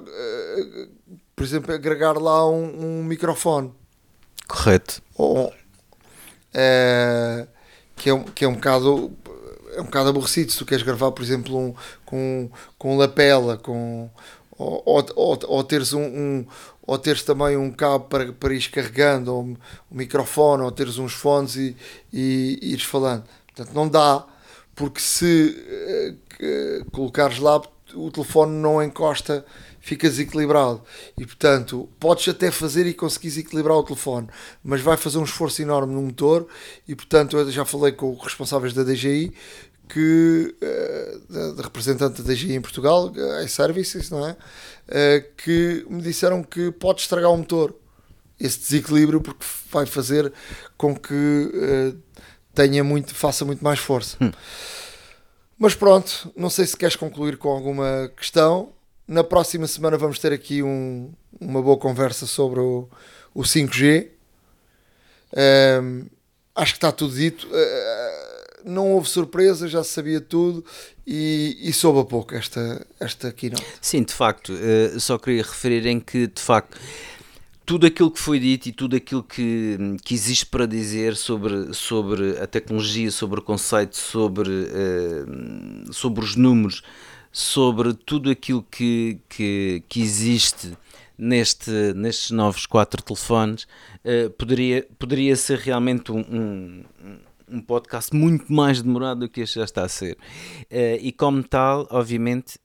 por 1.37 1.45
exemplo, 1.45 1.73
agregar 1.73 2.19
lá 2.19 2.49
um, 2.49 2.99
um 3.01 3.05
microfone. 3.05 3.73
Correto. 4.49 5.01
Ou, 5.15 5.53
que 8.01 8.09
é, 8.09 8.25
que 8.35 8.45
é 8.47 8.49
um 8.49 8.55
bocado 8.55 9.13
é 9.75 9.81
um 9.81 9.85
bocado 9.85 10.09
aborrecido 10.09 10.51
se 10.51 10.59
tu 10.59 10.65
queres 10.65 10.83
gravar 10.83 11.13
por 11.13 11.23
exemplo 11.23 11.57
um, 11.57 11.75
com, 12.07 12.51
com 12.79 12.97
lapela 12.97 13.59
com, 13.59 14.09
ou, 14.59 14.83
ou, 15.15 15.39
ou 15.47 15.65
teres 15.65 15.93
um, 15.93 16.03
um, 16.03 16.47
ou 16.83 16.99
teres 16.99 17.23
também 17.23 17.59
um 17.59 17.71
cabo 17.71 18.07
para, 18.07 18.33
para 18.33 18.55
ires 18.55 18.69
carregando 18.69 19.35
ou 19.35 19.43
um 19.43 19.57
microfone 19.91 20.63
ou 20.63 20.73
teres 20.73 20.97
uns 20.97 21.13
fones 21.13 21.57
e, 21.57 21.77
e, 22.11 22.59
e 22.63 22.73
ires 22.73 22.85
falando. 22.85 23.25
Portanto 23.47 23.75
não 23.75 23.87
dá 23.87 24.25
porque 24.75 25.01
se 25.01 25.57
uh, 26.41 26.91
colocares 26.91 27.39
lá 27.39 27.61
o 27.95 28.11
telefone 28.11 28.53
não 28.53 28.83
encosta 28.83 29.45
ficas 29.81 30.19
equilibrado. 30.19 30.83
E 31.19 31.25
portanto 31.25 31.89
podes 31.99 32.29
até 32.29 32.51
fazer 32.51 32.87
e 32.87 32.95
conseguires 32.95 33.39
equilibrar 33.39 33.77
o 33.77 33.83
telefone 33.83 34.29
mas 34.63 34.81
vai 34.81 34.97
fazer 34.97 35.19
um 35.19 35.25
esforço 35.25 35.63
enorme 35.63 35.95
no 35.95 36.03
motor. 36.03 36.47
E 36.87 36.95
portanto 36.95 37.37
eu 37.37 37.51
já 37.51 37.65
falei 37.65 37.93
com 37.93 38.13
os 38.13 38.23
responsáveis 38.23 38.73
da 38.75 38.85
DJI 38.85 39.33
que 39.89 40.55
uh, 40.63 41.33
da, 41.33 41.53
da, 41.53 41.63
representante 41.63 42.23
da 42.23 42.33
DJI 42.33 42.55
em 42.55 42.61
Portugal 42.61 43.13
a 43.43 43.49
Services 43.49 44.11
não 44.11 44.29
é? 44.29 44.33
Uh, 44.33 45.35
que 45.37 45.85
me 45.89 46.01
disseram 46.03 46.45
que 46.45 46.71
pode 46.71 47.01
estragar 47.01 47.31
o 47.31 47.37
motor 47.37 47.75
esse 48.39 48.59
desequilíbrio 48.61 49.21
porque 49.21 49.45
vai 49.71 49.87
fazer 49.87 50.33
com 50.77 50.95
que 50.95 51.13
uh, 51.15 51.99
tenha 52.55 52.85
muito 52.85 53.15
faça 53.15 53.45
muito 53.45 53.65
mais 53.65 53.81
força. 53.81 54.17
Hum. 54.21 54.31
mas 55.59 55.75
pronto 55.75 56.33
não 56.37 56.51
sei 56.51 56.67
se 56.67 56.77
queres 56.77 56.95
concluir 56.95 57.37
com 57.37 57.49
alguma 57.49 58.11
questão 58.17 58.73
na 59.11 59.25
próxima 59.25 59.67
semana 59.67 59.99
vamos 59.99 60.21
ter 60.21 60.33
aqui 60.33 60.63
um, 60.63 61.13
uma 61.41 61.61
boa 61.61 61.77
conversa 61.77 62.27
sobre 62.27 62.61
o, 62.61 62.89
o 63.35 63.43
5G. 63.43 64.07
Um, 65.83 66.07
acho 66.55 66.75
que 66.75 66.77
está 66.77 66.93
tudo 66.93 67.17
dito. 67.17 67.49
Uh, 67.49 68.63
não 68.65 68.93
houve 68.93 69.09
surpresa, 69.09 69.67
já 69.67 69.83
sabia 69.83 70.21
tudo 70.21 70.65
e, 71.05 71.59
e 71.61 71.73
soube 71.73 71.99
a 71.99 72.05
pouco 72.05 72.37
esta, 72.37 72.87
esta 73.01 73.33
keynote. 73.33 73.67
Sim, 73.81 74.05
de 74.05 74.13
facto. 74.13 74.53
Uh, 74.53 75.01
só 75.01 75.19
queria 75.19 75.43
referir 75.43 75.85
em 75.87 75.99
que, 75.99 76.29
de 76.29 76.41
facto, 76.41 76.79
tudo 77.67 77.89
aquilo 77.89 78.13
que 78.13 78.21
foi 78.21 78.39
dito 78.39 78.69
e 78.69 78.73
tudo 78.73 78.95
aquilo 78.95 79.25
que, 79.25 79.77
que 80.05 80.15
existe 80.15 80.47
para 80.47 80.67
dizer 80.67 81.17
sobre, 81.17 81.75
sobre 81.75 82.39
a 82.39 82.47
tecnologia, 82.47 83.11
sobre 83.11 83.41
o 83.41 83.43
conceito, 83.43 83.97
sobre, 83.97 84.51
uh, 84.51 85.93
sobre 85.93 86.23
os 86.25 86.37
números 86.37 86.85
sobre 87.33 87.95
tudo 87.95 88.31
aquilo 88.31 88.63
que, 88.63 89.21
que, 89.29 89.83
que 89.89 90.01
existe 90.01 90.77
neste, 91.21 91.71
nestes 91.95 92.31
novos 92.31 92.65
quatro 92.67 93.03
telefones, 93.03 93.67
uh, 94.05 94.31
poderia, 94.31 94.87
poderia 94.99 95.37
ser 95.37 95.59
realmente 95.59 96.11
um, 96.11 96.21
um, 96.21 96.85
um, 97.49 97.61
podcast 97.61 98.17
muito 98.17 98.51
mais 98.51 98.81
demorado 98.81 99.21
do 99.21 99.29
que 99.29 99.43
este 99.43 99.59
já 99.59 99.65
está 99.65 99.85
a 99.85 99.89
ser. 99.89 100.17
Uh, 100.71 100.97
e 101.01 101.13
como 101.13 101.43
tal, 101.43 101.87
obviamente, 101.91 102.59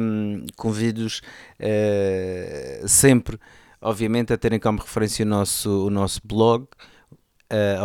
um, 0.00 0.46
convido-os 0.56 1.20
uh, 1.60 2.88
sempre, 2.88 3.38
obviamente, 3.80 4.32
a 4.32 4.38
terem 4.38 4.58
como 4.58 4.78
referência 4.78 5.24
o 5.24 5.28
nosso, 5.28 5.86
o 5.86 5.90
nosso 5.90 6.20
blog, 6.24 6.66
uh, 7.52 7.84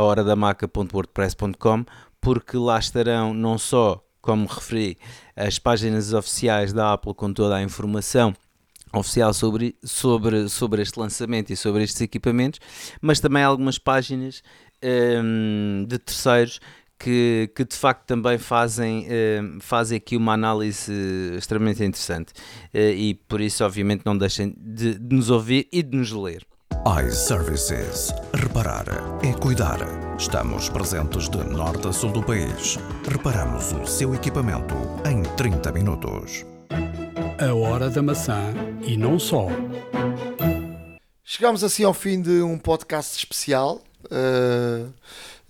porque 2.21 2.55
lá 2.55 2.79
estarão 2.79 3.33
não 3.33 3.57
só 3.57 4.01
como 4.23 4.47
referi, 4.47 4.97
as 5.35 5.59
páginas 5.59 6.13
oficiais 6.13 6.71
da 6.71 6.93
Apple 6.93 7.13
com 7.13 7.33
toda 7.33 7.57
a 7.57 7.61
informação 7.61 8.33
oficial 8.93 9.33
sobre, 9.33 9.75
sobre, 9.83 10.47
sobre 10.47 10.81
este 10.81 10.97
lançamento 10.97 11.51
e 11.51 11.57
sobre 11.57 11.83
estes 11.83 11.99
equipamentos, 11.99 12.61
mas 13.01 13.19
também 13.19 13.43
algumas 13.43 13.77
páginas 13.77 14.41
um, 14.81 15.85
de 15.85 15.99
terceiros 15.99 16.61
que, 16.97 17.51
que, 17.53 17.65
de 17.65 17.75
facto 17.75 18.05
também 18.05 18.37
fazem, 18.37 19.07
um, 19.41 19.59
fazem 19.59 19.97
aqui 19.97 20.15
uma 20.15 20.33
análise 20.33 20.93
extremamente 21.37 21.83
interessante. 21.83 22.31
Uh, 22.73 22.95
e 22.95 23.15
por 23.27 23.41
isso 23.41 23.65
obviamente 23.65 24.05
não 24.05 24.17
deixem 24.17 24.55
de, 24.57 24.97
de 24.99 25.15
nos 25.15 25.29
ouvir 25.29 25.67
e 25.69 25.83
de 25.83 25.97
nos 25.97 26.13
ler 26.13 26.45
iServices. 26.85 28.13
Reparar 28.33 28.85
é 29.23 29.31
cuidar. 29.39 29.79
Estamos 30.19 30.67
presentes 30.67 31.29
de 31.29 31.37
norte 31.37 31.87
a 31.87 31.93
sul 31.93 32.11
do 32.11 32.21
país. 32.21 32.77
Reparamos 33.09 33.71
o 33.71 33.85
seu 33.87 34.13
equipamento 34.13 34.75
em 35.09 35.23
30 35.37 35.71
minutos. 35.71 36.45
A 37.39 37.53
hora 37.53 37.89
da 37.89 38.01
maçã 38.01 38.53
e 38.85 38.97
não 38.97 39.17
só. 39.17 39.47
Chegamos 41.23 41.63
assim 41.63 41.85
ao 41.85 41.93
fim 41.93 42.21
de 42.21 42.41
um 42.41 42.57
podcast 42.57 43.17
especial. 43.17 43.81
Uh, 44.05 44.91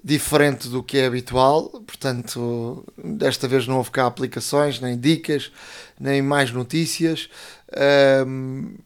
diferente 0.03 0.69
do 0.69 0.83
que 0.83 0.99
é 0.99 1.07
habitual, 1.07 1.69
portanto, 1.81 2.85
desta 3.03 3.47
vez 3.47 3.65
não 3.65 3.77
houve 3.77 3.89
cá 3.89 4.05
aplicações, 4.05 4.79
nem 4.79 4.99
dicas, 4.99 5.51
nem 5.99 6.21
mais 6.21 6.51
notícias. 6.51 7.27
Uh, 7.69 8.77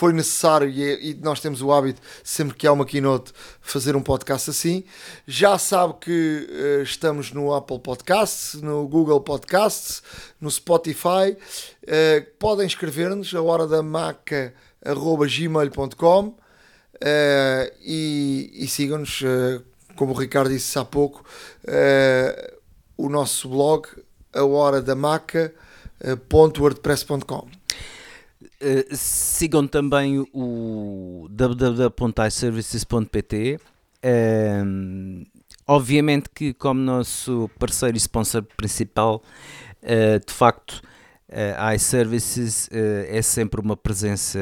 foi 0.00 0.12
necessário 0.14 0.66
e, 0.66 0.82
é, 0.82 1.04
e, 1.08 1.14
nós 1.16 1.40
temos 1.40 1.60
o 1.60 1.70
hábito, 1.70 2.00
sempre 2.24 2.56
que 2.56 2.66
há 2.66 2.72
uma 2.72 2.86
keynote, 2.86 3.34
fazer 3.60 3.94
um 3.94 4.02
podcast 4.02 4.48
assim. 4.48 4.82
Já 5.26 5.58
sabe 5.58 5.92
que 6.00 6.48
uh, 6.48 6.80
estamos 6.82 7.32
no 7.32 7.52
Apple 7.52 7.80
Podcasts, 7.80 8.62
no 8.62 8.88
Google 8.88 9.20
Podcasts, 9.20 10.02
no 10.40 10.50
Spotify. 10.50 11.36
Uh, 11.82 12.24
podem 12.38 12.66
escrever-nos 12.66 13.34
a 13.34 13.42
hora 13.42 13.66
da 13.66 13.82
maca.gmail.com 13.82 16.28
uh, 16.28 16.38
e, 17.82 18.50
e 18.54 18.66
sigam-nos, 18.68 19.20
como 19.96 20.14
o 20.14 20.16
Ricardo 20.16 20.48
disse 20.48 20.78
há 20.78 20.84
pouco, 20.84 21.22
o 22.96 23.10
nosso 23.10 23.50
blog, 23.50 23.86
a 24.32 24.46
hora 24.46 24.80
da 24.80 24.94
maca.wordpress.com. 24.94 27.59
Uh, 28.62 28.84
sigam 28.94 29.66
também 29.66 30.18
o 30.34 31.26
www.iservices.pt. 31.30 33.58
Uh, 34.04 35.26
obviamente 35.66 36.28
que 36.28 36.52
como 36.52 36.78
nosso 36.78 37.48
parceiro 37.58 37.96
e 37.96 38.00
sponsor 38.00 38.42
principal, 38.58 39.22
uh, 39.82 40.20
de 40.24 40.32
facto, 40.32 40.82
a 41.56 41.74
iServices 41.76 42.68
é 42.72 43.22
sempre 43.22 43.60
uma 43.60 43.76
presença 43.76 44.40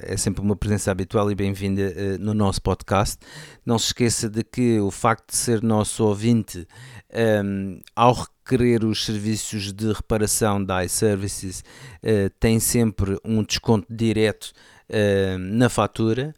é 0.00 0.16
sempre 0.16 0.40
uma 0.40 0.56
presença 0.56 0.90
habitual 0.90 1.30
e 1.30 1.34
bem-vinda 1.34 2.16
no 2.18 2.32
nosso 2.32 2.62
podcast. 2.62 3.18
Não 3.66 3.78
se 3.78 3.88
esqueça 3.88 4.30
de 4.30 4.42
que 4.42 4.80
o 4.80 4.90
facto 4.90 5.28
de 5.28 5.36
ser 5.36 5.62
nosso 5.62 6.02
ouvinte 6.02 6.66
um, 7.14 7.80
ao 7.94 8.14
requerer 8.14 8.84
os 8.84 9.04
serviços 9.04 9.72
de 9.72 9.92
reparação 9.92 10.62
da 10.62 10.84
iServices, 10.84 11.64
uh, 12.02 12.30
tem 12.40 12.58
sempre 12.58 13.18
um 13.24 13.42
desconto 13.42 13.86
direto 13.90 14.52
uh, 14.88 15.38
na 15.38 15.68
fatura. 15.68 16.34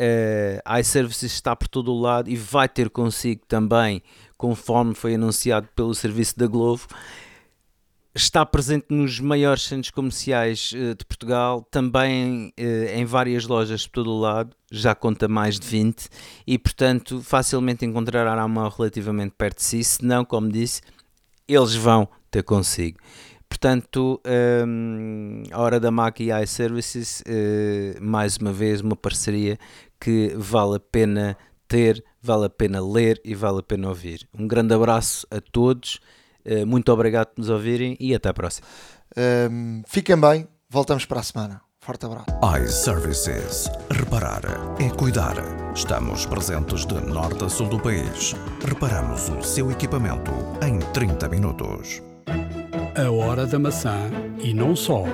Uh, 0.00 0.78
iServices 0.80 1.32
está 1.32 1.54
por 1.54 1.68
todo 1.68 1.92
o 1.92 2.00
lado 2.00 2.28
e 2.28 2.36
vai 2.36 2.68
ter 2.68 2.90
consigo 2.90 3.42
também, 3.46 4.02
conforme 4.36 4.94
foi 4.94 5.14
anunciado 5.14 5.68
pelo 5.76 5.94
serviço 5.94 6.38
da 6.38 6.46
Glovo, 6.46 6.88
está 8.14 8.46
presente 8.46 8.86
nos 8.90 9.18
maiores 9.18 9.62
centros 9.62 9.90
comerciais 9.90 10.72
uh, 10.72 10.94
de 10.94 11.04
Portugal, 11.04 11.66
também 11.70 12.52
uh, 12.58 12.62
em 12.94 13.04
várias 13.04 13.44
lojas 13.46 13.80
de 13.80 13.90
todo 13.90 14.10
o 14.10 14.20
lado, 14.20 14.54
já 14.70 14.94
conta 14.94 15.26
mais 15.26 15.58
de 15.58 15.66
20 15.66 16.08
e, 16.46 16.56
portanto, 16.56 17.20
facilmente 17.20 17.84
encontrará 17.84 18.40
a 18.40 18.48
mão 18.48 18.68
relativamente 18.68 19.34
perto 19.36 19.56
de 19.58 19.64
si, 19.64 19.82
se 19.82 20.04
não, 20.04 20.24
como 20.24 20.48
disse, 20.48 20.80
eles 21.48 21.74
vão 21.74 22.08
ter 22.30 22.44
consigo. 22.44 22.98
Portanto, 23.48 24.20
um, 24.66 25.42
a 25.50 25.60
Hora 25.60 25.78
da 25.78 25.90
Mac 25.90 26.20
e 26.20 26.30
iServices, 26.42 27.22
uh, 27.22 28.02
mais 28.02 28.36
uma 28.36 28.52
vez, 28.52 28.80
uma 28.80 28.96
parceria 28.96 29.58
que 30.00 30.32
vale 30.36 30.76
a 30.76 30.80
pena 30.80 31.36
ter, 31.66 32.04
vale 32.20 32.46
a 32.46 32.50
pena 32.50 32.80
ler 32.84 33.20
e 33.24 33.34
vale 33.34 33.60
a 33.60 33.62
pena 33.62 33.88
ouvir. 33.88 34.28
Um 34.36 34.46
grande 34.46 34.74
abraço 34.74 35.26
a 35.30 35.40
todos 35.40 35.98
eh, 35.98 36.23
muito 36.66 36.92
obrigado 36.92 37.28
por 37.28 37.40
nos 37.40 37.50
ouvirem 37.50 37.96
e 37.98 38.14
até 38.14 38.28
a 38.28 38.34
próxima. 38.34 38.66
Um, 39.50 39.82
fiquem 39.86 40.16
bem, 40.16 40.48
voltamos 40.68 41.04
para 41.06 41.20
a 41.20 41.22
semana. 41.22 41.60
Forte 41.84 42.06
abraço. 42.06 42.26
iServices. 42.62 43.68
Reparar 43.90 44.40
é 44.80 44.88
cuidar. 44.88 45.34
Estamos 45.74 46.24
presentes 46.24 46.86
de 46.86 46.94
norte 46.94 47.44
a 47.44 47.48
sul 47.50 47.68
do 47.68 47.78
país. 47.78 48.34
Reparamos 48.66 49.28
o 49.28 49.42
seu 49.42 49.70
equipamento 49.70 50.30
em 50.66 50.78
30 50.92 51.28
minutos. 51.28 52.02
A 52.96 53.10
hora 53.10 53.46
da 53.46 53.58
maçã 53.58 53.98
e 54.42 54.54
não 54.54 54.74
só. 54.74 55.04